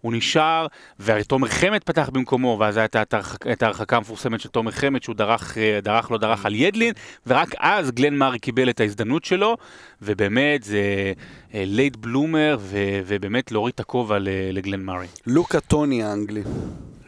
הוא 0.00 0.12
נשאר, 0.12 0.66
והרי 0.98 1.24
תומר 1.24 1.48
חמד 1.48 1.84
פתח 1.84 2.10
במקומו, 2.12 2.56
ואז 2.60 2.76
הייתה 2.76 3.02
את 3.02 3.14
ההרחק- 3.14 3.46
את 3.52 3.62
ההרחקה 3.62 3.96
המפורסמת 3.96 4.40
של 4.40 4.48
תומר 4.48 4.70
חמד, 4.70 5.02
שהוא 5.02 5.14
דרך, 5.16 5.58
אה, 5.58 5.78
דרך 5.82 6.10
לא 6.10 6.18
דרך 6.18 6.46
על 6.46 6.54
ידלין, 6.54 6.92
ורק 7.26 7.48
אז 7.58 7.90
גלן 7.90 8.14
מאריי 8.14 8.38
קיבל 8.38 8.70
את 8.70 8.80
ההזדמנות 8.80 9.24
שלו, 9.24 9.56
ובאמת 10.02 10.62
זה 10.62 11.12
late 11.54 11.96
bloomer, 11.96 12.56
ו- 12.60 13.00
ובאמת 13.06 13.52
להוריד 13.52 13.72
את 13.74 13.80
הכובע 13.80 14.16
לגלן 14.52 14.80
מאריי. 14.82 15.06
לוקה 15.26 15.60
טוני 15.60 16.02
האנגלי. 16.04 16.42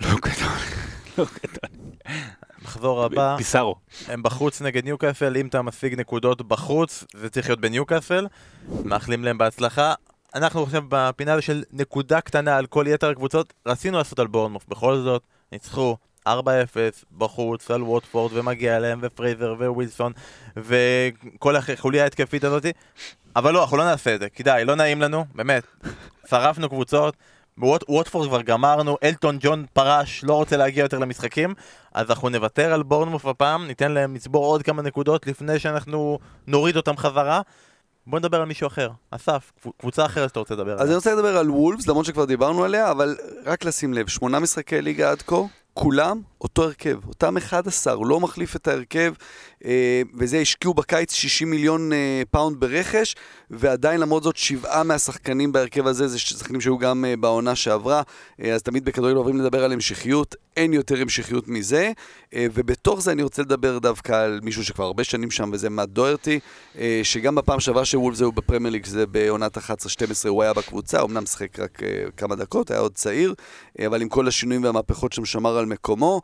לא 0.00 0.08
גדול, 0.08 1.26
לא 2.76 2.80
גדול. 2.80 3.00
מחזור 3.00 3.04
הבא, 3.04 3.36
פיסארו. 3.36 3.74
הם 4.08 4.22
בחוץ 4.22 4.62
נגד 4.62 4.84
ניוקאסל, 4.84 5.36
אם 5.36 5.46
אתה 5.46 5.62
משיג 5.62 6.00
נקודות 6.00 6.42
בחוץ, 6.48 7.04
זה 7.14 7.30
צריך 7.30 7.48
להיות 7.48 7.60
בניוקאסל. 7.60 8.26
מאחלים 8.84 9.24
להם 9.24 9.38
בהצלחה. 9.38 9.94
אנחנו 10.34 10.62
עכשיו 10.62 10.82
בפינה 10.88 11.32
הזו 11.32 11.42
של 11.42 11.62
נקודה 11.72 12.20
קטנה 12.20 12.56
על 12.56 12.66
כל 12.66 12.84
יתר 12.88 13.10
הקבוצות, 13.10 13.52
רצינו 13.66 13.98
לעשות 13.98 14.18
על 14.18 14.26
בורנמוף, 14.26 14.66
בכל 14.68 14.96
זאת, 14.96 15.22
ניצחו 15.52 15.96
4-0 16.28 16.30
בחוץ 17.18 17.70
על 17.70 17.82
ווטפורד 17.82 18.32
ומגיע 18.34 18.78
להם 18.78 18.98
ופרייזר 19.02 19.54
ווילסון 19.58 20.12
וכל 20.56 21.56
החוליה 21.56 22.04
ההתקפית 22.04 22.44
הזאתי 22.44 22.72
אבל 23.36 23.54
לא, 23.54 23.62
אנחנו 23.62 23.76
לא 23.76 23.84
נעשה 23.84 24.14
את 24.14 24.20
זה, 24.20 24.28
כדאי, 24.28 24.64
לא 24.64 24.74
נעים 24.74 25.00
לנו, 25.02 25.24
באמת 25.34 25.62
שרפנו 26.30 26.68
קבוצות 26.68 27.16
ווטפורד 27.88 28.28
כבר 28.28 28.42
גמרנו, 28.42 28.96
אלטון 29.02 29.38
ג'ון 29.40 29.64
פרש, 29.72 30.24
לא 30.24 30.34
רוצה 30.34 30.56
להגיע 30.56 30.82
יותר 30.82 30.98
למשחקים 30.98 31.54
אז 31.94 32.10
אנחנו 32.10 32.28
נוותר 32.28 32.72
על 32.72 32.82
בורנמות' 32.82 33.26
הפעם, 33.26 33.66
ניתן 33.66 33.92
להם 33.92 34.14
לצבור 34.14 34.46
עוד 34.46 34.62
כמה 34.62 34.82
נקודות 34.82 35.26
לפני 35.26 35.58
שאנחנו 35.58 36.18
נוריד 36.46 36.76
אותם 36.76 36.96
חזרה. 36.96 37.40
בוא 38.06 38.18
נדבר 38.18 38.40
על 38.40 38.46
מישהו 38.46 38.66
אחר, 38.66 38.90
אסף, 39.10 39.52
קב- 39.62 39.70
קבוצה 39.78 40.06
אחרת 40.06 40.28
שאתה 40.28 40.38
רוצה 40.38 40.54
לדבר 40.54 40.74
אז 40.74 40.86
אני 40.86 40.88
עליה 40.88 40.94
רוצה 40.94 41.14
לדבר 41.14 41.36
על 41.36 41.50
וולפס, 41.50 41.86
למרות 41.86 42.04
שכבר 42.06 42.24
דיברנו 42.24 42.64
עליה, 42.64 42.90
אבל 42.90 43.16
רק 43.46 43.64
לשים 43.64 43.94
לב, 43.94 44.08
שמונה 44.08 44.38
משחקי 44.38 44.82
ליגה 44.82 45.10
עד 45.10 45.22
כה, 45.22 45.36
כולם 45.74 46.20
אותו 46.40 46.62
הרכב, 46.62 46.98
אותם 47.08 47.36
11, 47.36 47.92
הוא 47.92 48.06
לא 48.06 48.20
מחליף 48.20 48.56
את 48.56 48.68
ההרכב, 48.68 49.12
אה, 49.64 50.02
וזה 50.14 50.38
השקיעו 50.38 50.74
בקיץ 50.74 51.12
60 51.12 51.50
מיליון 51.50 51.92
אה, 51.92 52.22
פאונד 52.30 52.60
ברכש, 52.60 53.16
ועדיין 53.50 54.00
למרות 54.00 54.22
זאת 54.22 54.36
שבעה 54.36 54.82
מהשחקנים 54.82 55.52
בהרכב 55.52 55.86
הזה, 55.86 56.08
זה 56.08 56.18
שחקנים 56.18 56.60
שהיו 56.60 56.78
גם 56.78 57.04
אה, 57.04 57.16
בעונה 57.16 57.54
שעברה, 57.54 58.02
אה, 58.42 58.54
אז 58.54 58.62
תמיד 58.62 58.84
בכדורגל 58.84 59.16
אוהבים 59.16 59.40
לדבר 59.40 59.64
על 59.64 59.72
המשכיות, 59.72 60.34
אין 60.56 60.72
יותר 60.72 61.00
המשכיות 61.00 61.48
מזה, 61.48 61.92
אה, 62.34 62.46
ובתוך 62.54 63.00
זה 63.00 63.12
אני 63.12 63.22
רוצה 63.22 63.42
לדבר 63.42 63.78
דווקא 63.78 64.12
על 64.12 64.40
מישהו 64.42 64.64
שכבר 64.64 64.84
הרבה 64.84 65.04
שנים 65.04 65.30
שם, 65.30 65.50
וזה 65.52 65.70
מאט 65.70 65.88
דוירטי, 65.88 66.40
אה, 66.78 67.00
שגם 67.02 67.34
בפעם 67.34 67.60
שעברה 67.60 67.84
שוולפס 67.84 68.20
היו 68.20 68.32
בפרמייר 68.32 68.72
ליג, 68.72 68.84
שזה 68.84 69.06
בעונת 69.06 69.58
11-12, 69.58 69.60
הוא 70.28 70.42
היה 70.42 70.52
בקבוצה, 70.52 71.02
אמנם 71.02 71.22
משחק 71.22 71.58
רק 71.58 71.82
אה, 71.82 72.04
כמה 72.16 72.36
דקות, 72.36 72.70
היה 72.70 72.80
עוד 72.80 72.94
צעיר, 72.94 73.34
אה, 73.80 73.86
אבל 73.86 74.02
עם 74.02 74.08
כל 74.08 74.28
השינויים 74.28 74.64
והמהפכות 74.64 75.12
שם 75.12 75.24
שמר 75.24 75.58
על 75.58 75.66
מקומו, 75.66 76.20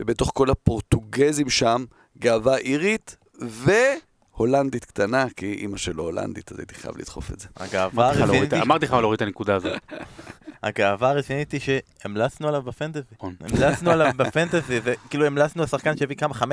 ובתוך 0.00 0.30
כל 0.34 0.50
הפורטוגזים 0.50 1.50
שם, 1.50 1.84
גאווה 2.18 2.56
אירית, 2.58 3.16
והולנדית 3.40 4.84
קטנה, 4.84 5.26
כי 5.36 5.52
אימא 5.52 5.76
שלו 5.76 6.02
הולנדית, 6.02 6.52
אז 6.52 6.58
הייתי 6.58 6.74
חייב 6.74 6.98
לדחוף 6.98 7.30
את 7.32 7.40
זה. 7.40 7.48
הגאווה 7.56 8.10
אמרתי 8.10 8.18
לך 8.22 8.28
הרצינית 8.30 8.52
אמרתי 8.54 8.86
לך 8.86 8.92
להוריד 8.92 9.16
את 9.16 9.22
הנקודה 9.26 9.54
הזאת. 9.54 9.72
הגאווה 10.62 11.10
הרצינית 11.10 11.52
היא 11.52 11.60
שהמלצנו 11.60 12.48
עליו 12.48 12.62
בפנטזי. 12.62 13.02
נכון. 13.16 13.34
המלצנו 13.40 13.90
עליו 13.90 14.12
בפנטזי, 14.16 14.80
זה 14.80 14.94
כאילו 15.10 15.26
המלצנו 15.26 15.62
על 15.62 15.68
שחקן 15.68 15.96
שהביא 15.96 16.16
כמה 16.16 16.34
15-16 16.34 16.44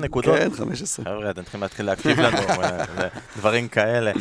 נקודות. 0.00 0.38
כן, 0.38 0.50
15. 0.50 1.04
חבר'ה, 1.04 1.30
אתם 1.30 1.42
צריכים 1.42 1.60
להתחיל 1.60 1.86
להקשיב 1.86 2.20
לנו, 2.20 2.36
ו- 2.38 3.00
ודברים 3.36 3.68
כאלה. 3.68 4.12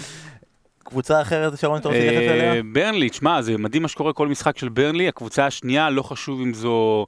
קבוצה 0.83 1.21
אחרת, 1.21 1.57
שרון, 1.57 1.79
אתה 1.79 1.89
רוצה 1.89 1.99
להתייחס 1.99 2.27
אה, 2.27 2.33
אליה? 2.33 2.63
ברנלי, 2.63 3.09
תשמע, 3.09 3.41
זה 3.41 3.57
מדהים 3.57 3.81
מה 3.81 3.87
שקורה 3.87 4.13
כל 4.13 4.27
משחק 4.27 4.57
של 4.57 4.69
ברנלי, 4.69 5.07
הקבוצה 5.07 5.45
השנייה, 5.45 5.89
לא 5.89 6.03
חשוב 6.03 6.41
אם 6.41 6.53
זו 6.53 7.05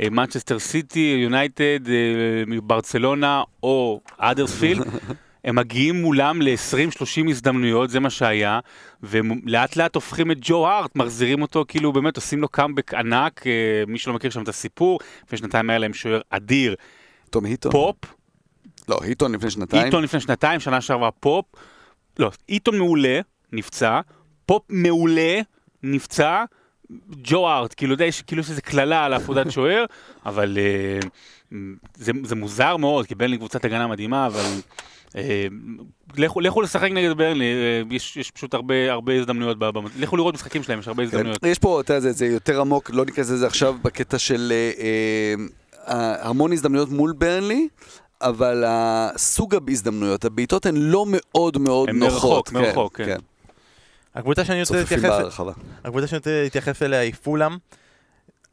מנצ'סטר 0.00 0.58
סיטי, 0.58 1.20
יונייטד, 1.22 1.80
ברצלונה 2.62 3.42
או 3.62 4.00
אדרספילד. 4.18 4.86
הם 5.44 5.56
מגיעים 5.56 6.02
מולם 6.02 6.42
ל-20-30 6.42 7.30
הזדמנויות, 7.30 7.90
זה 7.90 8.00
מה 8.00 8.10
שהיה, 8.10 8.60
ולאט 9.02 9.76
לאט 9.76 9.94
הופכים 9.94 10.30
את 10.30 10.36
ג'ו 10.40 10.68
הארט, 10.68 10.96
מחזירים 10.96 11.42
אותו, 11.42 11.64
כאילו 11.68 11.92
באמת 11.92 12.16
עושים 12.16 12.40
לו 12.40 12.48
קאמבק 12.48 12.94
ענק, 12.94 13.46
אה, 13.46 13.52
מי 13.86 13.98
שלא 13.98 14.14
מכיר 14.14 14.30
שם 14.30 14.42
את 14.42 14.48
הסיפור, 14.48 15.00
לפני 15.26 15.38
שנתיים 15.38 15.70
היה 15.70 15.78
להם 15.78 15.94
שוער 15.94 16.20
אדיר, 16.30 16.74
תום 17.30 17.44
היטון. 17.44 17.72
פופ, 17.72 17.96
לא, 18.88 18.98
היטון 19.02 19.34
לפני 19.34 19.50
שנתיים. 19.50 19.86
היטון 19.86 20.02
לפני 20.02 20.20
שנתיים, 20.20 20.60
שנה 20.60 20.80
שעברה 20.80 21.10
פופ, 21.10 21.44
לא, 22.18 22.30
היטון 22.48 22.78
מעולה, 22.78 23.20
נפצע, 23.52 24.00
פופ 24.46 24.62
מעולה, 24.68 25.40
נפצע, 25.82 26.44
ג'ו 27.10 27.48
ארט, 27.48 27.74
כאילו, 27.76 27.96
די, 27.96 28.08
כאילו 28.26 28.40
יש 28.42 28.50
איזה 28.50 28.62
קללה 28.62 29.04
על 29.04 29.12
עפודת 29.12 29.50
שוער, 29.50 29.84
אבל 30.26 30.58
uh, 31.52 31.56
זה, 31.94 32.12
זה 32.24 32.34
מוזר 32.34 32.76
מאוד, 32.76 33.06
כי 33.06 33.14
ברנלי 33.14 33.36
קבוצת 33.38 33.64
הגנה 33.64 33.86
מדהימה, 33.86 34.26
אבל 34.26 34.42
אה, 35.16 35.46
לכו, 36.16 36.40
לכו 36.40 36.62
לשחק 36.62 36.90
נגד 36.90 37.16
ברנלי, 37.16 37.44
אה, 37.44 37.82
יש, 37.90 38.16
יש 38.16 38.30
פשוט 38.30 38.54
הרבה, 38.54 38.92
הרבה 38.92 39.14
הזדמנויות, 39.14 39.58
ב- 39.58 39.64
ב- 39.78 39.98
לכו 39.98 40.16
לראות 40.16 40.34
משחקים 40.34 40.62
שלהם, 40.62 40.78
יש 40.78 40.88
הרבה 40.88 41.02
הזדמנויות. 41.02 41.38
יש 41.46 41.58
פה, 41.58 41.80
אתה 41.80 41.92
יודע, 41.92 42.00
זה- 42.00 42.12
זה 42.12 42.26
יותר 42.26 42.60
עמוק, 42.60 42.90
לא 42.90 43.04
ניכנס 43.04 43.30
לזה 43.30 43.46
עכשיו 43.46 43.74
בקטע 43.82 44.18
של 44.18 44.52
אה, 44.52 45.34
אה, 45.88 46.28
המון 46.28 46.52
הזדמנויות 46.52 46.88
מול 46.90 47.12
ברנלי. 47.12 47.68
אבל 48.24 48.64
הסוג 48.66 49.54
ההזדמנויות, 49.68 50.24
הבעיטות 50.24 50.66
הן 50.66 50.76
לא 50.76 51.04
מאוד 51.08 51.58
מאוד 51.58 51.88
הן 51.88 51.98
נוחות. 51.98 52.52
מרחוק, 52.52 52.52
מרחוק, 52.52 52.96
כן. 53.00 53.16
הקבוצה 54.14 54.44
שאני 54.44 54.60
רוצה 54.60 54.76
להתייחס... 54.78 55.10
הקבוצה 55.84 56.06
שאני 56.06 56.18
רוצה 56.18 56.42
להתייחס 56.42 56.82
אליה 56.82 57.00
היא 57.00 57.14
פולאם. 57.22 57.56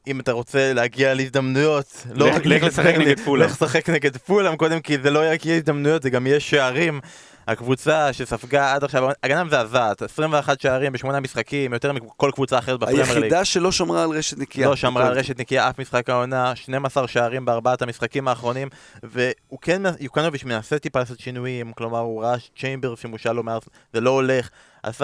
אם 0.06 0.20
אתה 0.20 0.32
רוצה 0.32 0.72
להגיע 0.72 1.14
להזדמנויות, 1.14 2.06
לא 2.14 2.28
לך- 2.28 2.34
רק 2.34 2.46
לשחק 2.46 2.94
נגד 2.98 3.20
פולאם. 3.20 3.46
לך 3.46 3.52
לשחק 3.62 3.90
נגד 3.90 4.16
פולאם, 4.16 4.56
קודם 4.56 4.80
כי 4.80 4.98
זה 5.02 5.10
לא 5.10 5.20
רק 5.32 5.46
יהיה 5.46 5.56
הזדמנויות, 5.56 6.02
זה 6.02 6.10
גם 6.10 6.26
יהיה 6.26 6.40
שערים. 6.40 7.00
הקבוצה 7.48 8.12
שספגה 8.12 8.74
עד 8.74 8.84
עכשיו, 8.84 9.10
הגנה 9.22 9.44
מזעזעת, 9.44 10.02
21 10.02 10.60
שערים 10.60 10.92
בשמונה 10.92 11.20
משחקים, 11.20 11.72
יותר 11.72 11.92
מכל 11.92 12.30
קבוצה 12.34 12.58
אחרת 12.58 12.80
בפרמייר 12.80 13.04
ליג. 13.04 13.16
היחידה 13.16 13.44
שלא 13.44 13.72
שמרה 13.72 14.02
על 14.02 14.10
רשת 14.10 14.38
נקייה. 14.38 14.68
לא 14.68 14.76
שמרה 14.76 15.06
על 15.06 15.12
רשת 15.12 15.40
נקייה 15.40 15.68
אף 15.68 15.78
משחק 15.78 16.10
העונה, 16.10 16.56
12 16.56 17.08
שערים 17.08 17.44
בארבעת 17.44 17.82
המשחקים 17.82 18.28
האחרונים, 18.28 18.68
והוא 19.02 19.58
כן, 19.60 19.82
יוקנוביץ' 20.00 20.44
מנסה 20.44 20.78
טיפה 20.78 20.98
לעשות 20.98 21.20
שינויים, 21.20 21.72
כלומר 21.72 21.98
הוא 21.98 22.22
ראה 22.22 22.34
צ'יימבר 22.58 22.94
שמושל 22.94 23.32
לו 23.32 23.42
מארס, 23.42 23.64
זה 23.92 24.00
לא 24.00 24.10
הולך, 24.10 24.48
אז 24.82 24.98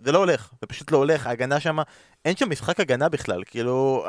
זה 0.00 0.12
לא 0.12 0.18
הולך, 0.18 0.50
זה 0.60 0.66
פשוט 0.66 0.90
לא 0.90 0.96
הולך, 0.96 1.26
ההגנה 1.26 1.60
שם, 1.60 1.78
אין 2.24 2.36
שם 2.36 2.50
משחק 2.50 2.80
הגנה 2.80 3.08
בכלל, 3.08 3.42
כאילו, 3.46 4.06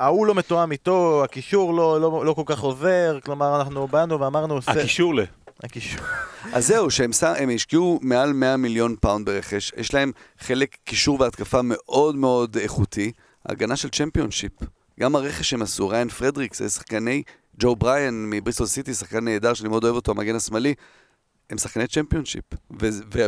ההוא 0.00 0.26
לא 0.26 0.34
מתואם 0.34 0.72
איתו, 0.72 1.24
הקישור 1.24 1.74
לא, 1.74 2.00
לא, 2.00 2.24
לא 2.24 2.32
כל 2.32 2.42
כך 2.46 2.60
עוזר, 2.60 3.18
כלומר 3.24 3.56
אנחנו 3.56 3.88
באנו 3.88 4.20
ואמרנו. 4.20 4.58
הקישור 4.66 5.14
ל... 5.14 5.24
הקישור. 5.62 6.00
אז 6.52 6.66
זהו, 6.66 6.90
שהם. 6.90 7.10
הם 7.22 7.50
השקיעו 7.54 7.98
מעל 8.02 8.32
100 8.32 8.56
מיליון 8.56 8.96
פאונד 9.00 9.26
ברכש, 9.26 9.72
יש 9.76 9.94
להם 9.94 10.12
חלק 10.38 10.76
קישור 10.84 11.20
והתקפה 11.20 11.60
מאוד 11.62 12.16
מאוד 12.16 12.56
איכותי, 12.56 13.12
הגנה 13.46 13.76
של 13.76 13.88
צ'מפיונשיפ. 13.88 14.52
גם 15.00 15.16
הרכש 15.16 15.50
שהם 15.50 15.62
עשו, 15.62 15.88
ריאן 15.88 16.08
פרדריקס, 16.08 16.58
זה 16.58 16.70
שחקני 16.70 17.22
ג'ו 17.58 17.76
בריין 17.76 18.30
מבריסטול 18.30 18.66
סיטי, 18.66 18.94
שחקן 18.94 19.24
נהדר 19.24 19.54
שאני 19.54 19.68
מאוד 19.68 19.84
אוהב 19.84 19.96
אותו, 19.96 20.12
המגן 20.12 20.34
השמאלי, 20.34 20.74
הם 21.54 21.58
שחקני 21.58 21.86
צ'מפיונשיפ. 21.86 22.44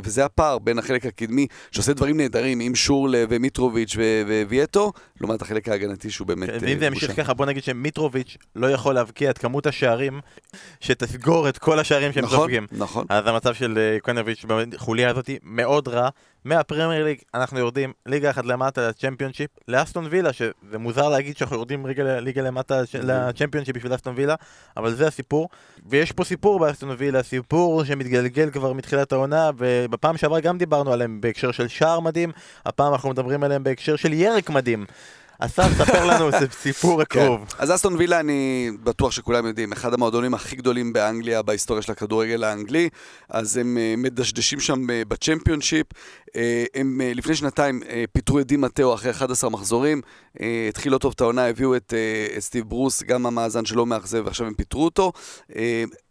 וזה 0.04 0.24
הפער 0.24 0.58
בין 0.58 0.78
החלק 0.78 1.06
הקדמי, 1.06 1.46
שעושה 1.70 1.92
דברים 1.92 2.16
נהדרים, 2.16 2.60
עם 2.60 2.74
שורלה 2.74 3.24
ומיטרוביץ' 3.28 3.94
ו- 3.96 4.42
וייטו, 4.48 4.92
לעומת 5.20 5.42
החלק 5.42 5.68
ההגנתי 5.68 6.10
שהוא 6.10 6.26
באמת 6.26 6.48
ואם 6.48 6.74
אה, 6.74 6.78
זה 6.78 6.86
ימשיך 6.86 7.10
בושה. 7.10 7.22
ככה, 7.22 7.34
בוא 7.34 7.46
נגיד 7.46 7.62
שמיטרוביץ' 7.62 8.36
לא 8.56 8.70
יכול 8.70 8.94
להבקיע 8.94 9.30
את 9.30 9.38
כמות 9.38 9.66
השערים 9.66 10.20
שתסגור 10.80 11.48
את 11.48 11.58
כל 11.58 11.78
השערים 11.78 12.12
שהם 12.12 12.24
נכון, 12.24 12.38
סופגים. 12.38 12.66
נכון. 12.72 13.06
אז 13.08 13.26
המצב 13.26 13.54
של 13.54 13.78
אה, 13.78 13.94
יוקנוביץ' 13.94 14.44
בחוליה 14.48 15.10
הזאת 15.10 15.30
מאוד 15.42 15.88
רע. 15.88 16.08
מהפרמייר 16.46 17.04
ליג 17.04 17.18
אנחנו 17.34 17.58
יורדים 17.58 17.92
ליגה 18.06 18.30
אחת 18.30 18.44
למטה 18.46 18.88
לצ'מפיונשיפ, 18.88 19.50
לאסטון 19.68 20.06
וילה, 20.10 20.32
שזה 20.32 20.78
מוזר 20.78 21.08
להגיד 21.08 21.36
שאנחנו 21.36 21.56
יורדים 21.56 21.86
ליגה, 21.86 22.20
ליגה 22.20 22.42
למטה 22.42 22.82
לש- 22.82 22.94
לצ'מפיונשיפ 22.94 23.76
בשביל 23.76 23.94
אסטון 23.94 24.14
וילה, 24.16 24.34
אבל 24.76 24.94
זה 24.94 25.06
הסיפור. 25.06 25.48
ויש 25.86 26.12
פה 26.12 26.24
סיפור 26.24 26.58
באסטון 26.58 26.94
וילה, 26.98 27.22
סיפור 27.22 27.84
שמתגלגל 27.84 28.50
כבר 28.50 28.72
מתחילת 28.72 29.12
העונה, 29.12 29.50
ובפעם 29.58 30.16
שעברה 30.16 30.40
גם 30.40 30.58
דיברנו 30.58 30.92
עליהם 30.92 31.20
בהקשר 31.20 31.52
של 31.52 31.68
שער 31.68 32.00
מדהים, 32.00 32.32
הפעם 32.66 32.92
אנחנו 32.92 33.10
מדברים 33.10 33.42
עליהם 33.44 33.64
בהקשר 33.64 33.96
של 33.96 34.12
ירק 34.12 34.50
מדהים. 34.50 34.86
אסף, 35.38 35.68
ספר 35.78 36.06
לנו 36.06 36.28
את 36.44 36.52
סיפור 36.52 37.02
הקרוב. 37.02 37.48
כן. 37.48 37.56
אז 37.58 37.74
אסטון 37.74 37.94
וילה, 37.96 38.20
אני 38.20 38.70
בטוח 38.82 39.12
שכולם 39.12 39.46
יודעים, 39.46 39.72
אחד 39.72 39.94
המועדונים 39.94 40.34
הכי 40.34 40.56
גדולים 40.56 40.92
באנגליה 40.92 41.42
בהיסטוריה 41.42 41.82
של 41.82 41.92
הכדורגל 41.92 42.44
האנגלי, 42.44 42.88
אז 43.28 43.56
הם 43.56 43.78
אה, 43.78 43.94
מדשדשים 43.96 44.60
שם 44.60 44.90
אה, 44.90 45.02
בצ'מפיונשיפ. 45.08 45.86
אה, 46.36 46.64
הם 46.74 47.00
לפני 47.14 47.34
שנתיים 47.34 47.80
פיטרו 48.12 48.40
את 48.40 48.46
די 48.46 48.56
מטאו 48.56 48.94
אחרי 48.94 49.10
11 49.10 49.50
מחזורים, 49.50 50.00
התחיל 50.68 50.92
לא 50.92 50.98
טוב 50.98 51.12
את 51.16 51.20
העונה, 51.20 51.46
הביאו 51.46 51.76
את, 51.76 51.94
סטיב 52.38 52.68
ברוס, 52.68 53.02
גם 53.02 53.26
המאזן 53.26 53.64
שלו 53.64 53.86
מאכזב, 53.86 54.22
ועכשיו 54.24 54.46
הם 54.46 54.54
פיטרו 54.54 54.84
אותו. 54.84 55.12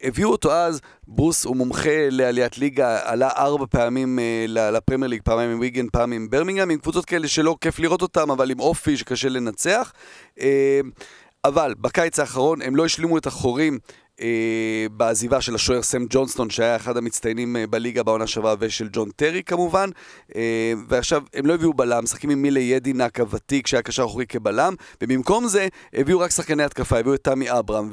הביאו 0.02 0.30
אותו 0.30 0.54
אז, 0.54 0.82
ברוס 1.08 1.46
הוא 1.46 1.56
מומחה 1.56 2.08
לעליית 2.12 2.58
ליגה, 2.58 3.00
עלה 3.04 3.30
ארבע 3.30 3.66
פעמים 3.70 4.20
אה, 4.20 4.46
לפרמייר 4.48 5.10
ליג, 5.10 5.22
פעמיים 5.24 5.52
עם 5.52 5.60
ויגן, 5.60 5.88
פעם 5.92 6.12
עם 6.12 6.30
ברמינגהם, 6.30 6.70
עם 6.70 6.80
קבוצות 6.80 7.06
כאלה 7.06 7.28
שלא 7.28 7.56
כיף 7.62 7.80
לראות 7.80 8.02
אותם, 8.02 8.32
אבל 8.32 8.52
עם 8.52 8.60
אופי 8.60 8.98
שקשה 8.98 9.30
לנצח. 9.30 9.94
אה, 10.40 10.80
אבל 11.46 11.74
בקיץ 11.82 12.20
האחרון 12.20 12.62
הם 12.62 12.76
לא 12.76 12.86
השלימו 12.86 13.18
את 13.18 13.26
החורים 13.26 13.80
אה, 14.22 14.86
בעזיבה 14.92 15.42
של 15.42 15.56
השוער 15.56 15.82
סם 15.82 16.06
ג'ונסטון, 16.10 16.50
שהיה 16.50 16.76
אחד 16.76 16.98
המצטיינים 16.98 17.56
אה, 17.56 17.68
בליגה 17.68 18.04
בעונה 18.04 18.28
שעברה, 18.28 18.56
ושל 18.60 18.90
ג'ון 18.92 19.10
טרי 19.16 19.44
כמובן. 19.44 19.90
אה, 20.36 20.74
ועכשיו, 20.88 21.24
הם 21.34 21.46
לא 21.46 21.54
הביאו 21.54 21.74
בלם, 21.74 22.04
משחקים 22.04 22.30
עם 22.30 22.42
מילה 22.42 22.60
ידינק 22.60 23.20
הוותיק, 23.20 23.68
שהיה 23.68 23.82
קשר 23.82 24.04
אחורי 24.04 24.26
כבלם, 24.26 24.74
ובמקום 25.02 25.48
זה 25.48 25.68
הביאו 25.94 26.20
רק 26.20 26.32
שחקני 26.32 26.64
התקפה, 26.64 27.00
הביאו 27.00 27.16
את 27.16 27.24
תמי 27.24 27.52
אברהם. 27.52 27.90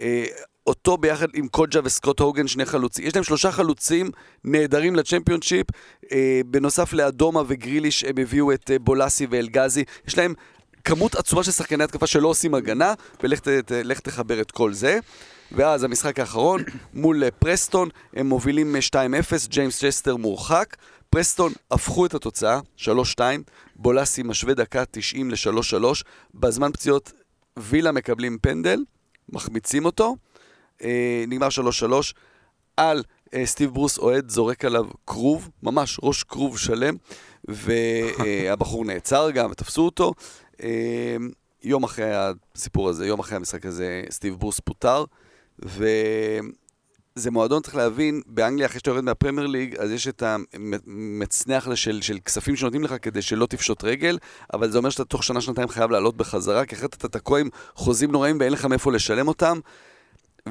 אה, 0.00 0.24
אותו 0.66 0.96
ביחד 0.96 1.26
עם 1.34 1.48
קוג'ה 1.48 1.80
וסקוט 1.84 2.20
הוגן, 2.20 2.46
שני 2.46 2.64
חלוצים. 2.64 3.06
יש 3.06 3.14
להם 3.14 3.24
שלושה 3.24 3.52
חלוצים 3.52 4.10
נהדרים 4.44 4.96
לצ'מפיונשיפ. 4.96 5.66
אה, 6.12 6.40
בנוסף 6.46 6.92
לאדומה 6.92 7.42
וגריליש, 7.46 8.04
הם 8.04 8.14
הביאו 8.18 8.52
את 8.52 8.70
אה, 8.70 8.78
בולסי 8.78 9.26
ואלגזי. 9.30 9.84
יש 10.08 10.18
להם 10.18 10.34
כמות 10.84 11.14
עצומה 11.14 11.44
של 11.44 11.50
שחקני 11.50 11.84
התקפה 11.84 12.06
שלא 12.06 12.28
עושים 12.28 12.54
הגנה, 12.54 12.94
ולך 13.22 14.00
תחבר 14.00 14.40
את 14.40 14.50
כל 14.50 14.72
זה. 14.72 14.98
ואז 15.52 15.84
המשחק 15.84 16.18
האחרון, 16.18 16.62
מול 16.94 17.24
אה, 17.24 17.30
פרסטון, 17.30 17.88
הם 18.14 18.26
מובילים 18.26 18.76
אה, 18.76 18.80
2-0, 18.80 19.48
ג'יימס 19.48 19.84
צ'סטר 19.84 20.16
מורחק. 20.16 20.76
פרסטון 21.10 21.52
הפכו 21.70 22.06
את 22.06 22.14
התוצאה, 22.14 22.60
3-2, 22.78 23.20
בולאסי 23.76 24.22
משווה 24.22 24.54
דקה 24.54 24.84
90 24.90 25.30
ל-3-3. 25.30 25.84
בזמן 26.34 26.72
פציעות 26.72 27.12
וילה 27.58 27.92
מקבלים 27.92 28.38
פנדל, 28.40 28.84
מחמיצים 29.28 29.84
אותו. 29.84 30.16
אה, 30.82 31.24
נגמר 31.28 31.48
3-3. 31.48 32.12
על 32.76 33.02
אה, 33.34 33.46
סטיב 33.46 33.70
ברוס 33.70 33.98
אוהד 33.98 34.28
זורק 34.28 34.64
עליו 34.64 34.86
כרוב, 35.06 35.50
ממש 35.62 36.00
ראש 36.02 36.22
כרוב 36.22 36.58
שלם, 36.58 36.94
והבחור 37.44 38.84
נעצר 38.90 39.30
גם, 39.30 39.54
תפסו 39.54 39.84
אותו. 39.84 40.12
אה, 40.62 41.16
יום 41.62 41.84
אחרי 41.84 42.12
הסיפור 42.14 42.88
הזה, 42.88 43.06
יום 43.06 43.20
אחרי 43.20 43.36
המשחק 43.36 43.66
הזה, 43.66 44.02
סטיב 44.10 44.34
ברוס 44.34 44.60
פוטר, 44.60 45.04
וזה 45.58 47.30
מועדון, 47.30 47.62
צריך 47.62 47.76
להבין, 47.76 48.22
באנגליה, 48.26 48.66
אחרי 48.66 48.78
שאתה 48.78 48.90
יורד 48.90 49.04
מהפרמייר 49.04 49.46
ליג, 49.46 49.76
אז 49.76 49.90
יש 49.90 50.08
את 50.08 50.22
המצנח 50.22 51.74
של, 51.74 52.02
של 52.02 52.18
כספים 52.18 52.56
שנותנים 52.56 52.82
לך 52.82 52.94
כדי 53.02 53.22
שלא 53.22 53.46
תפשוט 53.46 53.84
רגל, 53.84 54.18
אבל 54.52 54.70
זה 54.70 54.78
אומר 54.78 54.90
שאתה 54.90 55.04
תוך 55.04 55.24
שנה-שנתיים 55.24 55.68
חייב 55.68 55.90
לעלות 55.90 56.16
בחזרה, 56.16 56.66
כי 56.66 56.74
אחרת 56.74 56.94
אתה 56.94 57.08
תקוע 57.08 57.40
עם 57.40 57.48
חוזים 57.74 58.12
נוראים 58.12 58.36
ואין 58.40 58.52
לך 58.52 58.64
מאיפה 58.64 58.92
לשלם 58.92 59.28
אותם. 59.28 59.60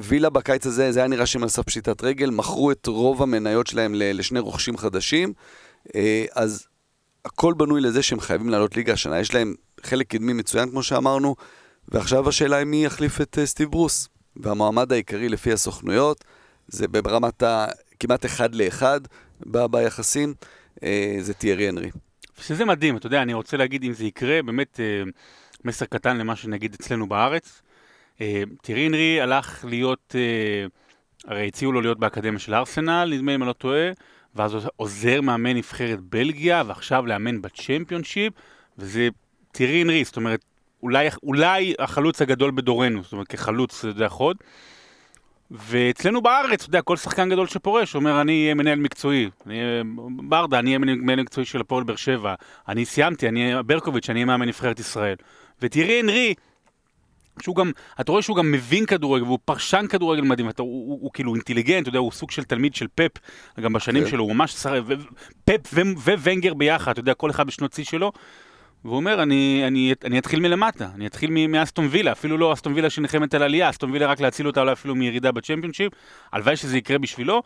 וילה 0.02 0.30
בקיץ 0.30 0.66
הזה, 0.66 0.92
זה 0.92 1.00
היה 1.00 1.08
נראה 1.08 1.26
שהם 1.26 1.42
על 1.42 1.48
סף 1.48 1.62
פשיטת 1.62 2.02
רגל, 2.02 2.30
מכרו 2.30 2.70
את 2.70 2.86
רוב 2.86 3.22
המניות 3.22 3.66
שלהם 3.66 3.94
לשני 3.94 4.38
רוכשים 4.38 4.76
חדשים, 4.76 5.32
אה, 5.94 6.24
אז 6.34 6.66
הכל 7.24 7.54
בנוי 7.56 7.80
לזה 7.80 8.02
שהם 8.02 8.20
חייבים 8.20 8.48
לעלות 8.48 8.76
ליגה 8.76 8.92
השנה. 8.92 9.20
יש 9.20 9.34
להם 9.34 9.54
חלק 9.82 10.06
קדמי 10.06 10.32
מצוין, 10.32 10.70
כמו 10.70 10.82
שאמרנו, 10.82 11.36
ועכשיו 11.88 12.28
השאלה 12.28 12.56
היא 12.56 12.66
מי 12.66 12.84
יחליף 12.84 13.20
את 13.20 13.38
אה, 13.38 13.46
סטיב 13.46 13.70
ברוס. 13.70 14.08
והמועמד 14.36 14.92
העיקרי 14.92 15.28
לפי 15.28 15.52
הסוכנויות, 15.52 16.24
זה 16.68 16.88
ברמת 16.88 17.42
ה... 17.42 17.66
כמעט 18.00 18.26
אחד 18.26 18.54
לאחד 18.54 19.00
ב- 19.46 19.66
ביחסים, 19.66 20.34
אה, 20.82 21.16
זה 21.20 21.34
תיארי 21.34 21.68
הנרי. 21.68 21.90
שזה 22.40 22.64
מדהים, 22.64 22.96
אתה 22.96 23.06
יודע, 23.06 23.22
אני 23.22 23.34
רוצה 23.34 23.56
להגיד 23.56 23.84
אם 23.84 23.92
זה 23.92 24.04
יקרה, 24.04 24.42
באמת 24.42 24.80
מסר 25.64 25.84
קטן 25.86 26.16
למה 26.16 26.36
שנגיד 26.36 26.74
אצלנו 26.74 27.08
בארץ. 27.08 27.62
אה, 28.20 28.42
תראי 28.62 28.86
הנרי 28.86 29.20
הלך 29.20 29.64
להיות, 29.68 30.14
אה, 30.18 30.66
הרי 31.30 31.46
הציעו 31.46 31.72
לו 31.72 31.80
להיות 31.80 31.98
באקדמיה 31.98 32.38
של 32.38 32.54
ארסנל, 32.54 33.08
נדמה 33.12 33.30
לי 33.32 33.34
אם 33.36 33.42
אני 33.42 33.48
לא 33.48 33.52
טועה, 33.52 33.90
ואז 34.34 34.68
עוזר 34.76 35.20
מאמן 35.20 35.56
נבחרת 35.56 36.00
בלגיה, 36.00 36.62
ועכשיו 36.66 37.06
לאמן 37.06 37.42
בצ'מפיונשיפ, 37.42 38.32
וזה 38.78 39.08
תראי 39.52 39.80
הנרי, 39.80 40.04
זאת 40.04 40.16
אומרת, 40.16 40.44
אולי, 40.82 41.08
אולי 41.22 41.74
החלוץ 41.78 42.22
הגדול 42.22 42.50
בדורנו, 42.50 43.02
זאת 43.02 43.12
אומרת, 43.12 43.28
כחלוץ, 43.28 43.78
אתה 43.78 43.88
יודע, 43.88 44.08
חוד. 44.08 44.36
ואצלנו 45.50 46.20
בארץ, 46.20 46.60
אתה 46.60 46.68
יודע, 46.68 46.82
כל 46.82 46.96
שחקן 46.96 47.30
גדול 47.30 47.46
שפורש 47.46 47.94
אומר, 47.94 48.20
אני 48.20 48.42
אהיה 48.42 48.54
מנהל 48.54 48.78
מקצועי. 48.78 49.30
אני 49.46 49.58
ברדה, 50.08 50.58
אני 50.58 50.70
אהיה 50.70 50.78
מנהל 50.78 51.20
מקצועי 51.20 51.46
של 51.46 51.60
הפועל 51.60 51.84
באר 51.84 51.96
שבע. 51.96 52.34
אני 52.68 52.84
סיימתי, 52.84 53.28
אני 53.28 53.62
ברקוביץ', 53.66 54.10
אני 54.10 54.18
אהיה 54.18 54.26
מאמן 54.26 54.48
נבחרת 54.48 54.80
ישראל. 54.80 55.16
ותראי 55.62 55.98
הנרי, 55.98 56.34
שהוא 57.42 57.56
גם, 57.56 57.70
אתה 58.00 58.12
רואה 58.12 58.22
שהוא 58.22 58.36
גם 58.36 58.52
מבין 58.52 58.86
כדורגל, 58.86 59.24
והוא 59.24 59.38
פרשן 59.44 59.86
כדורגל 59.88 60.22
מדהים, 60.22 60.48
אתה, 60.48 60.62
הוא, 60.62 60.88
הוא, 60.88 60.98
הוא 61.02 61.10
כאילו 61.14 61.34
אינטליגנט, 61.34 61.82
אתה 61.82 61.88
יודע, 61.88 61.98
הוא 61.98 62.12
סוג 62.12 62.30
של 62.30 62.44
תלמיד 62.44 62.74
של 62.74 62.86
פפ, 62.94 63.10
גם 63.60 63.72
בשנים 63.72 64.04
כן. 64.04 64.10
שלו, 64.10 64.24
הוא 64.24 64.34
ממש 64.34 64.52
שר... 64.52 64.82
ו- 64.86 64.94
פפ 65.44 65.74
וונגר 66.22 66.54
ביחד, 66.54 66.90
אתה 66.90 67.00
יודע, 67.00 67.14
כל 67.14 67.30
אחד 67.30 67.46
בשנות 67.46 67.72
שיא 67.72 67.84
שלו. 67.84 68.12
והוא 68.84 68.96
אומר, 68.96 69.22
אני, 69.22 69.64
אני, 69.66 69.94
אני 70.04 70.18
אתחיל 70.18 70.40
מלמטה, 70.40 70.88
אני 70.94 71.06
אתחיל 71.06 71.30
מאסטון 71.48 71.88
וילה, 71.90 72.12
אפילו 72.12 72.38
לא 72.38 72.52
אסטון 72.52 72.72
וילה 72.72 72.90
שנלחמת 72.90 73.34
על 73.34 73.42
עלייה, 73.42 73.70
אסטון 73.70 73.90
וילה 73.90 74.06
רק 74.06 74.20
להציל 74.20 74.46
אותה 74.46 74.60
אולי 74.60 74.72
אפילו 74.72 74.94
מירידה 74.94 75.32
בצ'מפיונשיפ. 75.32 75.92
הלוואי 76.32 76.56
שזה 76.56 76.78
יקרה 76.78 76.98
בשבילו, 76.98 77.42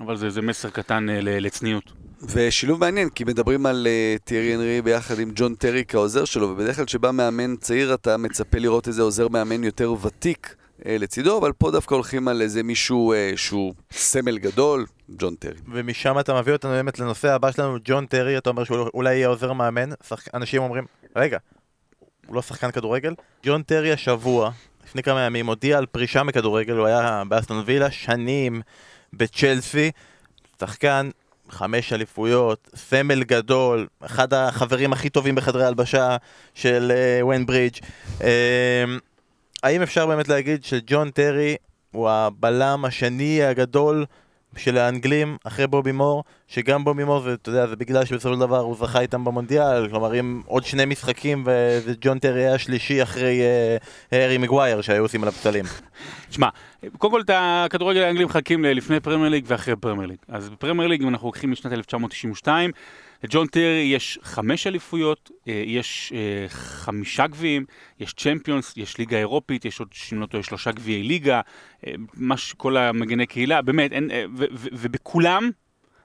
אבל 0.00 0.16
זה, 0.16 0.30
זה 0.30 0.42
מסר 0.42 0.70
קטן 0.70 1.10
אה, 1.10 1.18
לצניעות. 1.20 1.92
ושילוב 2.32 2.80
מעניין, 2.80 3.08
כי 3.08 3.24
מדברים 3.24 3.66
על 3.66 3.86
אה, 3.86 4.22
טיירי 4.24 4.54
אנרי 4.54 4.82
ביחד 4.82 5.18
עם 5.18 5.32
ג'ון 5.34 5.54
טרי 5.54 5.84
כעוזר 5.88 6.24
שלו, 6.24 6.48
ובדרך 6.48 6.76
כלל 6.76 6.84
כשבא 6.84 7.10
מאמן 7.10 7.56
צעיר 7.56 7.94
אתה 7.94 8.16
מצפה 8.16 8.58
לראות 8.58 8.88
איזה 8.88 9.02
עוזר 9.02 9.28
מאמן 9.28 9.64
יותר 9.64 9.94
ותיק 10.02 10.56
אה, 10.80 10.84
לצידו, 10.88 11.38
אבל 11.38 11.52
פה 11.52 11.70
דווקא 11.70 11.94
הולכים 11.94 12.28
על 12.28 12.42
איזה 12.42 12.62
מישהו 12.62 13.14
אה, 13.14 13.36
שהוא 13.36 13.74
סמל 13.90 14.38
גדול, 14.38 14.86
ג'ון 15.18 15.34
טרי. 15.34 15.58
ומשם 15.72 16.18
אתה 16.20 16.40
מביא 16.40 16.52
אותנו 16.52 16.70
באמת 16.70 16.98
לנושא 16.98 17.32
הבא 17.32 17.50
שלנו, 17.50 17.76
ג'ון 17.84 18.06
טרי, 18.06 18.38
אתה 18.38 18.50
אומר 18.50 18.64
שהוא 18.64 18.88
אולי 18.94 19.14
יהיה 19.14 19.28
עוזר 19.28 19.52
מאמן, 19.52 19.90
שחק... 20.08 20.34
אנשים 20.34 20.62
אומרים, 20.62 20.84
רגע, 21.16 21.38
הוא 22.26 22.34
לא 22.34 22.42
שחקן 22.42 22.70
כדורגל? 22.70 23.14
ג'ון 23.46 23.62
טרי 23.62 23.92
השבוע, 23.92 24.50
לפני 24.84 25.02
כמה 25.02 25.20
ימים, 25.20 25.46
הודיע 25.46 25.78
על 25.78 25.86
פרישה 25.86 26.22
מכדורגל, 26.22 26.76
הוא 26.76 26.86
היה 26.86 27.22
באסטון 27.28 27.62
וילה 27.66 27.90
שנים 27.90 28.62
בצ'לסי, 29.12 29.90
שחקן 30.60 31.10
חמש 31.50 31.92
אליפויות, 31.92 32.70
סמל 32.74 33.24
גדול, 33.24 33.86
אחד 34.04 34.34
החברים 34.34 34.92
הכי 34.92 35.10
טובים 35.10 35.34
בחדרי 35.34 35.64
ההלבשה 35.64 36.16
של 36.54 36.92
ווין 37.22 37.46
ברידג'. 37.46 37.76
אה, 38.18 38.22
האם 39.62 39.82
אפשר 39.82 40.06
באמת 40.06 40.28
להגיד 40.28 40.64
שג'ון 40.64 41.10
טרי 41.10 41.56
הוא 41.90 42.10
הבלם 42.10 42.84
השני 42.84 43.42
הגדול 43.42 44.04
של 44.56 44.78
האנגלים 44.78 45.36
אחרי 45.44 45.66
בובי 45.66 45.92
מור, 45.92 46.24
שגם 46.48 46.84
בובי 46.84 47.04
מור, 47.04 47.20
זה, 47.20 47.34
אתה 47.34 47.48
יודע, 47.48 47.66
זה 47.66 47.76
בגלל 47.76 48.04
שבסופו 48.04 48.34
של 48.34 48.40
דבר 48.40 48.58
הוא 48.58 48.76
זכה 48.76 49.00
איתם 49.00 49.24
במונדיאל, 49.24 49.88
כלומר 49.88 50.20
אם 50.20 50.42
עוד 50.46 50.64
שני 50.64 50.84
משחקים 50.84 51.44
וג'ון 51.46 52.18
טרי 52.18 52.40
היה 52.40 52.54
השלישי 52.54 53.02
אחרי 53.02 53.40
uh, 53.40 53.84
הארי 54.12 54.38
מגווייר 54.38 54.80
שהיו 54.80 55.02
עושים 55.02 55.22
עליו 55.22 55.32
פסלים. 55.32 55.64
שמע, 56.30 56.48
קודם 56.98 57.12
כל 57.12 57.20
את 57.20 57.30
הכדורגל 57.34 58.02
האנגלי 58.02 58.24
מחלקים 58.24 58.64
לפני 58.64 59.00
פרמייר 59.00 59.28
ליג 59.28 59.44
ואחרי 59.48 59.76
פרמייר 59.76 60.08
ליג. 60.08 60.18
אז 60.28 60.48
בפרמייר 60.48 60.88
ליג, 60.88 61.02
אם 61.02 61.08
אנחנו 61.08 61.28
לוקחים 61.28 61.50
משנת 61.50 61.72
1992, 61.72 62.70
לג'ון 63.24 63.46
טרי 63.46 63.90
יש 63.94 64.18
חמש 64.22 64.66
אליפויות, 64.66 65.30
אה, 65.48 65.62
יש 65.66 66.12
אה, 66.16 66.48
חמישה 66.48 67.26
גביעים, 67.26 67.64
יש 68.00 68.14
צ'מפיונס, 68.14 68.76
יש 68.76 68.98
ליגה 68.98 69.18
אירופית, 69.18 69.64
יש 69.64 69.80
עוד, 69.80 69.88
אם 70.12 70.20
לא 70.20 70.26
טועה, 70.26 70.42
שלושה 70.42 70.72
גביעי 70.72 71.02
ליגה, 71.02 71.40
אה, 71.86 71.92
מה 72.14 72.36
שכל 72.36 72.76
המגני 72.76 73.26
קהילה, 73.26 73.62
באמת, 73.62 73.92
אין, 73.92 74.10
ו- 74.36 74.44
ו- 74.52 74.68
ובכולם, 74.72 75.50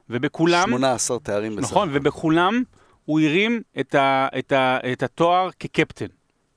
ובכולם, 0.09 0.69
18 0.69 1.19
תארים 1.19 1.55
בסך 1.55 1.71
נכון, 1.71 1.89
הכל. 1.89 1.97
ובכולם 1.97 2.63
הוא 3.05 3.19
הרים 3.19 3.61
את, 3.79 3.95
ה, 3.95 4.27
את, 4.39 4.51
ה, 4.51 4.77
את 4.91 5.03
התואר 5.03 5.49
כקפטן. 5.59 6.05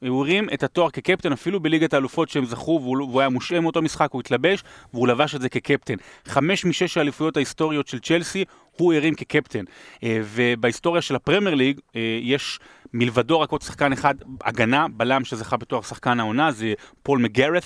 הוא 0.08 0.20
הרים 0.20 0.48
את 0.54 0.62
התואר 0.62 0.90
כקפטן 0.90 1.32
אפילו 1.32 1.60
בליגת 1.60 1.94
האלופות 1.94 2.28
שהם 2.28 2.44
זכו 2.44 2.80
והוא, 2.82 2.96
והוא 2.96 3.20
היה 3.20 3.28
מושעה 3.28 3.60
מאותו 3.60 3.82
משחק, 3.82 4.08
הוא 4.12 4.20
התלבש 4.20 4.64
והוא 4.94 5.08
לבש 5.08 5.34
את 5.34 5.40
זה 5.40 5.48
כקפטן. 5.48 5.94
חמש 6.24 6.64
משש 6.64 6.96
האליפויות 6.96 7.36
ההיסטוריות 7.36 7.88
של 7.88 7.98
צ'לסי 7.98 8.44
הוא 8.76 8.94
הרים 8.94 9.14
כקפטן. 9.14 9.64
אה, 10.04 10.20
ובהיסטוריה 10.24 11.02
של 11.02 11.14
הפרמייר 11.16 11.54
ליג 11.54 11.80
אה, 11.96 12.18
יש 12.22 12.58
מלבדו 12.94 13.40
רק 13.40 13.50
עוד 13.50 13.62
שחקן 13.62 13.92
אחד, 13.92 14.14
הגנה, 14.44 14.86
בלם 14.88 15.24
שזכה 15.24 15.56
בתואר 15.56 15.82
שחקן 15.82 16.20
העונה, 16.20 16.52
זה 16.52 16.74
פול 17.02 17.18
מגראת' 17.18 17.64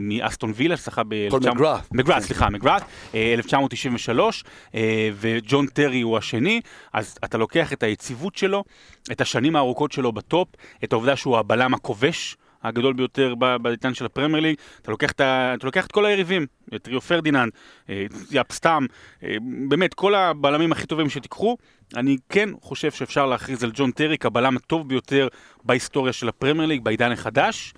מאסטון 0.00 0.52
וילה, 0.54 0.76
שזכה 0.76 1.02
ב... 1.08 1.28
פול 1.30 1.40
מגראט. 1.40 1.92
מגראט, 1.92 2.22
סליחה, 2.22 2.50
מגראט, 2.50 2.82
אה, 3.14 3.32
1993, 3.34 4.44
אה, 4.74 5.10
וג'ון 5.14 5.66
טרי 5.66 6.00
הוא 6.00 6.18
השני, 6.18 6.60
אז 6.92 7.18
אתה 7.24 7.38
לוקח 7.38 7.72
את 7.72 7.82
היציבות 7.82 8.36
שלו, 8.36 8.64
את 9.12 9.20
השנים 9.20 9.56
הארוכות 9.56 9.92
שלו 9.92 10.12
בטופ, 10.12 10.48
את 10.84 10.92
העובדה 10.92 11.16
שהוא 11.16 11.38
הבלם 11.38 11.74
הכובש. 11.74 12.36
הגדול 12.62 12.92
ביותר 12.92 13.34
ב- 13.38 13.56
בעידן 13.56 13.94
של 13.94 14.06
הפרמייר 14.06 14.42
ליג, 14.42 14.56
אתה 14.82 14.90
לוקח 14.90 15.10
את, 15.10 15.20
ה- 15.20 15.54
אתה 15.54 15.66
לוקח 15.66 15.86
את 15.86 15.92
כל 15.92 16.06
היריבים, 16.06 16.46
את 16.74 16.88
ריו 16.88 17.00
פרדיננד, 17.00 17.52
אה, 17.90 18.06
יאפ 18.30 18.52
סטאם, 18.52 18.86
אה, 19.22 19.36
באמת 19.68 19.94
כל 19.94 20.14
הבלמים 20.14 20.72
הכי 20.72 20.86
טובים 20.86 21.10
שתיקחו, 21.10 21.56
אני 21.96 22.16
כן 22.28 22.48
חושב 22.60 22.90
שאפשר 22.90 23.26
להכריז 23.26 23.64
על 23.64 23.70
ג'ון 23.74 23.90
טרי 23.90 24.18
כבלם 24.18 24.56
הטוב 24.56 24.88
ביותר 24.88 25.28
בהיסטוריה 25.64 26.12
של 26.12 26.28
הפרמייר 26.28 26.66
ליג, 26.68 26.84
בעידן 26.84 27.12
החדש, 27.12 27.74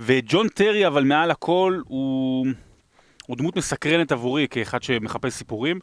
וג'ון 0.00 0.48
טרי 0.48 0.86
אבל 0.86 1.04
מעל 1.04 1.30
הכל 1.30 1.80
הוא... 1.86 2.46
הוא 3.26 3.36
דמות 3.36 3.56
מסקרנת 3.56 4.12
עבורי 4.12 4.46
כאחד 4.50 4.82
שמחפש 4.82 5.32
סיפורים. 5.32 5.78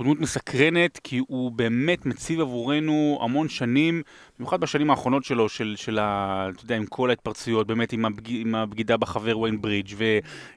הוא 0.00 0.04
דמות 0.04 0.20
מסקרנת 0.20 1.00
כי 1.04 1.20
הוא 1.28 1.52
באמת 1.52 2.06
מציב 2.06 2.40
עבורנו 2.40 3.18
המון 3.22 3.48
שנים, 3.48 4.02
במיוחד 4.38 4.60
בשנים 4.60 4.90
האחרונות 4.90 5.24
שלו, 5.24 5.48
של, 5.48 5.74
של 5.76 5.98
ה... 5.98 6.48
אתה 6.54 6.64
יודע, 6.64 6.76
עם 6.76 6.86
כל 6.86 7.10
ההתפרצויות, 7.10 7.66
באמת 7.66 7.92
עם, 7.92 8.04
הבג... 8.04 8.28
עם 8.28 8.54
הבגידה 8.54 8.96
בחבר 8.96 9.38
ווין 9.38 9.60
ברידג' 9.60 9.94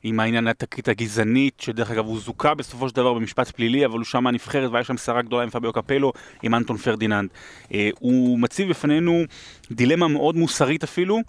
ועם 0.04 0.20
העניין 0.20 0.48
התקרית 0.48 0.88
הגזענית, 0.88 1.60
שדרך 1.60 1.92
אגב 1.92 2.06
הוא 2.06 2.20
זוכה 2.20 2.54
בסופו 2.54 2.90
של 2.90 2.96
דבר 2.96 3.14
במשפט 3.14 3.52
פלילי, 3.52 3.86
אבל 3.86 3.98
הוא 3.98 4.06
שם 4.06 4.24
מהנבחרת 4.24 4.72
והיה 4.72 4.84
שם 4.84 4.98
סערה 4.98 5.22
גדולה 5.22 5.44
עם 5.44 5.50
פביו 5.50 5.74
קפלו, 5.74 6.14
עם 6.44 6.56
אנטון 6.56 6.78
פרדיננד. 6.78 7.30
אה, 7.74 7.90
הוא 8.00 8.40
מציב 8.40 8.70
בפנינו 8.70 9.24
דילמה 9.72 10.08
מאוד 10.08 10.36
מוסרית 10.36 10.84
אפילו, 10.84 11.20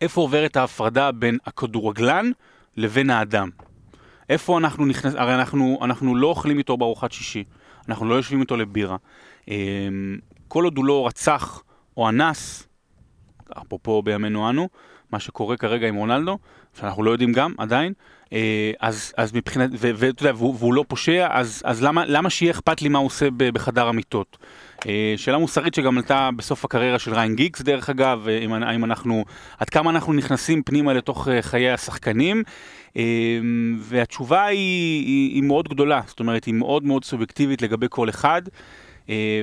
איפה 0.00 0.20
עוברת 0.20 0.56
ההפרדה 0.56 1.12
בין 1.12 1.38
הכדורגלן 1.46 2.30
לבין 2.76 3.10
האדם. 3.10 3.50
איפה 4.28 4.58
אנחנו 4.58 4.86
נכנס... 4.86 5.14
הרי 5.14 5.34
אנחנו, 5.34 5.78
אנחנו 5.82 6.16
לא 6.16 6.26
אוכלים 6.26 6.58
איתו 6.58 6.76
בארוחת 6.76 7.12
שישי, 7.12 7.44
אנחנו 7.88 8.08
לא 8.08 8.14
יושבים 8.14 8.40
איתו 8.40 8.56
לבירה. 8.56 8.96
אמ, 9.48 10.18
כל 10.48 10.64
עוד 10.64 10.76
הוא 10.76 10.84
לא 10.84 11.06
רצח 11.06 11.62
או 11.96 12.08
אנס, 12.08 12.68
אפרופו 13.52 14.02
בימינו 14.02 14.50
אנו, 14.50 14.68
מה 15.10 15.20
שקורה 15.20 15.56
כרגע 15.56 15.88
עם 15.88 15.94
רונלדו, 15.94 16.38
שאנחנו 16.80 17.02
לא 17.02 17.10
יודעים 17.10 17.32
גם 17.32 17.54
עדיין, 17.58 17.92
אה, 18.32 18.72
אז, 18.80 19.12
אז 19.16 19.32
מבחינת, 19.34 19.70
ואתה 19.72 20.24
יודע, 20.24 20.32
והוא, 20.36 20.56
והוא 20.58 20.74
לא 20.74 20.84
פושע, 20.88 21.28
אז, 21.30 21.62
אז 21.64 21.82
למה, 21.82 22.06
למה 22.06 22.30
שיהיה 22.30 22.52
אכפת 22.52 22.82
לי 22.82 22.88
מה 22.88 22.98
הוא 22.98 23.06
עושה 23.06 23.28
בחדר 23.36 23.88
המיטות? 23.88 24.38
אה, 24.86 25.14
שאלה 25.16 25.38
מוסרית 25.38 25.74
שגם 25.74 25.98
עלתה 25.98 26.30
בסוף 26.36 26.64
הקריירה 26.64 26.98
של 26.98 27.14
ריין 27.14 27.34
גיגס 27.34 27.62
דרך 27.62 27.90
אגב, 27.90 28.28
אה, 28.28 28.38
אם, 28.38 28.54
אם 28.54 28.84
אנחנו, 28.84 29.24
עד 29.58 29.70
כמה 29.70 29.90
אנחנו 29.90 30.12
נכנסים 30.12 30.62
פנימה 30.62 30.92
לתוך 30.92 31.28
חיי 31.40 31.70
השחקנים, 31.70 32.42
והתשובה 33.78 34.44
היא, 34.44 35.06
היא, 35.06 35.34
היא 35.34 35.42
מאוד 35.42 35.68
גדולה, 35.68 36.00
זאת 36.06 36.20
אומרת 36.20 36.44
היא 36.44 36.54
מאוד 36.54 36.84
מאוד 36.84 37.04
סובייקטיבית 37.04 37.62
לגבי 37.62 37.86
כל 37.90 38.08
אחד. 38.08 38.42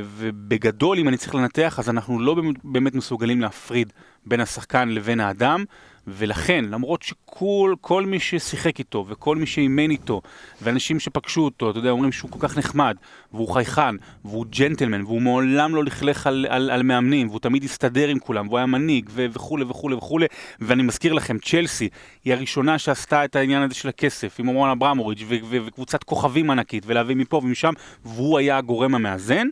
ובגדול, 0.04 1.00
אם 1.00 1.08
אני 1.08 1.18
צריך 1.18 1.36
לנתח, 1.36 1.76
אז 1.80 1.90
אנחנו 1.90 2.20
לא 2.20 2.36
באמת 2.64 2.96
מסוגלים 2.96 3.42
להפריד 3.42 3.94
בין 4.26 4.40
השחקן 4.40 4.90
לבין 4.90 5.20
האדם, 5.20 5.66
ולכן, 6.08 6.66
למרות 6.66 7.02
שכל 7.02 7.76
כל 7.82 8.06
מי 8.06 8.20
ששיחק 8.20 8.80
איתו, 8.80 9.06
וכל 9.10 9.36
מי 9.36 9.46
שאימן 9.46 9.92
איתו, 9.92 10.22
ואנשים 10.62 11.00
שפגשו 11.00 11.42
אותו, 11.42 11.70
אתה 11.70 11.80
יודע, 11.80 11.90
אומרים 11.90 12.12
שהוא 12.12 12.32
כל 12.32 12.40
כך 12.42 12.58
נחמד, 12.58 12.98
והוא 13.34 13.54
חייכן, 13.54 13.96
והוא 14.26 14.46
ג'נטלמן, 14.50 15.04
והוא 15.04 15.22
מעולם 15.22 15.76
לא 15.76 15.84
לכלך 15.84 16.28
על, 16.28 16.46
על, 16.50 16.70
על 16.70 16.84
מאמנים, 16.84 17.28
והוא 17.28 17.40
תמיד 17.40 17.64
הסתדר 17.64 18.08
עם 18.08 18.20
כולם, 18.20 18.48
והוא 18.48 18.58
היה 18.58 18.66
מנהיג, 18.66 19.10
וכולי 19.14 19.64
וכולי 19.64 19.96
וכולי, 19.96 20.26
ואני 20.60 20.84
מזכיר 20.84 21.14
לכם, 21.14 21.38
צ'לסי 21.40 21.90
היא 22.26 22.34
הראשונה 22.34 22.80
שעשתה 22.80 23.26
את 23.26 23.36
העניין 23.36 23.62
הזה 23.62 23.74
של 23.74 23.90
הכסף, 23.90 24.40
עם 24.40 24.48
אורון 24.48 24.70
אברמוביץ' 24.70 25.24
וקבוצת 25.30 26.04
כוכבים 26.04 26.50
ענקית, 26.50 26.84
ולהביא 26.88 27.16
מפה 27.16 27.38
ומשם, 27.44 27.74
והוא 28.06 28.38
היה 28.38 28.58
הגורם 28.58 28.96
המאזן. 28.96 29.48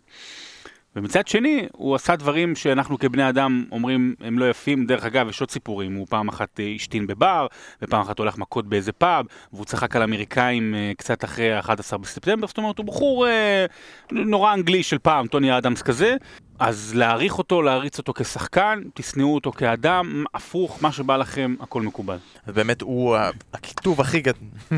ומצד 0.96 1.28
שני, 1.28 1.68
הוא 1.72 1.96
עשה 1.96 2.16
דברים 2.16 2.56
שאנחנו 2.56 3.00
כבני 3.00 3.30
אדם 3.30 3.66
אומרים 3.72 4.16
הם 4.20 4.40
לא 4.40 4.50
יפים. 4.50 4.86
דרך 4.86 5.06
אגב, 5.06 5.30
יש 5.30 5.42
עוד 5.42 5.52
סיפורים, 5.52 5.96
הוא 5.96 6.08
פעם 6.10 6.28
אחת 6.28 6.60
אה, 6.60 6.72
השתין 6.76 7.08
בבר, 7.08 7.48
ופעם 7.82 8.02
אחת 8.02 8.20
הולך 8.20 8.38
מכות 8.38 8.68
באיזה 8.68 8.92
פאב, 8.92 9.26
והוא 9.54 9.66
צחק 9.66 9.96
על 9.96 10.04
אמריקאים 10.04 10.76
אה, 10.76 10.92
קצת 10.98 11.24
אחרי 11.24 11.54
ה-11 11.54 11.98
בספטמבר, 11.98 12.48
זאת 12.48 12.58
אומרת, 12.58 12.78
הוא 12.78 12.86
בחור 12.86 13.28
אה, 13.28 13.66
נורא 14.12 14.54
אנגלי 14.54 14.84
של 14.84 14.98
פעם, 14.98 15.28
טוני 15.28 15.58
אדמס 15.58 15.82
כזה. 15.82 16.16
אז 16.64 16.94
להעריך 16.96 17.38
אותו, 17.38 17.62
להריץ 17.62 17.98
אותו 17.98 18.14
כשחקן, 18.14 18.82
תשנאו 18.94 19.36
אותו 19.36 19.52
כאדם, 19.52 20.24
הפוך, 20.34 20.78
מה 20.82 20.92
שבא 20.92 21.18
לכם, 21.18 21.56
הכל 21.60 21.82
מקובל. 21.82 22.18
באמת 22.48 22.82
הוא 22.82 23.18
הכיתוב 23.54 24.02
הכי 24.02 24.22
גדול, 24.22 24.48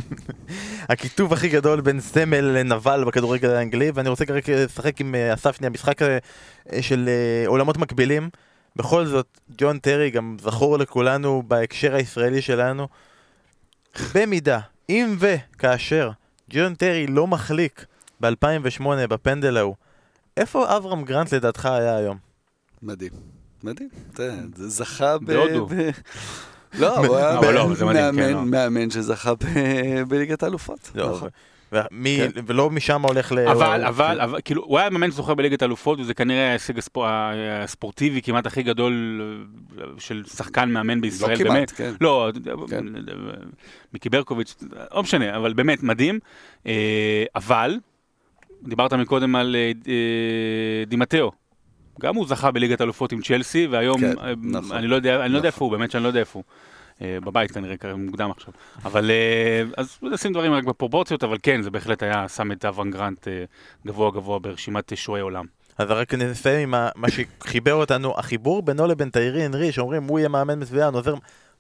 הכיתוב 0.90 1.34
הכי 1.34 1.50
גדול 1.50 1.82
בין 1.82 2.00
סמל 2.00 2.42
לנבל 2.42 3.04
בכדורגל 3.04 3.50
האנגלי, 3.50 3.92
ואני 3.94 4.10
רוצה 4.10 4.26
רק 4.30 4.50
לשחק 4.50 5.02
עם 5.02 5.16
אה, 5.16 5.34
אסף 5.34 5.56
שנייה 5.58 5.70
משחק 5.70 6.02
אה, 6.02 6.18
של 6.82 7.10
אה, 7.10 7.48
עולמות 7.48 7.78
מקבילים. 7.78 8.30
בכל 8.76 9.06
זאת, 9.06 9.40
ג'ון 9.58 9.80
טרי 9.80 10.10
גם 10.10 10.38
זכור 10.42 10.78
לכולנו 10.78 11.44
בהקשר 11.48 11.96
הישראלי 11.96 12.42
שלנו. 12.42 12.88
במידה, 14.16 14.60
אם 14.90 15.16
וכאשר 15.20 16.12
ג'ון 16.50 16.76
טרי 16.76 17.08
לא 17.08 17.28
מחליק 17.28 17.86
ב-2008 18.22 18.84
בפנדל 19.10 19.58
ההוא, 19.58 19.76
איפה 20.38 20.78
אברהם 20.78 21.04
גרנט 21.04 21.34
לדעתך 21.34 21.66
היה 21.66 21.98
היום? 21.98 22.18
מדהים. 22.82 23.12
מדהים. 23.64 23.90
אתה 24.14 24.24
יודע, 24.24 24.36
זה 24.56 24.70
זכה 24.70 25.18
ב... 25.18 25.24
בהודו. 25.26 25.68
לא, 26.80 26.98
הוא 26.98 27.16
היה 27.18 27.34
לא, 27.52 27.76
כן, 27.80 27.86
מאמן- 27.86 28.34
לא. 28.34 28.42
מאמן 28.46 28.90
שזכה 28.90 29.34
ב- 29.36 30.02
בליגת 30.08 30.44
האלופות. 30.44 30.92
לא, 30.96 31.10
נכון. 31.12 31.30
ומי- 31.72 32.20
כן. 32.36 32.42
ולא 32.48 32.70
משם 32.70 33.02
הולך 33.06 33.32
ל... 33.32 33.40
אבל, 33.40 33.84
אבל, 33.86 34.22
אבל, 34.22 34.40
כאילו, 34.46 34.64
הוא 34.64 34.80
היה 34.80 34.90
מאמן 34.90 35.12
זוכה 35.12 35.34
בליגת 35.36 35.62
האלופות, 35.62 36.00
וזה 36.00 36.14
כנראה 36.14 36.50
ההישג 36.50 36.78
הספור- 36.78 37.06
הספורטיבי 37.64 38.22
כמעט 38.22 38.46
הכי 38.46 38.64
גדול 38.64 39.22
אה, 39.78 39.84
של 40.00 40.24
שחקן 40.36 40.70
מאמן 40.70 41.02
בישראל, 41.02 41.32
לא 41.32 41.38
כמעט, 41.38 41.52
באמת. 41.54 41.72
כן. 41.72 41.94
לא, 42.02 42.30
כן. 42.70 42.84
מיקי 43.94 44.10
ברקוביץ', 44.10 44.56
לא 44.96 45.04
משנה, 45.04 45.38
אבל 45.38 45.54
באמת 45.54 45.84
מדהים. 45.84 46.20
אה, 46.68 47.24
אבל, 47.36 47.78
דיברת 48.64 48.94
מקודם 48.94 49.36
על 49.36 49.56
אה, 49.56 49.72
אה, 49.88 50.86
דימטאו. 50.88 51.32
גם 52.02 52.16
הוא 52.16 52.28
זכה 52.28 52.52
בליגת 52.52 52.82
האלופות 52.82 53.12
עם 53.12 53.22
צ'לסי, 53.22 53.68
והיום, 53.68 54.02
כן, 54.02 54.20
אה, 54.20 54.34
נכון. 54.44 54.78
אני 54.78 54.88
לא 54.88 54.96
יודע, 54.96 55.26
אני 55.26 55.34
לא 55.34 55.38
יודע 55.38 55.50
נכון. 55.50 55.56
איפה 55.56 55.66
הוא, 55.66 55.72
באמת 55.72 55.92
שאני 55.92 56.04
לא 56.04 56.08
יודע 56.08 56.20
איפה 56.20 56.40
הוא. 56.40 56.44
בבית 57.02 57.52
כנראה, 57.52 57.78
כרגע 57.78 57.96
מוקדם 57.96 58.32
עכשיו. 58.32 58.54
אבל, 58.86 59.12
אז 59.78 59.98
נשים 60.02 60.34
דברים 60.34 60.54
רק 60.54 60.64
בפרופורציות, 60.64 61.24
אבל 61.24 61.38
כן, 61.44 61.62
זה 61.62 61.72
בהחלט 61.72 62.04
היה, 62.04 62.28
שם 62.28 62.52
את 62.52 62.66
אברהם 62.66 62.92
גרנט 62.92 63.28
אה, 63.28 63.44
גבוה 63.88 64.12
גבוה 64.12 64.40
ברשימת 64.40 64.98
שועי 64.98 65.22
עולם. 65.22 65.46
אז 65.78 65.92
רק 65.92 66.14
נסיים 66.14 66.76
עם 66.76 66.90
מה 66.96 67.08
שחיבר 67.10 67.74
אותנו, 67.74 68.14
החיבור 68.18 68.62
בינו 68.62 68.88
לבין 68.88 69.10
תיירי 69.10 69.46
אנרי, 69.46 69.72
שאומרים 69.72 70.04
הוא 70.04 70.20
יהיה 70.20 70.30
מאמן 70.30 70.62
מצוין, 70.62 70.94
עוזר... 70.94 71.16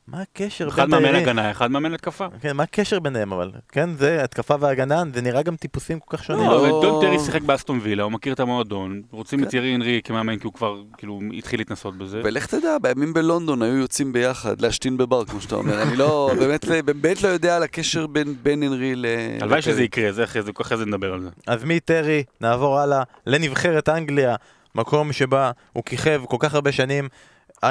מה 0.08 0.22
הקשר 0.22 0.68
אחד 0.68 0.82
בין 0.92 1.02
מאמן? 1.04 1.16
הגנה, 1.16 1.52
אחד 1.52 1.72
מאמן 1.72 1.94
התקפה. 1.94 2.26
כן, 2.42 2.56
מה 2.56 2.64
הקשר 2.64 3.00
ביניהם 3.00 3.34
אבל? 3.34 3.52
כן, 3.72 3.90
זה 3.98 4.24
התקפה 4.24 4.56
והגנה, 4.60 5.04
זה 5.14 5.22
נראה 5.22 5.42
גם 5.42 5.56
טיפוסים 5.56 6.00
כל 6.00 6.18
כך 6.18 6.24
שונים. 6.24 6.46
לא, 6.46 6.52
לא- 6.52 6.60
אבל 6.60 6.70
דון 6.70 7.02
טרי 7.02 7.20
שיחק 7.20 7.42
באסטון 7.42 7.80
וילה, 7.84 8.04
הוא 8.04 8.12
מכיר 8.12 8.34
את 8.34 8.40
המועדון, 8.40 9.02
רוצים 9.12 9.40
כן. 9.40 9.46
את 9.48 9.54
ירי 9.54 9.76
אנרי 9.76 10.02
כמאמן 10.04 10.38
כי 10.38 10.44
הוא 10.48 10.54
כבר 10.54 10.82
כאילו 10.98 11.20
התחיל 11.38 11.60
להתנסות 11.60 11.98
בזה. 11.98 12.22
ולך 12.24 12.46
תדע, 12.46 12.78
בימים 12.82 13.14
בלונדון 13.14 13.62
היו 13.62 13.78
יוצאים 13.78 14.14
ביחד 14.14 14.62
להשתין 14.62 14.98
בבר, 14.98 15.26
כמו 15.26 15.42
שאתה 15.42 15.56
אומר. 15.56 15.82
אני 15.82 15.96
לא, 15.96 16.32
באמת, 16.40 16.66
לא- 16.66 16.82
באמת 16.82 17.22
לא 17.22 17.28
יודע 17.28 17.56
על 17.56 17.64
הקשר 17.64 18.08
בין 18.08 18.36
בן 18.44 18.64
הנרי 18.64 18.96
ל... 18.96 19.06
הלוואי. 19.42 19.62
שזה 19.62 19.84
יקרה, 19.84 20.12
זה 20.12 20.24
אחרי 20.24 20.42
זה, 20.42 20.52
אחרי 20.62 20.78
זה 20.78 20.86
נדבר 20.86 21.14
על 21.14 21.22
זה. 21.22 21.30
אז 21.48 21.64
מטרי 21.64 22.24
נעבור 22.42 22.80
הלאה 22.80 23.04
לנבחרת 23.28 23.90
אנגליה, 23.90 24.36
מקום 24.76 25.14
שבה 25.14 25.52
הוא 25.74 25.84
כיכב 25.84 26.22
כל 26.30 26.38
כך 26.40 26.54
הרבה 26.56 26.72
שנים. 26.72 27.08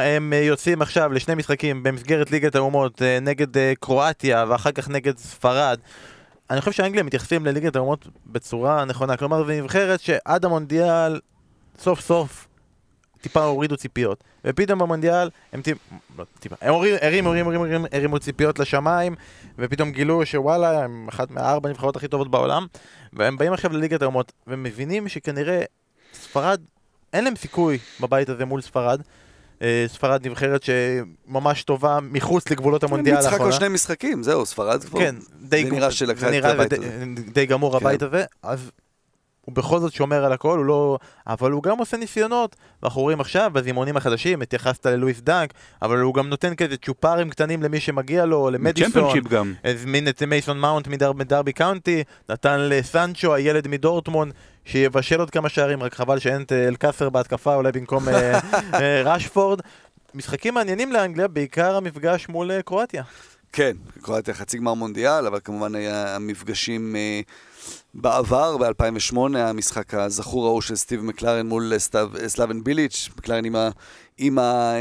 הם 0.01 0.33
אה, 0.33 0.39
יוצאים 0.39 0.83
עכשיו 0.83 1.13
לשני 1.13 1.35
משחקים 1.35 1.83
במסגרת 1.83 2.31
ליגת 2.31 2.55
האומות 2.55 3.03
אה, 3.03 3.19
נגד 3.21 3.57
אה, 3.57 3.73
קרואטיה 3.81 4.45
ואחר 4.49 4.73
כך 4.73 4.89
נגד 4.89 5.19
ספרד. 5.19 5.79
אני 6.51 6.61
חושב 6.61 6.73
שאנגליה 6.73 7.03
מתייחסים 7.03 7.47
לליגת 7.47 7.77
האומות 7.77 8.09
בצורה 8.27 8.85
נכונה, 8.85 9.17
כלומר 9.17 9.45
זו 9.45 9.53
נבחרת 9.53 10.01
שעד 10.01 10.45
המונדיאל 10.45 11.21
סוף 11.79 12.01
סוף 12.01 12.49
טיפה 13.21 13.45
הורידו 13.45 13.77
ציפיות 13.77 14.25
ופתאום 14.45 14.79
במונדיאל 14.79 15.31
הם. 15.53 15.61
לא, 16.19 16.25
טיפה, 16.41 16.57
הם 16.61 16.75
הורידו, 16.75 16.97
הרימו, 17.01 17.29
הרימו, 17.29 17.51
הרימו, 17.51 17.87
הרימו 17.93 18.19
ציפיות 18.19 18.59
לשמיים 18.59 19.15
ופתאום 19.59 19.91
גילו 19.91 20.27
שוואלה 20.27 20.85
הם 20.85 21.09
אחת 21.09 21.31
מהארבע 21.31 21.69
הנבחרות 21.69 21.97
הכי 21.97 22.09
טובות 22.09 22.31
בעולם 22.31 22.67
והם 23.13 23.39
באים 23.39 23.53
עכשיו 23.53 23.73
לליגת 23.73 24.03
האומות 24.03 24.33
ומבינים 24.47 25.09
שכנראה 25.09 25.63
ספרד, 26.15 26.61
אין 27.13 27.25
להם 27.25 27.37
סיכוי 27.37 27.79
בבית 28.01 28.29
הזה 28.29 28.45
מול 28.45 28.61
ספרד. 28.61 29.01
אה, 29.63 29.85
ספרד 29.89 30.27
נבחרת 30.27 30.63
שממש 30.63 31.63
טובה 31.63 31.99
מחוץ 32.03 32.51
לגבולות 32.51 32.83
המונדיאל 32.83 33.17
משחק 33.19 33.33
האחרונה. 33.33 33.51
או 33.55 33.59
שני 33.59 33.69
משחקים, 33.69 34.23
זהו, 34.23 34.47
ספרד 34.47 34.85
כבר. 34.85 35.01
כן, 35.01 35.15
די, 35.41 35.65
זה 35.65 35.71
נראה 35.71 35.91
שלקח 35.91 36.31
זה 36.31 36.39
את 36.39 36.45
הבית 36.45 36.73
די- 36.73 36.77
הזה. 36.87 37.05
די 37.33 37.47
גמור 37.47 37.71
כן. 37.79 37.87
הבית 37.87 38.03
הזה, 38.03 38.25
אז 38.43 38.71
הוא 39.41 39.55
בכל 39.55 39.79
זאת 39.81 39.93
שומר 39.93 40.25
על 40.25 40.33
הכל, 40.33 40.59
הוא 40.59 40.65
לא... 40.67 40.99
אבל 41.27 41.51
הוא 41.51 41.63
גם 41.63 41.79
עושה 41.79 41.97
ניסיונות, 41.97 42.57
ואנחנו 42.83 43.01
רואים 43.01 43.21
עכשיו 43.21 43.51
בזימונים 43.55 43.97
החדשים, 43.97 44.43
התייחסת 44.43 44.87
ללואיס 44.87 45.21
דאנק, 45.21 45.53
אבל 45.83 45.99
הוא 45.99 46.15
גם 46.15 46.29
נותן 46.29 46.55
כזה 46.55 46.77
צ'ופרים 46.77 47.31
קטנים 47.31 47.63
למי 47.63 47.81
שמגיע 47.81 48.25
לו, 48.25 48.51
למדיסון, 48.51 48.91
צ'מפיונשיפ 48.93 49.25
גם. 49.29 49.55
הזמין 49.65 50.09
את 50.09 50.23
מייסון 50.23 50.59
מאונט 50.59 50.89
מדר- 50.89 51.13
מדרבי 51.13 51.53
קאונטי, 51.53 52.03
נתן 52.31 52.61
לסנצ'ו, 52.61 53.35
הילד 53.35 53.69
מדורטמונד, 53.69 54.33
שיבשל 54.65 55.21
עוד 55.21 55.31
כמה 55.31 55.49
שערים, 55.49 55.83
רק 55.83 55.95
חבל 55.95 56.19
שאין 56.19 56.43
את 56.43 56.53
אה, 56.53 56.69
אלקאסר 56.69 57.11
בהתקפה, 57.11 57.55
אולי 57.55 57.73
במקום 57.73 58.09
אה, 58.09 58.41
אה, 58.81 59.03
רשפורד. 59.05 59.61
משחקים 60.15 60.55
מעניינים 60.55 60.93
לאנגליה, 60.93 61.29
בעיקר 61.29 61.77
המפגש 61.77 62.29
מול 62.29 62.63
קרואטיה. 62.63 63.03
כן, 63.53 63.73
קרואטיה 64.03 64.35
חצי 64.35 64.59
גמר 64.59 64.75
מונדיאל, 64.75 65.27
אבל 65.27 65.39
כמובן 65.45 65.75
היה 65.75 66.17
המפגשים 66.17 66.97
בעבר, 67.95 68.57
ב-2008, 68.57 69.17
המשחק 69.37 69.95
הזכור 69.95 70.47
ההוא 70.47 70.61
של 70.61 70.77
סטיב 70.77 71.03
מקלרן 71.03 71.47
מול 71.47 71.73
סט, 71.79 72.09
סלאבן 72.27 72.65
ביליץ', 72.65 73.09
מקלרן 73.19 73.45
עם 73.45 73.57
ה... 73.57 73.69
עם 74.19 74.39
ה 74.39 74.73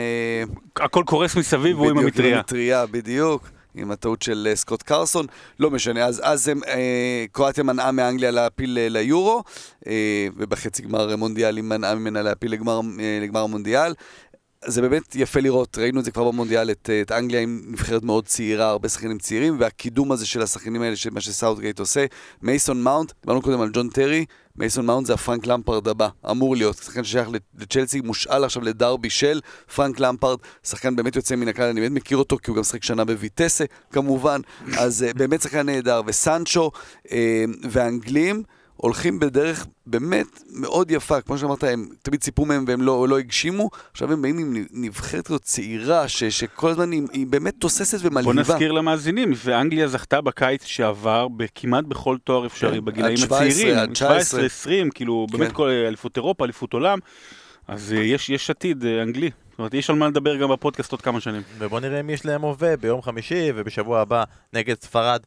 הכל 0.76 1.04
קורס 1.06 1.36
מסביב 1.36 1.78
והוא 1.78 1.90
עם 1.90 1.96
בדיוק, 1.96 2.14
המטריה. 2.16 2.38
המטריה, 2.38 2.86
בדיוק. 2.86 3.50
עם 3.76 3.92
הטעות 3.92 4.22
של 4.22 4.48
אה, 4.50 4.56
סקוט 4.56 4.82
קרסון, 4.82 5.26
לא 5.60 5.72
משנה, 5.72 6.06
אז, 6.06 6.22
אז 6.24 6.48
הם, 6.48 6.60
אה, 6.68 7.26
קרואטיה 7.32 7.64
מנעה 7.64 7.92
מאנגליה 7.92 8.32
להעפיל 8.32 8.78
אה, 8.78 8.90
ליורו, 8.90 9.44
אה, 9.88 10.28
ובחצי 10.38 10.82
גמר 10.82 11.16
מונדיאל 11.16 11.56
היא 11.56 11.64
מנעה 11.64 11.96
ממנה 11.96 12.22
להעפיל 12.22 12.52
לגמר, 12.52 12.82
אה, 13.00 13.20
לגמר 13.22 13.42
המונדיאל. 13.42 13.94
זה 14.66 14.82
באמת 14.82 15.16
יפה 15.16 15.40
לראות, 15.40 15.78
ראינו 15.78 16.00
את 16.00 16.06
זה 16.06 16.12
כבר 16.12 16.32
במונדיאל, 16.32 16.72
את, 16.72 16.90
את 17.02 17.12
אנגליה 17.12 17.42
עם 17.42 17.62
נבחרת 17.68 18.04
מאוד 18.04 18.26
צעירה, 18.26 18.70
הרבה 18.70 18.90
שחקנים 18.90 19.18
צעירים, 19.20 19.56
והקידום 19.60 20.12
הזה 20.12 20.26
של 20.26 20.42
השחקנים 20.42 20.82
האלה, 20.82 20.96
מה 21.12 21.22
שסאוטגייט 21.22 21.80
עושה. 21.80 22.06
מייסון 22.42 22.82
מאונט, 22.82 23.12
דיברנו 23.22 23.42
קודם 23.42 23.62
על 23.62 23.70
ג'ון 23.74 23.90
טרי, 23.90 24.26
מייסון 24.56 24.86
מאונט 24.86 25.08
זה 25.08 25.14
הפרנק 25.14 25.48
למפרד 25.48 25.88
הבא, 25.88 26.08
אמור 26.32 26.56
להיות, 26.56 26.78
שחקן 26.78 27.04
ששייך 27.04 27.30
לצ'לסי, 27.60 28.02
מושאל 28.02 28.44
עכשיו 28.44 28.64
לדרבי 28.64 29.10
של 29.10 29.42
פרנק 29.76 30.00
למפרד, 30.00 30.38
שחקן 30.64 30.96
באמת 30.96 31.16
יוצא 31.16 31.36
מן 31.36 31.48
הכלל, 31.48 31.70
אני 31.70 31.82
באמת 31.82 31.92
מכיר 31.92 32.18
אותו, 32.18 32.38
כי 32.38 32.52
הוא 32.52 32.58
גם 32.58 32.64
שיחק 32.64 32.84
שנה 32.84 33.06
בויטסה, 33.06 33.66
כמובן, 33.92 34.42
אז 34.78 35.06
uh, 35.10 35.18
באמת 35.18 35.42
שחקן 35.42 35.66
נהדר, 35.66 36.02
וסנצ'ו 36.06 36.72
uh, 37.06 37.12
והאנגלים, 37.70 38.44
הולכים 38.82 39.20
בדרך 39.20 39.66
באמת 39.86 40.44
מאוד 40.50 40.92
יפה, 40.92 41.22
כמו 41.22 41.38
שאמרת, 41.38 41.64
הם 41.64 41.90
תמיד 42.02 42.22
ציפו 42.22 42.46
מהם 42.46 42.66
והם 42.68 42.82
לא, 42.82 43.08
לא 43.08 43.20
הגשימו, 43.20 43.70
עכשיו 43.92 44.14
הם 44.14 44.22
באים 44.22 44.38
עם 44.38 44.66
נבחרת 44.72 45.28
כזאת 45.28 45.42
צעירה, 45.42 46.08
ש, 46.08 46.24
שכל 46.24 46.70
הזמן 46.70 46.92
היא, 46.92 47.02
היא 47.14 47.28
באמת 47.28 47.54
תוססת 47.60 48.02
בוא 48.02 48.10
ומלהיבה. 48.10 48.34
נזכיר 48.34 48.72
למאזינים, 48.72 49.32
ואנגליה 49.36 49.88
זכתה 49.88 50.22
בקיץ 50.22 50.66
שעבר 50.66 51.28
בכמעט 51.28 51.86
בכל 51.86 52.18
תואר 52.24 52.46
אפשרי 52.46 52.80
כן, 52.80 52.86
בגילאים 52.86 53.14
עד 53.14 53.18
17, 53.18 53.48
הצעירים. 53.48 53.78
עד 53.78 53.92
19. 53.92 54.16
17, 54.16 54.46
20, 54.46 54.90
כאילו 54.90 55.28
כן. 55.32 55.38
באמת 55.38 55.52
כל 55.52 55.70
אליפות 55.70 56.18
אירופה, 56.18 56.46
אליפות 56.46 56.74
עולם. 56.74 57.00
אז 57.68 57.94
אה, 57.94 58.04
יש 58.04 58.30
יש 58.30 58.50
עתיד 58.50 58.86
אה, 58.86 59.04
אנגלי. 59.04 59.30
זאת 59.50 59.60
אומרת, 59.60 59.74
יש 59.74 59.90
על 59.90 59.96
מה 59.96 60.08
לדבר 60.08 60.36
גם 60.36 60.50
בפודקאסט 60.50 60.92
עוד 60.92 61.02
כמה 61.02 61.22
שנים. 61.22 61.42
ובוא 61.58 61.80
נראה 61.80 62.00
אם 62.00 62.10
יש 62.10 62.26
להם 62.26 62.42
הווה 62.42 62.78
ביום 62.78 63.02
חמישי 63.02 63.52
ובשבוע 63.56 64.00
הבא 64.00 64.24
נגד 64.54 64.76
ספרד. 64.82 65.22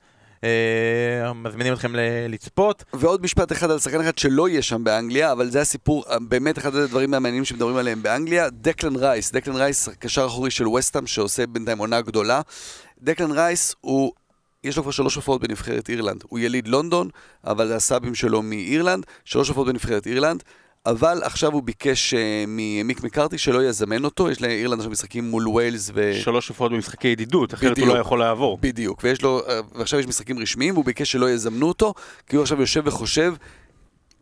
אה, 0.45 1.33
מזמינים 1.33 1.73
אתכם 1.73 1.93
לצפות. 2.29 2.85
ועוד 2.93 3.23
משפט 3.23 3.53
אחד 3.53 3.71
על 3.71 3.79
שחקן 3.79 4.01
אחד 4.01 4.19
שלא 4.19 4.49
יהיה 4.49 4.63
שם 4.63 4.85
באנגליה, 4.85 5.33
אבל 5.33 5.51
זה 5.51 5.61
הסיפור, 5.61 6.05
אה, 6.11 6.19
באמת 6.19 6.59
אחד 6.59 6.75
הדברים 6.75 7.15
המעניינים 7.15 7.45
שמדברים 7.45 7.77
עליהם 7.77 8.03
באנגליה, 8.03 8.51
דקלן 8.51 8.97
רייס. 8.97 9.33
דקלן 9.33 9.57
רייס, 9.57 9.89
קשר 9.99 10.27
אחורי 10.27 10.51
של 10.51 10.69
וסטאם, 10.69 11.07
שעושה 11.07 11.47
בינתיים 11.47 11.79
עונה 11.79 12.01
גדולה. 12.01 12.41
דקלן 13.03 13.31
רייס 13.31 13.75
הוא... 13.81 14.13
יש 14.65 14.77
לו 14.77 14.83
כבר 14.83 14.93
שלוש 14.93 15.15
הופעות 15.15 15.41
בנבחרת 15.41 15.89
אירלנד. 15.89 16.25
הוא 16.29 16.39
יליד 16.39 16.69
לונדון, 16.69 17.09
אבל 17.45 17.73
הסאבים 17.73 18.15
שלו 18.15 18.43
מאירלנד, 18.43 19.07
שלוש 19.25 19.49
הופעות 19.49 19.67
בנבחרת 19.67 20.07
אירלנד. 20.07 20.43
אבל 20.87 21.21
עכשיו 21.23 21.53
הוא 21.53 21.63
ביקש 21.63 22.15
uh, 22.15 22.17
ממיק 22.47 23.03
מקארתי 23.03 23.39
שלא 23.39 23.65
יזמן 23.65 24.05
אותו, 24.05 24.31
יש 24.31 24.43
לאירלנד 24.43 24.79
עכשיו 24.79 24.91
משחקים 24.93 25.31
מול 25.31 25.49
ווילס 25.49 25.91
ו... 25.95 26.15
שלוש 26.23 26.49
הופעות 26.49 26.73
במשחקי 26.73 27.09
ידידות, 27.09 27.55
אחרת 27.55 27.69
הוא 27.69 27.73
בדיוק. 27.73 27.89
לא 27.89 28.01
יכול 28.01 28.19
לעבור. 28.19 28.59
בדיוק, 28.61 29.01
ויש 29.05 29.23
לו, 29.23 29.41
אה, 29.49 29.61
ועכשיו 29.75 30.01
יש 30.01 30.07
משחקים 30.07 30.39
רשמיים, 30.39 30.75
והוא 30.75 30.85
ביקש 30.85 31.13
שלא 31.13 31.31
יזמנו 31.31 31.69
אותו, 31.69 31.95
כי 32.27 32.37
הוא 32.37 32.43
עכשיו 32.43 32.61
יושב 32.61 32.83
וחושב 32.85 33.35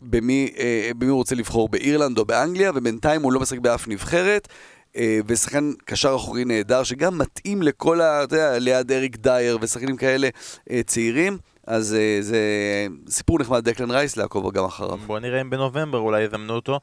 במי, 0.03 0.51
אה, 0.59 0.91
במי 0.99 1.11
הוא 1.11 1.17
רוצה 1.17 1.35
לבחור, 1.35 1.69
באירלנד 1.69 2.19
או 2.19 2.25
באנגליה, 2.25 2.71
ובינתיים 2.75 3.23
הוא 3.23 3.33
לא 3.33 3.41
משחק 3.41 3.59
באף 3.59 3.89
נבחרת. 3.89 4.49
אה, 4.97 5.21
ושחקן 5.27 5.73
קשר 5.85 6.15
אחורי 6.17 6.45
נהדר, 6.45 6.83
שגם 6.83 7.19
מתאים 7.19 7.63
לכל 7.63 8.01
ה... 8.01 8.25
אתה 8.25 8.37
יודע, 8.37 8.59
ליד 8.59 8.93
אריק 8.93 9.17
דייר 9.17 9.59
ושחקנים 9.61 9.97
כאלה 9.97 10.29
אה, 10.71 10.81
צעירים, 10.87 11.39
אז 11.67 11.95
אה, 11.95 12.19
זה 12.21 12.39
סיפור 13.09 13.39
נחמד, 13.39 13.69
דקלן 13.69 13.91
רייס, 13.91 14.17
לעקוב 14.17 14.53
גם 14.53 14.65
אחריו. 14.65 14.97
בוא 14.97 15.19
נראה 15.19 15.41
אם 15.41 15.51
בנובמבר 15.51 15.99
אולי 15.99 16.23
יזמנו 16.23 16.55
אותו. 16.55 16.81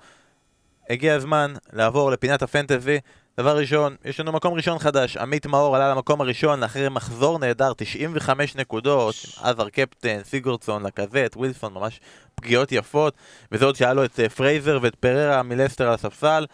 הגיע 0.90 1.16
הזמן 1.16 1.54
לעבור 1.74 2.12
לפינת 2.12 2.42
הפנטזי. 2.42 3.00
דבר 3.40 3.58
ראשון, 3.58 3.96
יש 4.06 4.20
לנו 4.20 4.32
מקום 4.32 4.54
ראשון 4.54 4.80
חדש. 4.80 5.18
עמית 5.18 5.46
מאור 5.46 5.76
עלה 5.76 5.92
למקום 5.92 6.22
הראשון 6.22 6.64
אחרי 6.64 6.90
מחזור 6.90 7.40
נהדר, 7.40 7.74
95 7.78 8.56
נקודות. 8.56 9.16
עזר 9.42 9.70
קפטן, 9.70 10.24
סיגורדסון, 10.24 10.84
לקזט, 10.84 11.36
ווילסון, 11.36 11.74
ממש 11.74 12.00
פגיעות 12.36 12.72
יפות. 12.72 13.14
וזה 13.52 13.66
עוד 13.66 13.76
שהיה 13.76 13.94
לו 13.94 14.06
את 14.06 14.20
אה, 14.20 14.30
פרייזר 14.30 14.80
ואת 14.82 14.96
פררה 14.96 15.44
מלסטר 15.44 15.88
על 15.88 15.94
הספסל. 15.94 16.46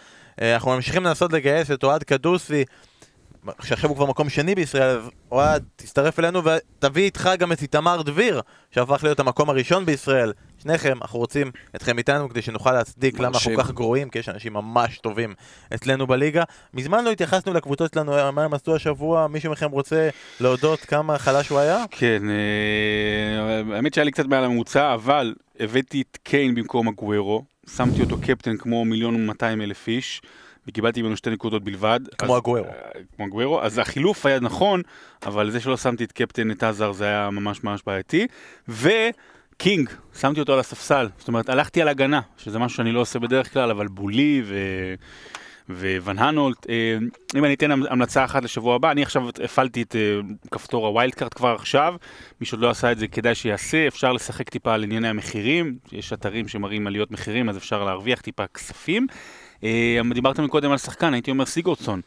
אה, 0.41 0.53
אנחנו 0.53 0.71
ממשיכים 0.71 1.03
לנסות 1.03 1.34
לגייס 1.34 1.71
את 1.71 1.84
אוהד 1.84 2.03
קדוסי. 2.03 2.65
שעכשיו 3.62 3.89
הוא 3.89 3.98
כבר 3.98 4.06
מקום 4.06 4.30
שני 4.30 4.56
בישראל, 4.56 4.98
אז 4.98 5.10
אוהד, 5.32 5.64
תצטרף 5.76 6.20
אלינו 6.20 6.41
ותביא 6.43 7.04
איתך 7.04 7.30
גם 7.39 7.52
את 7.52 7.62
איתמר 7.62 8.02
דביר, 8.02 8.41
שהפך 8.72 9.04
להיות 9.04 9.20
המקום 9.20 9.50
הראשון 9.50 9.86
בישראל. 9.86 10.34
שניכם, 10.64 10.98
אנחנו 11.02 11.20
רוצים 11.20 11.52
אתכם 11.76 11.98
איתנו 11.98 12.30
כדי 12.30 12.41
שנוכל 12.41 12.72
להצדיק 12.72 13.20
למה 13.20 13.28
אנחנו 13.28 13.56
כל 13.56 13.64
כך 13.64 13.72
גרועים, 13.72 14.10
כי 14.10 14.20
יש 14.20 14.30
אנשים 14.30 14.54
ממש 14.54 14.98
טובים 14.98 15.34
אצלנו 15.74 16.08
בליגה. 16.08 16.43
מזמן 16.74 17.04
לא 17.04 17.12
התייחסנו 17.12 17.54
לקבוצות 17.54 17.93
שלנו, 17.93 18.32
מה 18.34 18.43
הם 18.43 18.54
עשו 18.54 18.76
השבוע, 18.76 19.28
מישהו 19.28 19.52
מכם 19.52 19.72
רוצה 19.72 20.10
להודות 20.39 20.80
כמה 20.80 21.18
חלש 21.18 21.50
הוא 21.50 21.60
היה? 21.60 21.86
כן, 21.91 22.24
אה, 22.30 23.76
האמת 23.76 23.93
שהיה 23.93 24.06
לי 24.06 24.12
קצת 24.12 24.26
מעל 24.26 24.43
הממוצע, 24.43 24.93
אבל 24.93 25.36
הבאתי 25.60 26.02
את 26.02 26.18
קיין 26.24 26.56
במקום 26.56 26.88
האגוורו, 26.88 27.43
שמתי 27.76 28.02
אותו 28.02 28.18
קפטן 28.22 28.58
כמו 28.58 28.86
מיליון 28.86 29.16
ומאתיים 29.16 29.62
אלף 29.62 29.88
איש. 29.88 30.22
וקיבלתי 30.68 31.01
ממנו 31.01 31.18
שתי 31.18 31.30
נקודות 31.30 31.63
בלבד. 31.63 31.99
כמו 32.18 32.38
האגוורו. 32.38 32.66
אה, 32.66 32.72
כמו 33.16 33.26
האגוורו, 33.26 33.62
אז 33.61 33.78
החילוף 33.78 34.26
היה 34.26 34.39
נכון, 34.39 34.82
אבל 35.26 35.51
זה 35.51 35.59
שלא 35.59 35.78
שמתי 35.78 36.03
את 36.03 36.11
קפטן, 36.11 36.51
את 36.51 36.63
הזאר, 36.64 36.91
זה 36.91 37.05
היה 37.05 37.30
ממש 37.30 37.63
ממש 37.63 37.82
בעייתי. 37.86 38.28
וקינג, 38.68 39.89
שמתי 40.20 40.39
אותו 40.39 40.53
על 40.53 40.59
הספסל, 40.59 41.09
זאת 41.18 41.28
אומרת, 41.28 41.49
הלכתי 41.49 41.82
על 41.82 41.88
הגנה, 41.88 42.22
שזה 42.38 42.59
משהו 42.59 42.78
שאני 42.78 42.91
לא 42.91 42.99
עושה 42.99 43.20
בדרך 43.20 43.53
כלל, 43.53 43.72
אבל 43.72 43.88
בולי 43.88 44.41
ו... 44.45 44.55
וואן 45.70 46.20
אנהולט, 46.20 46.70
אה, 46.70 46.97
אם 47.36 47.45
אני 47.45 47.53
אתן 47.53 47.72
המלצה 47.72 48.26
אחת 48.26 48.43
לשבוע 48.43 48.76
הבא, 48.76 48.91
אני 48.91 49.03
עכשיו 49.03 49.30
הפעלתי 49.43 49.82
את 49.82 49.95
אה, 49.95 50.20
כפתור 50.51 50.88
ה 50.88 50.93
wild 50.93 51.16
card 51.16 51.34
כבר 51.34 51.55
עכשיו, 51.55 51.95
מי 52.41 52.45
שעוד 52.45 52.61
לא 52.61 52.70
עשה 52.70 52.91
את 52.91 52.97
זה 52.97 53.07
כדאי 53.07 53.36
שיעשה, 53.36 53.88
אפשר 53.88 54.13
לשחק 54.13 54.49
טיפה 54.49 54.74
על 54.74 54.84
ענייני 54.84 55.07
המחירים, 55.07 55.78
יש 55.91 56.13
אתרים 56.13 56.47
שמראים 56.47 56.88
עליות 56.88 57.11
מחירים 57.11 57.49
אז 57.49 57.57
אפשר 57.57 57.84
להרוויח 57.84 58.22
טיפה 58.22 58.47
כספים. 58.47 59.07
אה, 59.64 59.99
דיברתם 60.14 60.47
קודם 60.47 60.72
על 60.72 60.78
שחקן, 60.78 61.14
הייתי 61.14 61.32
אומר 61.32 61.45
סיגורדסון. 61.45 62.01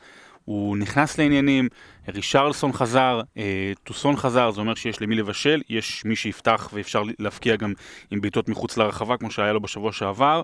הוא 0.44 0.76
נכנס 0.76 1.18
לעניינים, 1.18 1.68
רישרלסון 2.08 2.72
חזר, 2.72 3.20
טוסון 3.84 4.16
חזר, 4.16 4.50
זה 4.50 4.60
אומר 4.60 4.74
שיש 4.74 5.02
למי 5.02 5.14
לבשל, 5.14 5.62
יש 5.68 6.04
מי 6.04 6.16
שיפתח 6.16 6.70
ואפשר 6.72 7.02
להפקיע 7.18 7.56
גם 7.56 7.72
עם 8.10 8.20
בעיטות 8.20 8.48
מחוץ 8.48 8.76
לרחבה, 8.76 9.16
כמו 9.16 9.30
שהיה 9.30 9.52
לו 9.52 9.60
בשבוע 9.60 9.92
שעבר. 9.92 10.42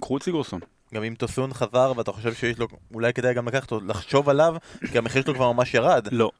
קחו 0.00 0.16
את 0.16 0.22
סיגורסון. 0.22 0.60
גם 0.96 1.04
אם 1.04 1.14
טוסון 1.14 1.52
חזר 1.52 1.92
ואתה 1.96 2.12
חושב 2.12 2.34
שיש 2.34 2.58
לו, 2.58 2.66
אולי 2.94 3.12
כדאי 3.12 3.34
גם 3.34 3.48
לקחת 3.48 3.62
אותו, 3.62 3.86
לחשוב 3.86 4.28
עליו, 4.28 4.56
כי 4.92 4.98
המחיר 4.98 5.22
שלו 5.22 5.34
כבר 5.34 5.52
ממש 5.52 5.74
ירד. 5.74 6.08
לא. 6.12 6.30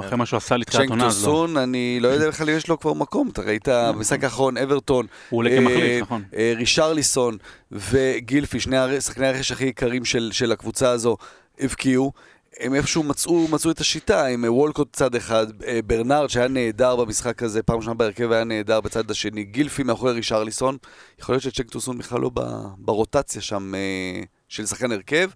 אחרי 0.00 0.16
מה 0.16 0.26
שהוא 0.26 0.36
עשה 0.36 0.56
לתחילת 0.56 0.90
עונה, 0.90 1.06
אז 1.06 1.24
לא. 1.24 1.30
טוסון, 1.30 1.56
אני 1.56 1.98
לא 2.00 2.08
יודע 2.08 2.28
בכלל 2.28 2.50
אם 2.50 2.56
יש 2.56 2.68
לו 2.68 2.80
כבר 2.80 2.92
מקום. 2.92 3.28
אתה 3.32 3.42
ראית 3.42 3.68
במשחק 3.68 4.24
האחרון, 4.24 4.56
אברטון. 4.56 5.06
הוא 5.30 5.38
עולה 5.38 5.50
כמחליף, 5.50 5.80
אה, 5.80 6.00
נכון. 6.00 6.22
אה, 6.36 6.52
רישרליסון 6.56 7.36
וגילפי, 7.72 8.60
שני 8.60 9.00
שחקני 9.00 9.26
הרכש 9.26 9.52
הכי 9.52 9.64
יקרים 9.64 10.04
של 10.04 10.52
הקבוצה 10.52 10.90
הזו, 10.90 11.16
הבקיעו. 11.60 12.12
הם 12.60 12.74
איפשהו 12.74 13.02
מצאו, 13.02 13.48
מצאו 13.48 13.70
את 13.70 13.80
השיטה, 13.80 14.26
עם 14.26 14.44
וולקוט 14.48 14.96
צד 14.96 15.14
אחד, 15.14 15.46
אה, 15.66 15.80
ברנארד 15.86 16.30
שהיה 16.30 16.48
נהדר 16.48 16.96
במשחק 16.96 17.42
הזה, 17.42 17.62
פעם 17.62 17.76
ראשונה 17.76 17.94
בהרכב 17.94 18.32
היה 18.32 18.44
נהדר 18.44 18.80
בצד 18.80 19.10
השני, 19.10 19.44
גילפי 19.44 19.82
מאחורי 19.82 20.12
רישרליסון, 20.12 20.76
יכול 21.18 21.32
להיות 21.32 21.42
שצ'ק 21.42 21.70
טוסון 21.70 21.98
בכלל 21.98 22.20
לא 22.20 22.30
ברוטציה 22.78 23.42
שם 23.42 23.74
אה, 23.74 24.22
של 24.48 24.66
שחקן 24.66 24.92
הרכב. 24.92 25.30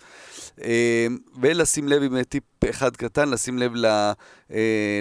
אה, 0.64 1.06
ולשים 1.40 1.88
לב 1.88 2.02
עם 2.02 2.22
טיפ 2.22 2.42
אחד 2.70 2.96
קטן, 2.96 3.28
לשים 3.28 3.58
לב 3.58 3.72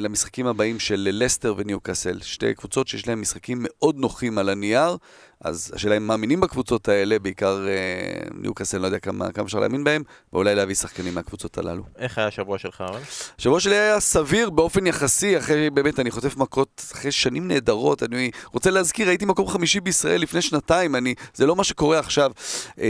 למשחקים 0.02 0.48
הבאים 0.48 0.80
של 0.80 1.10
לסטר 1.12 1.54
וניוקאסל. 1.58 2.20
שתי 2.22 2.54
קבוצות 2.54 2.88
שיש 2.88 3.08
להן 3.08 3.20
משחקים 3.20 3.58
מאוד 3.62 3.96
נוחים 3.98 4.38
על 4.38 4.50
הנייר, 4.50 4.98
אז 5.42 5.72
השאלה 5.76 5.98
אם 5.98 6.08
מאמינים 6.08 6.40
בקבוצות 6.40 6.88
האלה, 6.88 7.20
בעיקר 7.20 7.68
אה, 7.68 8.28
ניוקאסל, 8.34 8.78
לא 8.78 8.86
יודע 8.86 9.00
כמה, 9.00 9.32
כמה 9.32 9.46
אפשר 9.46 9.60
להאמין 9.60 9.84
בהם, 9.84 10.04
ואולי 10.34 10.56
להביא 10.56 10.76
שחקנים 10.76 11.16
מהקבוצות 11.16 11.58
הללו. 11.58 11.84
איך 11.98 12.18
היה 12.18 12.28
השבוע 12.28 12.58
שלך, 12.58 12.84
אבל? 12.90 13.00
השבוע 13.40 13.60
שלי 13.60 13.76
היה 13.76 14.00
סביר 14.00 14.50
באופן 14.50 14.88
יחסי, 14.88 15.38
אחרי, 15.38 15.70
באמת, 15.70 16.00
אני 16.00 16.12
חוטף 16.12 16.38
מכות 16.38 16.84
אחרי 16.94 17.12
שנים 17.12 17.48
נהדרות. 17.48 18.04
אני 18.04 18.32
רוצה 18.54 18.72
להזכיר, 18.72 19.10
הייתי 19.10 19.26
מקום 19.26 19.48
חמישי 19.48 19.80
בישראל 19.80 20.22
לפני 20.22 20.42
שנתיים, 20.42 20.96
אני, 20.96 21.14
זה 21.34 21.46
לא 21.46 21.56
מה 21.56 21.64
שקורה 21.64 22.00
עכשיו. 22.00 22.32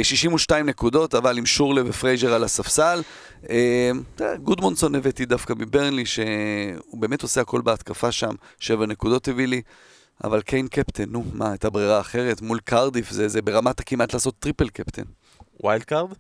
62 0.04 0.66
אה, 0.66 0.70
נקודות, 0.70 1.16
אבל 1.16 1.38
עם 1.38 1.46
שורלה 1.46 1.82
ופרייזר 1.86 2.34
על 2.34 2.44
הספסל. 2.44 3.02
אה, 3.50 3.92
גודמונסון 4.44 4.96
הבאתי 4.96 5.26
דווקא 5.26 5.54
מברנלי, 5.58 6.06
שהוא 6.06 7.02
באמת 7.02 7.22
עושה 7.22 7.42
הכל 7.42 7.62
בהתקפה 7.62 8.12
שם, 8.12 8.32
7 8.60 8.86
נקודות 8.86 9.28
הביא 9.28 9.48
לי. 9.48 9.62
אבל 10.24 10.42
קיין 10.42 10.68
קפטן, 10.68 11.04
נו, 11.10 11.24
מה, 11.34 11.50
הייתה 11.50 11.70
ברירה 11.70 12.00
אחרת? 12.00 12.42
מול 12.42 12.60
קרדיף 12.60 13.12
זה, 13.12 13.28
זה 13.28 13.42
ברמת 13.42 13.80
הכמעט 13.80 14.14
לעשות 14.14 14.36
טריפל 14.40 14.70
קפטן. 14.70 15.04
wild 15.64 15.84
card? 15.84 16.14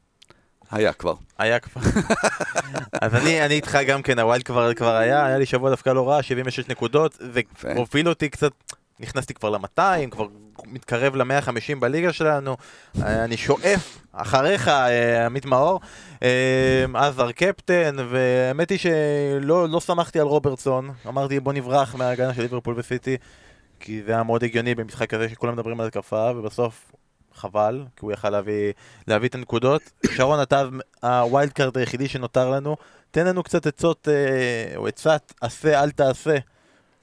היה 0.71 0.93
כבר. 0.93 1.13
היה 1.37 1.59
כבר. 1.59 1.81
אז 3.01 3.15
אני, 3.15 3.45
אני 3.45 3.53
איתך 3.53 3.77
גם 3.87 4.01
כן, 4.01 4.19
ה 4.19 4.24
wild 4.24 4.43
כבר, 4.43 4.73
כבר 4.73 4.95
היה, 4.95 5.25
היה 5.25 5.37
לי 5.37 5.45
שבוע 5.45 5.69
דווקא 5.69 5.89
לא 5.89 6.09
רע, 6.09 6.23
76 6.23 6.67
נקודות, 6.69 7.17
זה 7.19 7.41
הוביל 7.75 8.09
אותי 8.09 8.29
קצת, 8.29 8.51
נכנסתי 8.99 9.33
כבר 9.33 9.49
ל-200, 9.49 10.09
כבר 10.11 10.27
מתקרב 10.65 11.15
ל-150 11.15 11.79
בליגה 11.79 12.13
שלנו, 12.13 12.57
אני 13.01 13.37
שואף 13.37 13.97
אחריך, 14.11 14.67
אה, 14.67 15.25
עמית 15.25 15.45
מאור, 15.45 15.79
אה, 16.23 16.85
הזאר 16.93 17.31
קפטן, 17.31 17.95
והאמת 18.09 18.69
היא 18.69 18.79
שלא 18.79 19.69
לא 19.69 19.79
שמחתי 19.79 20.19
על 20.19 20.27
רוברטסון, 20.27 20.91
אמרתי 21.07 21.39
בוא 21.39 21.53
נברח 21.53 21.95
מההגנה 21.95 22.33
של 22.33 22.41
ליברפול 22.41 22.73
וסיטי. 22.77 23.17
כי 23.79 24.03
זה 24.03 24.11
היה 24.11 24.23
מאוד 24.23 24.43
הגיוני 24.43 24.75
במשחק 24.75 25.13
הזה 25.13 25.29
שכולם 25.29 25.53
מדברים 25.53 25.79
על 25.79 25.87
התקפה, 25.87 26.31
ובסוף 26.35 26.91
חבל, 27.33 27.85
כי 27.95 28.05
הוא 28.05 28.11
יכל 28.11 28.29
להביא, 28.29 28.73
להביא 29.07 29.29
את 29.29 29.35
הנקודות. 29.35 29.81
שרון, 30.15 30.41
אתה 30.41 30.63
ה 31.03 31.13
wild 31.13 31.53
card 31.53 31.77
היחידי 31.77 32.07
שנותר 32.07 32.49
לנו, 32.49 32.77
תן 33.11 33.27
לנו 33.27 33.43
קצת 33.43 33.67
עצות, 33.67 34.07
אה, 34.07 34.75
או 34.75 34.87
עצת 34.87 35.33
עשה 35.41 35.83
אל 35.83 35.91
תעשה. 35.91 36.37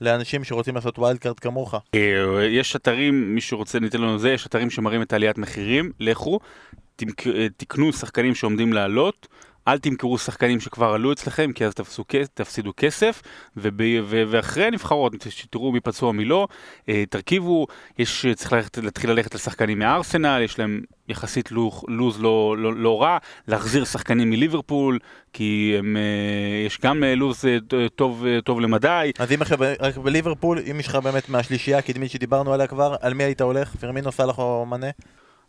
לאנשים 0.00 0.44
שרוצים 0.44 0.74
לעשות 0.74 0.98
wild 0.98 1.18
card 1.18 1.40
כמוך? 1.40 1.74
אה, 1.94 2.44
יש 2.44 2.76
אתרים, 2.76 3.34
מי 3.34 3.40
שרוצה 3.40 3.80
ניתן 3.80 4.00
לנו 4.00 4.18
זה, 4.18 4.30
יש 4.30 4.46
אתרים 4.46 4.70
שמראים 4.70 5.02
את 5.02 5.12
עליית 5.12 5.38
מחירים, 5.38 5.92
לכו, 6.00 6.40
אה, 7.02 7.46
תקנו 7.56 7.92
שחקנים 7.92 8.34
שעומדים 8.34 8.72
לעלות, 8.72 9.28
אל 9.68 9.78
תמכרו 9.78 10.18
שחקנים 10.18 10.60
שכבר 10.60 10.92
עלו 10.92 11.12
אצלכם, 11.12 11.52
כי 11.54 11.66
אז 11.66 11.74
תפסו, 11.74 12.04
תפסידו 12.34 12.72
כסף, 12.76 13.22
וב, 13.56 13.80
ו, 14.04 14.22
ואחרי 14.28 14.64
הנבחרות, 14.64 15.12
שתראו 15.28 15.72
מי 15.72 15.80
פצוע 15.80 16.12
מי 16.12 16.24
לא, 16.24 16.48
אה, 16.88 17.04
תרכיבו, 17.10 17.66
יש, 17.98 18.26
צריך 18.34 18.52
ללכת, 18.52 18.78
להתחיל 18.78 19.10
ללכת 19.10 19.34
לשחקנים 19.34 19.78
מארסנל, 19.78 20.40
יש 20.44 20.58
להם 20.58 20.80
יחסית 21.08 21.52
לוח, 21.52 21.84
לוז 21.88 22.20
לא, 22.20 22.56
לא, 22.58 22.74
לא 22.74 23.02
רע, 23.02 23.18
להחזיר 23.48 23.84
שחקנים 23.84 24.30
מליברפול, 24.30 24.98
כי 25.32 25.74
הם, 25.78 25.96
אה, 25.96 26.66
יש 26.66 26.80
גם 26.80 27.04
אה, 27.04 27.14
לוז 27.14 27.44
טוב, 27.96 28.24
טוב 28.44 28.60
למדי. 28.60 29.12
אז 29.18 29.32
אם 29.32 29.42
עכשיו, 29.42 29.58
רק 29.80 29.96
בליברפול, 29.96 30.58
אם 30.70 30.80
יש 30.80 30.86
לך 30.86 30.96
באמת 30.96 31.28
מהשלישייה 31.28 31.78
הקדמית 31.78 32.10
שדיברנו 32.10 32.52
עליה 32.52 32.66
כבר, 32.66 32.96
על 33.00 33.14
מי 33.14 33.24
היית 33.24 33.40
הולך? 33.40 33.76
פרמינו, 33.76 34.12
סאלח 34.12 34.38
או 34.38 34.66
מנה? 34.66 34.90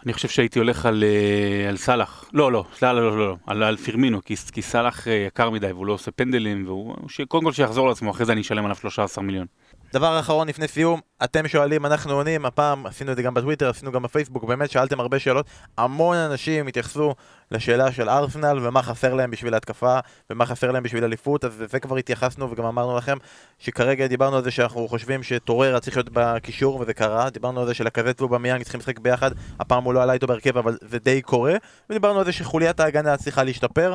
אני 0.06 0.14
חושב 0.14 0.28
שהייתי 0.28 0.60
הולך 0.60 0.86
על, 0.86 1.04
אה, 1.04 1.70
על 1.70 1.78
סאלח, 1.78 2.30
לא, 2.34 2.52
לא, 2.52 2.66
לא, 2.82 2.92
לא, 2.92 3.02
לא, 3.02 3.18
לא, 3.18 3.36
על, 3.48 3.64
על 3.64 3.78
פירמינו, 3.78 4.24
כי, 4.24 4.36
כי 4.36 4.62
סאלח 4.62 5.08
אה, 5.08 5.14
יקר 5.14 5.50
מדי 5.50 5.72
והוא 5.72 5.86
לא 5.86 5.94
עושה 5.94 6.12
פנדלים, 6.12 6.64
והוא, 6.68 6.96
קודם 7.28 7.44
כל 7.44 7.52
שיחזור 7.52 7.88
לעצמו, 7.88 8.12
אחרי 8.12 8.26
זה 8.26 8.32
אני 8.32 8.42
אשלם 8.42 8.66
עליו 8.66 8.76
13 8.76 9.24
מיליון. 9.24 9.48
דבר 9.94 10.20
אחרון 10.20 10.48
לפני 10.48 10.68
סיום, 10.68 11.00
אתם 11.24 11.48
שואלים, 11.48 11.86
אנחנו 11.86 12.14
עונים, 12.14 12.46
הפעם 12.46 12.86
עשינו 12.86 13.12
את 13.12 13.18
זה 13.18 13.24
גם 13.24 13.34
בטוויטר, 13.34 13.70
עשינו 13.70 13.92
גם 13.92 14.04
בפייסבוק, 14.04 14.44
באמת 14.44 14.72
שאלתם 14.72 15.00
הרבה 15.00 15.20
שאלות, 15.20 15.46
המון 15.78 16.18
אנשים 16.18 16.68
התייחסו 16.68 17.16
לשאלה 17.52 17.92
של 17.92 18.10
ארסנל 18.10 18.60
ומה 18.62 18.82
חסר 18.82 19.14
להם 19.14 19.32
בשביל 19.32 19.54
ההתקפה 19.54 20.00
ומה 20.30 20.46
חסר 20.46 20.72
להם 20.72 20.84
בשביל 20.84 21.04
אליפות, 21.04 21.46
אז 21.46 21.64
זה 21.72 21.80
כבר 21.80 21.98
התייחסנו 21.98 22.52
וגם 22.52 22.66
אמרנו 22.66 22.98
לכם 22.98 23.18
שכרגע 23.60 24.08
דיברנו 24.08 24.38
על 24.38 24.44
זה 24.44 24.52
שאנחנו 24.52 24.88
חושבים 24.88 25.24
שטוררה 25.24 25.80
צריך 25.80 25.98
להיות 25.98 26.10
בקישור 26.14 26.80
וזה 26.80 26.94
קרה, 26.94 27.30
דיברנו 27.30 27.60
על 27.60 27.68
זה 27.68 27.74
שלקזט 27.74 28.22
ובמיאנג 28.22 28.64
צריכים 28.64 28.80
לשחק 28.80 29.00
ביחד, 29.00 29.32
הפעם 29.60 29.84
הוא 29.84 29.94
לא 29.94 30.04
עלה 30.04 30.14
איתו 30.14 30.28
בהרכב 30.28 30.58
אבל 30.58 30.78
זה 30.82 31.00
די 31.00 31.22
קורה, 31.22 31.56
ודיברנו 31.90 32.20
על 32.20 32.26
זה 32.26 32.32
שחוליית 32.32 32.80
ההגנה 32.80 33.18
צריכה 33.18 33.44
להשתפר, 33.44 33.94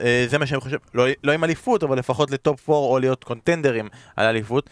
אה, 0.00 0.24
זה 0.28 0.38
מה 0.38 0.46
שאני 0.46 0.60
חושב, 0.60 0.78
לא, 0.94 1.04
לא 1.24 1.32
עם 1.32 1.44
אליפות 1.44 1.82
אבל 1.82 1.98
לפחות 1.98 2.30
ל 2.30 2.40
top 2.40 2.70
4 2.70 2.78
או 2.78 2.98
להיות 2.98 3.24
קונטנדרים 3.24 3.88
על 4.16 4.26
אליפות. 4.26 4.70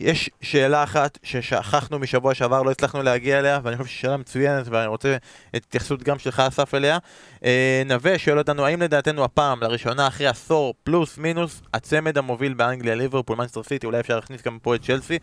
יש 0.00 0.30
שאלה 0.40 0.82
אחת 0.82 1.18
ששכחנו 1.22 1.98
משבוע 1.98 2.34
שעבר, 2.34 2.62
לא 2.62 2.70
הצלחנו 2.70 3.02
להגיע 3.02 3.38
אליה, 3.38 3.60
ואני 3.62 3.76
חושב 3.76 3.88
שהיא 3.88 4.00
שאלה 4.00 4.16
מצוינת, 4.16 4.66
ואני 4.68 4.86
רוצה 4.86 5.16
את 5.56 5.64
התייחסות 5.68 6.02
גם 6.02 6.18
שלך, 6.18 6.40
אסף, 6.40 6.74
אליה. 6.74 6.98
אה, 7.44 7.82
נווה 7.86 8.18
שואל 8.18 8.38
אותנו, 8.38 8.66
האם 8.66 8.82
לדעתנו 8.82 9.24
הפעם, 9.24 9.62
לראשונה 9.62 10.06
אחרי 10.06 10.26
עשור, 10.26 10.74
פלוס 10.84 11.18
מינוס, 11.18 11.62
הצמד 11.74 12.18
המוביל 12.18 12.54
באנגליה, 12.54 12.94
ליברפול, 12.94 13.36
מנצ'סטר 13.36 13.62
סיטי, 13.62 13.86
אולי 13.86 14.00
אפשר 14.00 14.16
להכניס 14.16 14.42
גם 14.42 14.58
פה 14.62 14.74
את 14.74 14.82
צ'לסי, 14.82 15.18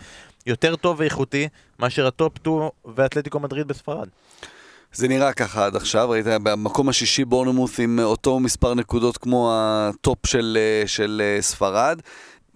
יותר 0.46 0.76
טוב 0.76 1.00
ואיכותי 1.00 1.48
מאשר 1.80 2.08
ה 2.08 2.15
top 2.15 2.38
2 2.38 2.56
ואתלטיקו 2.96 3.40
מדריד 3.40 3.68
בספרד? 3.68 4.08
זה 4.94 5.08
נראה 5.08 5.34
ככה 5.34 5.66
עד 5.66 5.76
עכשיו, 5.76 6.10
ראית 6.10 6.26
במקום 6.44 6.90
השישי 6.90 7.26
בורנמות' 7.26 7.80
עם 7.80 8.00
אותו 8.00 8.40
מספר 8.40 8.74
נקודות 8.74 9.18
כמו 9.18 9.52
ה 9.54 9.72
top 9.72 10.28
של, 10.28 10.58
אה, 10.62 10.88
של 10.88 11.22
אה, 11.26 11.42
ספרד. 11.42 12.00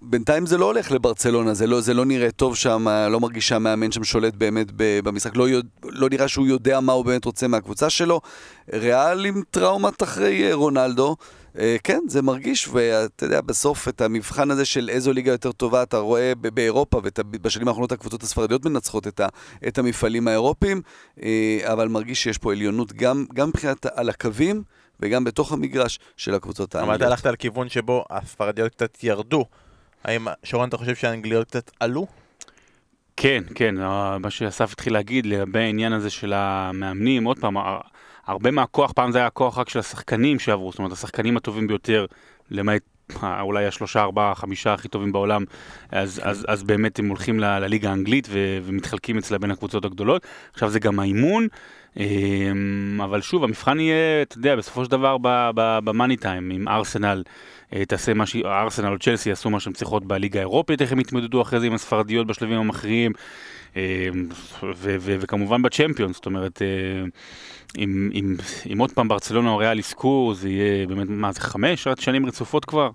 בינתיים 0.02 0.46
זה 0.46 0.58
לא 0.58 0.66
הולך 0.66 0.92
לברצלונה, 0.92 1.54
זה 1.54 1.68
לא, 1.68 1.82
זה 1.82 1.94
לא 1.94 2.06
נראה 2.06 2.32
טוב 2.32 2.56
שם, 2.56 2.88
לא 3.10 3.20
מרגיש 3.20 3.48
שהמאמן 3.48 3.92
שם 3.92 4.04
שולט 4.04 4.34
באמת 4.34 4.68
במשחק, 4.76 5.36
לא, 5.36 5.50
יודע, 5.50 5.70
לא 5.84 6.10
נראה 6.10 6.28
שהוא 6.28 6.48
יודע 6.48 6.80
מה 6.80 6.94
הוא 6.94 7.06
באמת 7.06 7.26
רוצה 7.26 7.48
מהקבוצה 7.48 7.90
שלו. 7.90 8.22
ריאל 8.74 9.26
עם 9.26 9.42
טראומת 9.52 10.04
אחרי 10.04 10.48
אה, 10.50 10.54
רונלדו, 10.54 11.16
אה, 11.60 11.76
כן, 11.84 12.00
זה 12.08 12.22
מרגיש, 12.22 12.68
ואתה 12.68 13.26
יודע, 13.26 13.42
בסוף 13.42 13.88
את 13.88 14.02
המבחן 14.02 14.52
הזה 14.52 14.66
של 14.66 14.90
איזו 14.90 15.14
ליגה 15.14 15.32
יותר 15.32 15.52
טובה 15.52 15.84
אתה 15.84 15.98
רואה 15.98 16.34
באירופה, 16.54 17.02
ובשנים 17.32 17.68
האחרונות 17.68 17.92
הקבוצות 17.92 18.24
הספרדיות 18.24 18.66
מנצחות 18.66 19.08
את, 19.08 19.20
ה- 19.20 19.28
את 19.68 19.78
המפעלים 19.78 20.28
האירופיים, 20.28 20.82
אה, 21.24 21.60
אבל 21.64 21.88
מרגיש 21.88 22.24
שיש 22.24 22.38
פה 22.38 22.52
עליונות 22.52 22.94
גם, 22.94 23.26
גם 23.34 23.50
מבחינת 23.50 23.86
על 23.86 24.10
הקווים 24.10 24.64
וגם 25.00 25.24
בתוך 25.24 25.52
המגרש 25.52 26.00
של 26.18 26.34
הקבוצות 26.36 26.76
אבל 26.76 26.80
האנגליות. 26.84 27.02
אתה 27.02 27.08
הלכת 27.08 27.26
על 27.26 27.36
כיוון 27.36 27.70
שבו 27.70 28.06
הספרדיות 28.10 28.72
קצת 28.72 29.04
ירדו. 29.04 29.46
האם, 30.06 30.28
שרון, 30.44 30.70
אתה 30.70 30.78
חושב 30.78 30.96
שהאנגליות 30.96 31.48
קצת 31.48 31.72
עלו? 31.80 32.08
כן, 33.18 33.44
כן, 33.56 33.82
אה, 33.82 34.18
מה 34.18 34.30
שאסף 34.30 34.74
התחיל 34.74 34.94
להגיד 34.94 35.26
לגבי 35.26 35.60
העניין 35.60 35.94
הזה 35.94 36.10
של 36.10 36.34
המאמנים, 36.36 37.24
עוד 37.24 37.40
פעם, 37.40 37.58
אה, 37.58 37.80
הרבה 38.26 38.52
מהכוח, 38.52 38.92
פעם 38.92 39.12
זה 39.12 39.18
היה 39.18 39.28
הכוח 39.28 39.58
רק 39.58 39.70
של 39.70 39.80
השחקנים 39.80 40.40
שעברו, 40.40 40.72
זאת 40.72 40.80
אומרת, 40.80 40.92
השחקנים 40.92 41.38
הטובים 41.38 41.68
ביותר, 41.68 42.06
למעט 42.52 42.82
אה, 43.24 43.42
אולי 43.42 43.66
השלושה, 43.66 44.02
ארבעה, 44.02 44.36
חמישה 44.36 44.74
הכי 44.74 44.88
טובים 44.88 45.12
בעולם, 45.12 45.44
אז, 45.92 46.22
אז, 46.24 46.46
אז 46.48 46.64
באמת 46.64 47.00
הם 47.00 47.10
הולכים 47.10 47.40
לליגה 47.40 47.90
האנגלית 47.90 48.28
ו- 48.30 48.60
ומתחלקים 48.64 49.18
אצלה 49.18 49.38
בין 49.38 49.52
הקבוצות 49.52 49.86
הגדולות. 49.86 50.26
עכשיו 50.54 50.70
זה 50.70 50.80
גם 50.80 51.00
האימון, 51.00 51.48
אמ, 51.98 53.02
אבל 53.04 53.22
שוב, 53.22 53.44
המבחן 53.44 53.80
יהיה, 53.80 54.22
אתה 54.22 54.38
יודע, 54.38 54.56
בסופו 54.56 54.86
של 54.86 54.92
דבר 54.92 55.18
במאני 55.84 56.18
טיים, 56.18 56.52
אם 56.52 56.68
ארסנל 56.68 57.24
אה, 57.28 57.32
תעשה 57.88 58.14
מה 58.14 58.26
ש... 58.26 58.36
ארסנל 58.36 58.94
או 58.94 59.00
צ'לסי 59.00 59.30
יעשו 59.30 59.50
מה 59.50 59.60
שהן 59.60 59.74
צריכות 59.74 60.06
בליגה 60.06 60.40
האירופית, 60.40 60.82
איך 60.82 60.92
הם 60.92 61.00
יתמודדו 61.00 61.42
אחרי 61.42 61.60
זה 61.60 61.66
עם 61.66 61.74
הספרדיות 61.74 62.28
בשלבים 62.28 62.60
המכריעים, 62.60 63.12
אה, 63.78 64.08
וכמובן 65.00 65.62
בצ'מפיונס, 65.62 66.16
זאת 66.16 66.26
אומרת, 66.26 66.62
אה, 66.62 67.06
אם, 67.78 68.80
עוד 68.80 68.92
פעם 68.92 69.08
ברצלונה 69.08 69.50
או 69.50 69.58
ריאל 69.58 69.80
יזכו, 69.80 70.34
זה 70.36 70.50
יהיה 70.50 70.88
באמת, 70.88 71.08
מה 71.10 71.32
זה, 71.32 71.40
חמש 71.40 71.88
שנים 72.00 72.26
רצופות 72.26 72.66
כבר? 72.66 72.90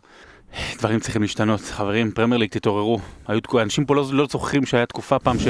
דברים 0.79 1.01
צריכים 1.01 1.23
להשתנות, 1.23 1.61
חברים, 1.61 2.11
פרמייר 2.11 2.39
ליג 2.39 2.51
תתעוררו. 2.51 2.99
היו 3.29 3.41
תקו... 3.41 3.61
אנשים 3.61 3.85
פה 3.85 3.95
לא, 3.95 4.05
לא 4.13 4.27
זוכרים 4.27 4.67
שהיה 4.67 4.87
תקופה 4.87 5.19
פעם 5.19 5.39
ש... 5.39 5.47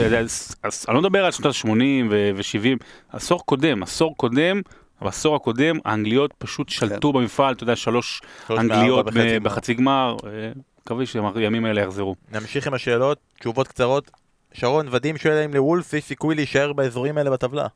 אני 0.89 0.95
לא 0.95 1.01
מדבר 1.01 1.25
על 1.25 1.33
שנות 1.33 1.55
ה-80 1.55 1.71
ו-70, 2.11 2.85
עשור 3.09 3.47
קודם, 3.47 3.83
עשור 3.83 4.17
קודם, 4.17 4.61
בעשור 5.03 5.37
הקודם 5.37 5.77
האנגליות 5.85 6.35
פשוט 6.39 6.69
שלטו 6.69 7.13
במפעל, 7.13 7.55
אתה 7.55 7.63
יודע, 7.63 7.77
שלוש 7.77 8.23
אנגליות 8.51 9.07
בחצי 9.43 9.75
גמר. 9.75 10.17
אה, 10.27 10.53
מקווה 10.81 11.07
שהימים 11.07 11.65
האלה 11.65 11.81
יחזרו. 11.81 12.15
נמשיך 12.33 12.67
עם 12.67 12.75
השאלות, 12.75 13.19
תשובות 13.39 13.69
קצרות. 13.69 14.11
שרון, 14.53 14.89
ודים 14.91 15.17
שואל 15.17 15.35
האם 15.35 15.55
לוולף 15.55 15.93
יש 15.93 16.05
סיכוי 16.05 16.35
להישאר 16.35 16.73
באזורים 16.73 17.19
האלה 17.19 17.31
בטבלה. 17.31 17.67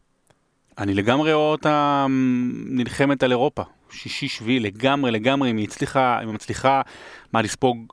אני 0.78 0.94
לגמרי 0.94 1.32
רואה 1.32 1.44
אותה 1.44 2.06
נלחמת 2.66 3.22
על 3.22 3.30
אירופה. 3.30 3.62
שישי, 3.90 4.28
שביעי, 4.28 4.60
לגמרי, 4.60 5.10
לגמרי, 5.10 5.50
אם 5.50 5.56
היא 5.56 5.66
הצליחה, 5.66 6.18
אם 6.22 6.28
היא 6.28 6.34
מצליחה, 6.34 6.82
מה, 7.32 7.42
לספוג 7.42 7.92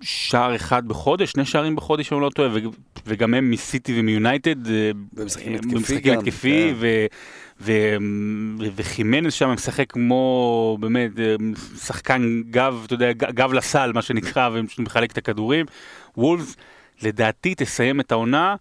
שער 0.00 0.56
אחד 0.56 0.88
בחודש, 0.88 1.30
שני 1.30 1.44
שערים 1.44 1.76
בחודש, 1.76 2.12
אם 2.12 2.18
אני 2.18 2.24
לא 2.24 2.30
טועה, 2.30 2.50
וגם 3.06 3.34
הם 3.34 3.50
מסיטי 3.50 4.00
ומיונייטד. 4.00 4.66
אה, 4.70 4.90
במשחקים 5.12 6.12
אה, 6.14 6.18
התקפי 6.18 6.74
ו- 7.60 7.72
ו- 7.72 7.96
ו- 8.60 8.68
וחימנז 8.76 9.32
שם 9.32 9.48
משחק 9.48 9.92
כמו, 9.92 10.76
באמת, 10.80 11.10
אה, 11.18 11.34
שחקן 11.78 12.42
גב, 12.50 12.82
אתה 12.86 12.94
יודע, 12.94 13.12
גב 13.12 13.52
לסל, 13.52 13.92
מה 13.94 14.02
שנקרא, 14.02 14.50
ומחלק 14.78 15.12
את 15.12 15.18
הכדורים. 15.18 15.66
וולף, 16.16 16.56
לדעתי, 17.02 17.54
תסיים 17.54 18.00
את 18.00 18.12
העונה 18.12 18.56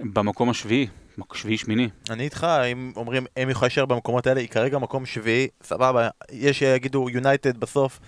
במקום 0.00 0.50
השביעי, 0.50 0.86
מק- 1.18 1.34
שביעי-שמיני. 1.34 1.88
אני 2.10 2.24
איתך, 2.24 2.46
אם 2.72 2.92
אומרים 2.96 3.26
הם 3.36 3.50
יכולים 3.50 3.68
להישאר 3.68 3.86
במקומות 3.86 4.26
האלה, 4.26 4.40
היא 4.40 4.48
כרגע 4.48 4.78
מקום 4.78 5.06
שביעי, 5.06 5.48
סבבה, 5.62 6.08
יש 6.32 6.58
שיגידו 6.58 7.10
יונייטד 7.10 7.58
בסוף, 7.58 8.00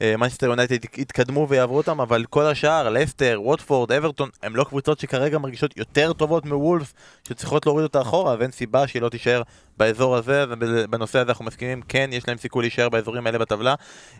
מנצ'סטר 0.00 0.46
יונייטד 0.46 0.84
יתקדמו 0.84 1.46
ויעברו 1.48 1.76
אותם, 1.76 2.00
אבל 2.00 2.24
כל 2.30 2.46
השאר, 2.46 2.88
לסטר, 2.88 3.40
ווטפורד, 3.42 3.92
אברטון, 3.92 4.28
הם 4.42 4.56
לא 4.56 4.64
קבוצות 4.64 4.98
שכרגע 4.98 5.38
מרגישות 5.38 5.76
יותר 5.76 6.12
טובות 6.12 6.46
מוולף, 6.46 6.92
שצריכות 7.28 7.66
להוריד 7.66 7.82
אותה 7.82 8.00
אחורה, 8.00 8.36
ואין 8.38 8.50
סיבה 8.50 8.86
שהיא 8.86 9.02
לא 9.02 9.08
תישאר 9.08 9.42
באזור 9.76 10.16
הזה, 10.16 10.44
ובנושא 10.50 11.18
הזה 11.18 11.30
אנחנו 11.30 11.44
מסכימים, 11.44 11.82
כן, 11.82 12.10
יש 12.12 12.28
להם 12.28 12.38
סיכוי 12.38 12.62
להישאר 12.62 12.88
באזורים 12.88 13.26
האלה 13.26 13.38
בטבלה. 13.38 13.74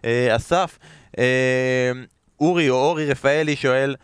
אה, 0.05 0.37
אסף, 0.37 0.79
אה, 1.19 1.93
אורי 2.41 2.71
או 2.71 2.75
אורי 2.75 3.11
רפאלי 3.11 3.57
שואל, 3.57 3.95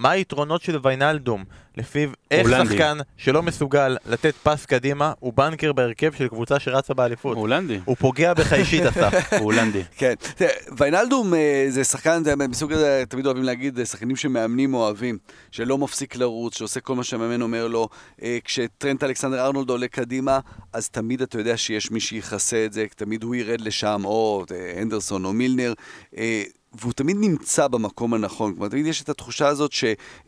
מה 0.00 0.10
היתרונות 0.10 0.62
של 0.62 0.78
ויינלדום, 0.82 1.44
לפיו 1.76 2.10
איך 2.30 2.46
הולנדי. 2.46 2.68
שחקן 2.68 2.98
שלא 3.16 3.42
מסוגל 3.42 3.96
לתת 4.06 4.34
פס 4.42 4.66
קדימה 4.66 5.12
הוא 5.20 5.32
בנקר 5.32 5.72
בהרכב 5.72 6.12
של 6.12 6.28
קבוצה 6.28 6.58
שרצה 6.58 6.94
באליפות. 6.94 7.34
הוא 7.34 7.40
הולנדי, 7.40 7.80
הוא 7.84 7.96
פוגע 7.96 8.34
בך 8.34 8.52
אישית, 8.52 8.82
אסף. 8.82 9.32
הוא 9.32 9.44
הולנדי. 9.52 9.82
כן, 9.96 10.14
ויינלדום 10.78 11.34
אה, 11.34 11.66
זה 11.68 11.84
שחקן, 11.84 12.24
זה 12.24 12.36
מסוג 12.36 12.72
הזה, 12.72 13.04
תמיד 13.08 13.26
אוהבים 13.26 13.44
להגיד, 13.44 13.76
זה 13.76 13.86
שחקנים 13.86 14.16
שמאמנים 14.16 14.74
אוהבים, 14.74 15.18
שלא 15.50 15.78
מפסיק 15.78 16.16
לרוץ, 16.16 16.58
שעושה 16.58 16.80
כל 16.80 16.94
מה 16.94 17.04
שהמאמן 17.04 17.42
אומר 17.42 17.68
לו. 17.68 17.88
אה, 18.22 18.38
כשטרנט 18.44 19.04
אלכסנדר 19.04 19.46
ארנולד 19.46 19.70
עולה 19.70 19.88
קדימה, 19.88 20.40
אז 20.72 20.88
תמיד 20.88 21.22
אתה 21.22 21.38
יודע 21.38 21.56
שיש 21.56 21.90
מי 21.90 22.00
שיכסה 22.00 22.64
את 22.64 22.72
זה, 22.72 22.86
תמיד 22.96 23.22
הוא 23.22 23.34
ירד 23.34 23.60
לשם, 23.60 24.02
או 24.04 24.44
אה, 24.52 24.80
הנדרסון 24.80 25.24
או 25.24 25.32
מילנר. 25.32 25.72
והוא 26.78 26.92
תמיד 26.92 27.16
נמצא 27.20 27.68
במקום 27.68 28.14
הנכון. 28.14 28.52
כלומר, 28.54 28.68
תמיד 28.68 28.86
יש 28.86 29.02
את 29.02 29.08
התחושה 29.08 29.48
הזאת 29.48 29.72
ש... 29.72 29.84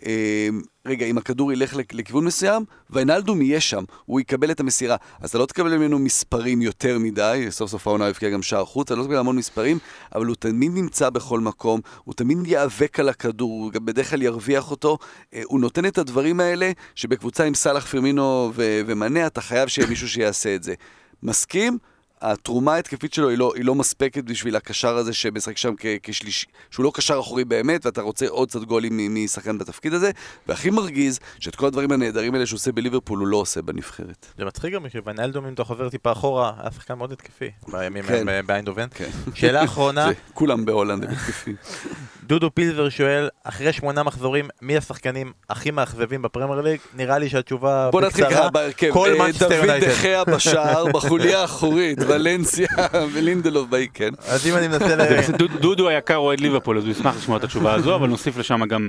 אה, 0.06 0.48
רגע, 0.86 1.06
אם 1.06 1.18
הכדור 1.18 1.52
ילך 1.52 1.74
לכ- 1.76 1.94
לכיוון 1.94 2.24
מסוים, 2.24 2.64
ויינלדום 2.90 3.42
יהיה 3.42 3.60
שם, 3.60 3.84
הוא 4.04 4.20
יקבל 4.20 4.50
את 4.50 4.60
המסירה. 4.60 4.96
אז 5.20 5.28
אתה 5.30 5.38
לא 5.38 5.46
תקבל 5.46 5.76
ממנו 5.76 5.98
מספרים 5.98 6.62
יותר 6.62 6.98
מדי, 6.98 7.46
סוף 7.50 7.70
סוף 7.70 7.86
העונה 7.86 8.06
הבקיע 8.06 8.30
גם 8.30 8.42
שער 8.42 8.64
חוץ, 8.64 8.90
אתה 8.90 9.00
לא 9.00 9.04
תקבל 9.04 9.16
המון 9.16 9.36
מספרים, 9.36 9.78
אבל 10.14 10.26
הוא 10.26 10.36
תמיד 10.38 10.72
נמצא 10.74 11.10
בכל 11.10 11.40
מקום, 11.40 11.80
הוא 12.04 12.14
תמיד 12.14 12.38
ייאבק 12.46 13.00
על 13.00 13.08
הכדור, 13.08 13.50
הוא 13.50 13.72
גם 13.72 13.84
בדרך 13.86 14.10
כלל 14.10 14.22
ירוויח 14.22 14.70
אותו. 14.70 14.98
אה, 15.34 15.42
הוא 15.44 15.60
נותן 15.60 15.86
את 15.86 15.98
הדברים 15.98 16.40
האלה, 16.40 16.72
שבקבוצה 16.94 17.44
עם 17.44 17.54
סאלח 17.54 17.86
פרמינו 17.86 18.52
ו- 18.54 18.80
ומנה, 18.86 19.26
אתה 19.26 19.40
חייב 19.40 19.68
שיהיה 19.68 19.88
מישהו 19.88 20.08
שיעשה 20.08 20.54
את 20.54 20.62
זה. 20.62 20.74
מסכים? 21.22 21.78
התרומה 22.22 22.74
ההתקפית 22.74 23.14
שלו 23.14 23.28
היא 23.28 23.38
לא, 23.38 23.52
היא 23.56 23.64
לא 23.64 23.74
מספקת 23.74 24.24
בשביל 24.24 24.56
הקשר 24.56 24.96
הזה 24.96 25.12
שמשחק 25.12 25.56
שם 25.56 25.74
כ- 25.78 25.86
כשלישי, 26.02 26.46
שהוא 26.70 26.84
לא 26.84 26.92
קשר 26.94 27.20
אחורי 27.20 27.44
באמת, 27.44 27.86
ואתה 27.86 28.02
רוצה 28.02 28.26
עוד 28.28 28.48
קצת 28.48 28.60
גולים 28.62 29.14
משחקן 29.14 29.58
בתפקיד 29.58 29.94
הזה, 29.94 30.10
והכי 30.48 30.70
מרגיז, 30.70 31.20
שאת 31.38 31.56
כל 31.56 31.66
הדברים 31.66 31.92
הנהדרים 31.92 32.34
האלה 32.34 32.46
שהוא 32.46 32.56
עושה 32.56 32.72
בליברפול 32.72 33.18
הוא 33.18 33.28
לא 33.28 33.36
עושה 33.36 33.62
בנבחרת. 33.62 34.26
זה 34.38 34.44
מצחיק 34.44 34.74
גם 34.74 34.88
שוונלדום, 34.88 35.46
אם 35.46 35.52
אתה 35.54 35.64
חוזר 35.64 35.88
טיפה 35.88 36.12
אחורה, 36.12 36.52
היה 36.60 36.70
שחקן 36.70 36.94
מאוד 36.94 37.12
התקפי 37.12 37.50
בימים 37.68 38.04
כן. 38.04 38.28
ההם 38.28 38.46
באיינדהובן. 38.46 38.86
כן. 38.94 39.10
שאלה 39.34 39.64
אחרונה, 39.64 40.06
זה, 40.08 40.14
כולם 40.34 40.64
בהולנד 40.64 41.04
הם 41.04 41.10
התקפים. 41.10 41.56
דודו 42.28 42.54
פילבר 42.54 42.88
שואל, 42.88 43.28
אחרי 43.44 43.72
שמונה 43.72 44.02
מחזורים, 44.02 44.48
מי 44.62 44.76
השחקנים 44.76 45.32
הכי 45.50 45.70
מאכזבים 45.70 46.22
בפרמייר 46.22 46.60
ליג? 46.60 46.80
נראה 46.94 47.18
לי 47.18 47.28
שהתשובה 47.28 47.88
בוא 47.92 48.00
נתחיל 48.00 48.24
בקצרה. 48.24 48.40
ככה 48.40 48.50
בהרכב. 48.50 48.90
כל 48.92 49.08
אה, 49.12 49.18
מנצ'סטר 49.18 49.48
דוד 49.48 49.58
יונייטד. 49.58 49.88
דה 49.88 50.03
חאה 50.03 50.24
בשער, 50.24 50.86
בחוליה 50.86 51.40
האחורית, 51.40 51.98
ולנסיה 52.14 52.66
ולינדלוב 53.12 53.68
באי, 53.70 53.86
כן. 53.94 54.10
אז 54.28 54.46
אם 54.46 54.56
אני 54.56 54.68
מנסה 54.68 54.96
ל... 54.96 55.00
דוד- 55.38 55.56
דודו 55.60 55.88
היקר 55.88 56.16
אוהד 56.16 56.40
ליברפול, 56.40 56.78
אז 56.78 56.84
הוא 56.84 56.90
ישמח 56.90 57.16
לשמוע 57.16 57.36
את 57.38 57.44
התשובה 57.44 57.74
הזו, 57.74 57.94
אבל 57.94 58.08
נוסיף 58.08 58.36
לשם 58.36 58.64
גם, 58.64 58.88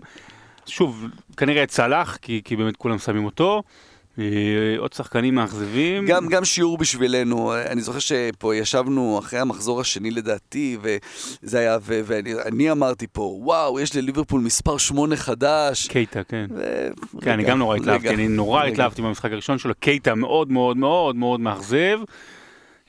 שוב, 0.65 1.05
כנראה 1.38 1.63
את 1.63 1.71
סאלח, 1.71 2.17
כי 2.21 2.41
כי 2.45 2.55
באמת 2.55 2.76
כולם 2.78 2.97
שמים 2.99 3.26
אותו. 3.26 3.63
אה, 4.19 4.24
עוד 4.78 4.93
שחקנים 4.93 5.36
מאכזבים. 5.36 6.05
גם, 6.05 6.28
גם 6.28 6.45
שיעור 6.45 6.78
בשבילנו, 6.78 7.53
אני 7.55 7.82
זוכר 7.82 7.99
שפה 7.99 8.55
ישבנו 8.55 9.19
אחרי 9.19 9.39
המחזור 9.39 9.82
השני 9.82 10.11
לדעתי, 10.11 10.78
וזה 10.82 11.59
היה, 11.59 11.78
ו- 11.82 12.01
ואני 12.05 12.34
אני 12.45 12.71
אמרתי 12.71 13.05
פה, 13.11 13.21
וואו, 13.21 13.80
יש 13.80 13.95
לליברפול 13.95 14.41
מספר 14.41 14.78
שמונה 14.78 15.15
חדש. 15.15 15.88
קייטה, 15.88 16.24
כן. 16.24 16.45
ו- 16.55 16.88
כן, 17.21 17.32
אני 17.32 17.43
רגע, 17.43 17.51
גם 17.51 17.59
נורא 17.59 17.76
התלהבתי, 17.76 18.09
אני 18.09 18.28
נורא 18.28 18.61
רגע. 18.61 18.71
התלהבתי 18.74 19.01
במשחק 19.01 19.32
הראשון 19.32 19.57
שלו, 19.57 19.74
קייטה 19.80 20.15
מאוד 20.15 20.51
מאוד 20.51 20.78
מאוד 20.78 21.15
מאוד 21.15 21.39
מאכזב. 21.39 21.99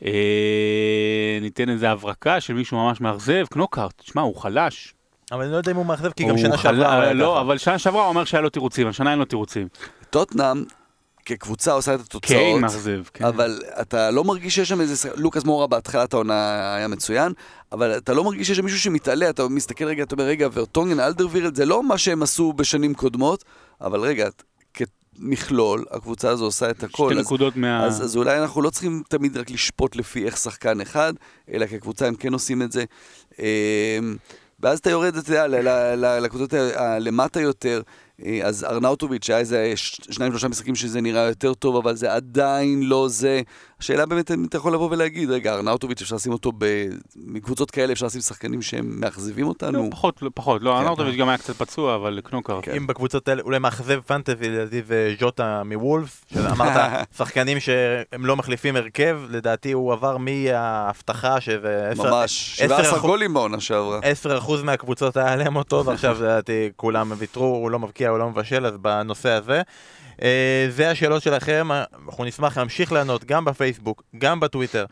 אה, 0.04 1.38
ניתן 1.40 1.68
איזה 1.68 1.90
הברקה 1.90 2.40
של 2.40 2.54
מישהו 2.54 2.76
ממש 2.76 3.00
מאכזב, 3.00 3.44
קנוקארט, 3.50 3.92
תשמע, 3.96 4.22
הוא 4.22 4.36
חלש. 4.36 4.94
אבל 5.32 5.42
אני 5.42 5.52
לא 5.52 5.56
יודע 5.56 5.72
אם 5.72 5.76
הוא 5.76 5.86
מאכזב, 5.86 6.10
כי 6.10 6.24
גם 6.24 6.38
שנה 6.38 6.58
שעברה... 6.58 7.12
לא, 7.12 7.32
ככה. 7.32 7.40
אבל 7.40 7.58
שנה 7.58 7.78
שעברה 7.78 8.02
הוא 8.02 8.08
אומר 8.08 8.24
שהיה 8.24 8.40
לו 8.40 8.50
תירוצים, 8.50 8.86
השנה 8.86 9.10
אין 9.10 9.18
לו 9.18 9.24
תירוצים. 9.24 9.68
טוטנאם, 10.10 10.64
כקבוצה 11.24 11.72
עושה 11.72 11.94
את 11.94 12.00
התוצאות, 12.00 12.60
מאכזב, 12.60 13.02
כן. 13.14 13.24
אבל 13.24 13.60
אתה 13.80 14.10
לא 14.10 14.24
מרגיש 14.24 14.54
שיש 14.54 14.68
שם 14.68 14.80
איזה... 14.80 15.10
לוקאס 15.16 15.44
מורה 15.44 15.66
בהתחלת 15.66 16.14
העונה 16.14 16.74
היה 16.76 16.88
מצוין, 16.88 17.32
אבל 17.72 17.96
אתה 17.96 18.14
לא 18.14 18.24
מרגיש 18.24 18.46
שיש 18.46 18.56
שם 18.56 18.64
מישהו 18.64 18.80
שמתעלה, 18.80 19.30
אתה 19.30 19.48
מסתכל 19.48 19.84
רגע, 19.84 20.02
אתה 20.02 20.14
אומר, 20.14 20.24
רגע, 20.24 20.48
ורטונגן, 20.52 21.00
אלדרווירלד, 21.00 21.54
זה 21.54 21.64
לא 21.64 21.82
מה 21.82 21.98
שהם 21.98 22.22
עשו 22.22 22.52
בשנים 22.52 22.94
קודמות, 22.94 23.44
אבל 23.80 24.00
רגע, 24.00 24.28
כמכלול, 25.18 25.84
הקבוצה 25.90 26.28
הזו 26.28 26.44
עושה 26.44 26.70
את 26.70 26.82
הכל. 26.82 27.10
שתי 27.10 27.20
אז- 27.20 27.26
נקודות 27.26 27.56
מה... 27.56 27.86
אז, 27.86 28.04
אז 28.04 28.16
אולי 28.16 28.38
אנחנו 28.38 28.62
לא 28.62 28.70
צריכים 28.70 29.02
תמיד 29.08 29.36
רק 29.36 29.50
לשפוט 29.50 29.96
לפי 29.96 30.24
איך 30.26 30.36
שחקן 30.36 30.80
אחד, 30.80 31.14
אלא 31.52 31.66
כקבוצה 31.66 32.06
הם 32.06 32.14
כן 32.14 32.32
עושים 32.32 32.62
את 32.62 32.72
זה. 32.72 32.84
אמ, 33.38 33.44
ואז 34.60 34.78
אתה 34.78 34.90
יורד, 34.90 35.16
אתה 35.16 35.32
יודע, 35.32 35.46
לקבוצות 36.20 36.52
הלמטה 36.74 37.40
יותר, 37.40 37.82
אה, 38.24 38.40
אז 38.44 38.64
ארנאוטוביץ', 38.64 39.30
היה 39.30 39.38
איזה 39.38 39.72
שניים 40.10 40.32
שלושה 40.32 40.48
משחקים 40.48 40.74
שזה 40.74 41.00
נראה 41.00 41.22
יותר 41.22 41.54
טוב, 41.54 41.76
אבל 41.76 41.96
זה 41.96 42.12
עדיין 42.14 42.82
לא 42.82 43.08
זה. 43.08 43.40
השאלה 43.84 44.06
באמת 44.06 44.30
אם 44.30 44.44
אתה 44.44 44.56
יכול 44.56 44.74
לבוא 44.74 44.88
ולהגיד, 44.90 45.30
רגע, 45.30 45.54
ארנאוטוביץ' 45.54 46.02
אפשר 46.02 46.16
לשים 46.16 46.32
אותו 46.32 46.52
ב... 46.58 46.64
מקבוצות 47.16 47.70
כאלה, 47.70 47.92
אפשר 47.92 48.06
לשים 48.06 48.20
שחקנים 48.20 48.62
שהם 48.62 49.00
מאכזבים 49.00 49.44
לא, 49.44 49.48
אותנו. 49.48 49.88
פחות, 49.90 50.22
לא, 50.22 50.30
פחות, 50.34 50.62
לא, 50.62 50.70
כן. 50.70 50.76
ארנאוטוביץ' 50.76 51.16
גם 51.16 51.28
היה 51.28 51.38
קצת 51.38 51.56
פצוע, 51.56 51.94
אבל 51.94 52.20
קנוקר. 52.24 52.60
כן. 52.62 52.72
אם 52.76 52.86
בקבוצות 52.86 53.28
האלה, 53.28 53.42
אולי 53.42 53.58
מאכזב 53.58 54.00
פנטזי 54.06 54.48
לדעתי 54.48 54.82
זה 54.82 55.14
ז'וטה 55.20 55.62
מוולף, 55.64 56.24
שאמרת 56.32 56.76
שחקנים 57.18 57.60
שהם 57.60 58.26
לא 58.26 58.36
מחליפים 58.36 58.76
הרכב, 58.76 59.20
לדעתי 59.30 59.72
הוא 59.72 59.92
עבר 59.92 60.16
מההבטחה 60.18 61.40
שזה 61.40 61.92
ממש, 61.96 62.60
עשר 62.60 62.66
17 62.76 62.90
אחוז- 62.98 63.00
גולים 63.00 63.34
בעונה 63.34 63.60
שעברה. 63.60 64.00
10% 64.24 64.62
מהקבוצות 64.64 65.16
היה 65.16 65.36
להם 65.36 65.56
אותו, 65.56 65.84
ועכשיו 65.84 66.16
לדעתי 66.22 66.70
כולם 66.76 67.12
ויתרו, 67.18 67.44
הוא 67.46 67.70
לא 67.70 67.78
מבקיע, 67.78 68.08
הוא 68.08 68.18
לא 68.18 68.30
מבשל, 68.30 68.66
אז 68.66 68.76
בנושא 68.76 69.30
הזה. 69.30 69.62
אה, 70.22 70.66
זה 70.70 70.90
השאלות 70.90 71.22
שלכם, 71.22 71.68
אנחנו 72.06 72.24
נשמח 72.24 72.58
להמשיך 72.58 72.92
לענות 72.92 73.24
גם 73.24 73.44
בפייסבוק, 73.44 74.02
גם 74.18 74.40
בטוויטר. 74.40 74.84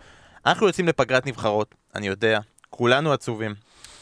אנחנו 0.46 0.66
יוצאים 0.66 0.88
לפגרת 0.88 1.26
נבחרות, 1.26 1.74
אני 1.94 2.06
יודע, 2.06 2.40
כולנו 2.70 3.12
עצובים. 3.12 3.54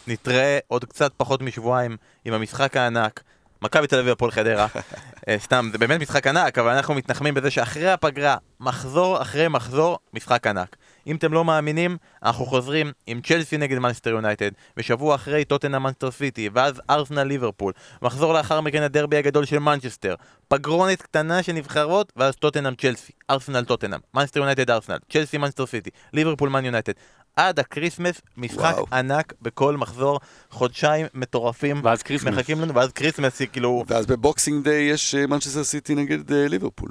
נתראה 0.07 0.59
עוד 0.69 0.85
קצת 0.85 1.13
פחות 1.17 1.43
משבועיים 1.43 1.97
עם 2.25 2.35
המשחק 2.35 2.77
הענק. 2.77 3.23
מכבי 3.63 3.87
תל 3.87 3.99
אביב 3.99 4.13
הפועל 4.13 4.31
חדרה. 4.31 4.67
אה, 5.29 5.37
סתם, 5.39 5.69
זה 5.73 5.79
באמת 5.79 6.01
משחק 6.01 6.27
ענק, 6.27 6.59
אבל 6.59 6.71
אנחנו 6.71 6.95
מתנחמים 6.95 7.35
בזה 7.35 7.51
שאחרי 7.51 7.91
הפגרה, 7.91 8.37
מחזור 8.61 9.23
אחרי 9.23 9.49
מחזור, 9.49 9.99
משחק 10.15 10.47
ענק. 10.47 10.77
אם 11.07 11.17
אתם 11.17 11.33
לא 11.33 11.45
מאמינים, 11.45 11.97
אנחנו 12.23 12.47
חוזרים 12.47 12.93
עם 13.07 13.21
צ'לסי 13.21 13.57
נגד 13.59 13.79
מנצ'סטר 13.79 14.11
יונייטד, 14.11 14.51
ושבוע 14.77 15.15
אחרי 15.15 15.45
טוטנאם 15.45 15.79
מנצ'סטר 15.79 16.11
סיטי, 16.11 16.49
ואז 16.53 16.83
ארסנל 16.91 17.23
ליברפול. 17.23 17.73
מחזור 18.03 18.33
לאחר 18.33 18.61
מכן 18.61 18.83
הדרבי 18.83 19.17
הגדול 19.17 19.45
של 19.45 19.59
מנצ'סטר. 19.59 20.15
פגרונת 20.49 21.03
קטנה 21.03 21.43
של 21.43 21.53
נבחרות, 21.53 22.13
ואז 22.17 22.37
טוטנאם 22.37 22.75
צ'לסי, 22.75 23.13
ארסנל 23.31 23.65
טוטנאם, 23.65 24.01
מנצ'סטר 24.15 24.41
יונייטד 24.41 24.71
ארסנל, 24.71 24.99
צ'לסי 25.13 25.39
מנצ'סטר 25.39 25.67
סיטי, 25.67 25.91
ליברפול 26.13 26.49
מן 26.49 26.65
יונייטד. 26.65 26.93
עד 27.37 27.59
הקריסמס, 27.59 28.21
משחק 28.37 28.59
וואו. 28.59 28.87
ענק 28.93 29.33
בכל 29.43 29.77
מחזור, 29.77 30.21
חודשיים 30.51 31.07
מטורפים. 31.15 31.81
ואז 31.85 32.03
קריסמס. 32.03 32.35
מחכים 32.35 32.61
לנו, 32.61 32.75
ואז 32.75 32.93
קריסמס, 32.93 33.43
כאילו, 33.53 33.85
ואז 33.87 34.07
ב 34.07 34.15
Boxing 34.15 34.65
Day 34.65 34.83
יש 34.83 35.15
מנצ'סטר 35.15 35.65
סיטי 35.65 35.95
נגד 35.95 36.33
אה, 36.33 36.49
ליברפול. 36.49 36.91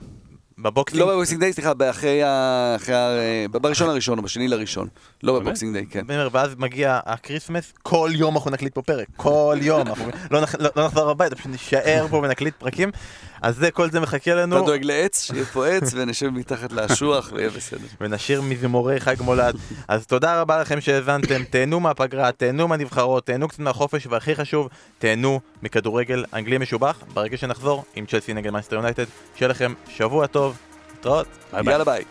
ב 0.61 0.66
Boxing, 0.66 1.01
לא 1.01 1.11
ב 1.13 1.17
Boxing 1.17 1.39
Day, 1.39 1.53
סליחה, 1.53 1.73
אחרי 1.89 2.23
ה... 2.23 2.73
אחרי 2.75 2.95
ה... 2.95 3.07
בראשון 3.51 3.89
הראשון 3.89 4.17
או 4.17 4.23
בשני 4.23 4.47
לראשון. 4.47 4.87
לא? 5.23 5.39
ב 5.39 5.44
Boxing 5.44 5.73
Day, 5.73 5.85
כן. 5.85 6.05
ואז 6.31 6.55
מגיע 6.57 6.99
הקריסמס, 7.05 7.73
כל 7.83 8.09
יום 8.13 8.35
אנחנו 8.35 8.51
נקליט 8.51 8.73
פה 8.73 8.81
פרק, 8.81 9.07
כל 9.15 9.57
יום, 9.61 9.87
לא, 10.31 10.41
לא, 10.59 10.69
לא 10.75 10.85
נחזור 10.85 11.09
הביתה, 11.09 11.35
פשוט 11.35 11.51
נישאר 11.51 12.07
פה 12.09 12.17
ונקליט 12.17 12.55
פרקים, 12.55 12.91
אז 13.41 13.55
זה, 13.55 13.71
כל 13.71 13.91
זה 13.91 13.99
מחכה 13.99 14.35
לנו, 14.35 14.57
אתה 14.57 14.65
דואג 14.65 14.83
לעץ, 14.83 15.23
שיהיה 15.23 15.45
פה 15.45 15.67
עץ, 15.67 15.91
ונשב 15.95 16.29
מתחת 16.29 16.71
לאשוח, 16.71 17.31
ויהיה 17.33 17.49
בסדר. 17.49 17.87
ונשיר 18.01 18.41
מזמורי 18.41 18.99
חג 18.99 19.15
מולד. 19.21 19.55
אז 19.87 20.05
תודה 20.05 20.41
רבה 20.41 20.61
לכם 20.61 20.81
שהאזנתם, 20.81 21.43
תהנו 21.43 21.79
מהפגרה, 21.79 22.31
תהנו 22.31 22.67
מהנבחרות, 22.67 23.25
תהנו 23.25 23.47
קצת 23.47 23.59
מהחופש, 23.59 24.07
והכי 24.07 24.35
חשוב, 24.35 24.69
תהנו 24.99 25.39
מכדורגל 25.63 26.25
אנגלי 26.33 26.57
משובח, 26.57 27.03
ברגע 27.13 27.37
שנחזור 27.37 27.83
עם 27.95 28.05
צ'לסי 28.05 28.33
נגד 28.33 28.51
מנצ'סטר 28.51 28.75
יונייטד, 28.75 29.05
שיהיה 29.35 29.49
לכם 29.49 29.73
שבוע 29.87 30.27
טוב, 30.27 30.57
להתראות. 30.95 31.27
ביי 31.51 31.63
ביי. 31.63 31.71
יאללה 31.71 31.85
ביי. 31.85 32.03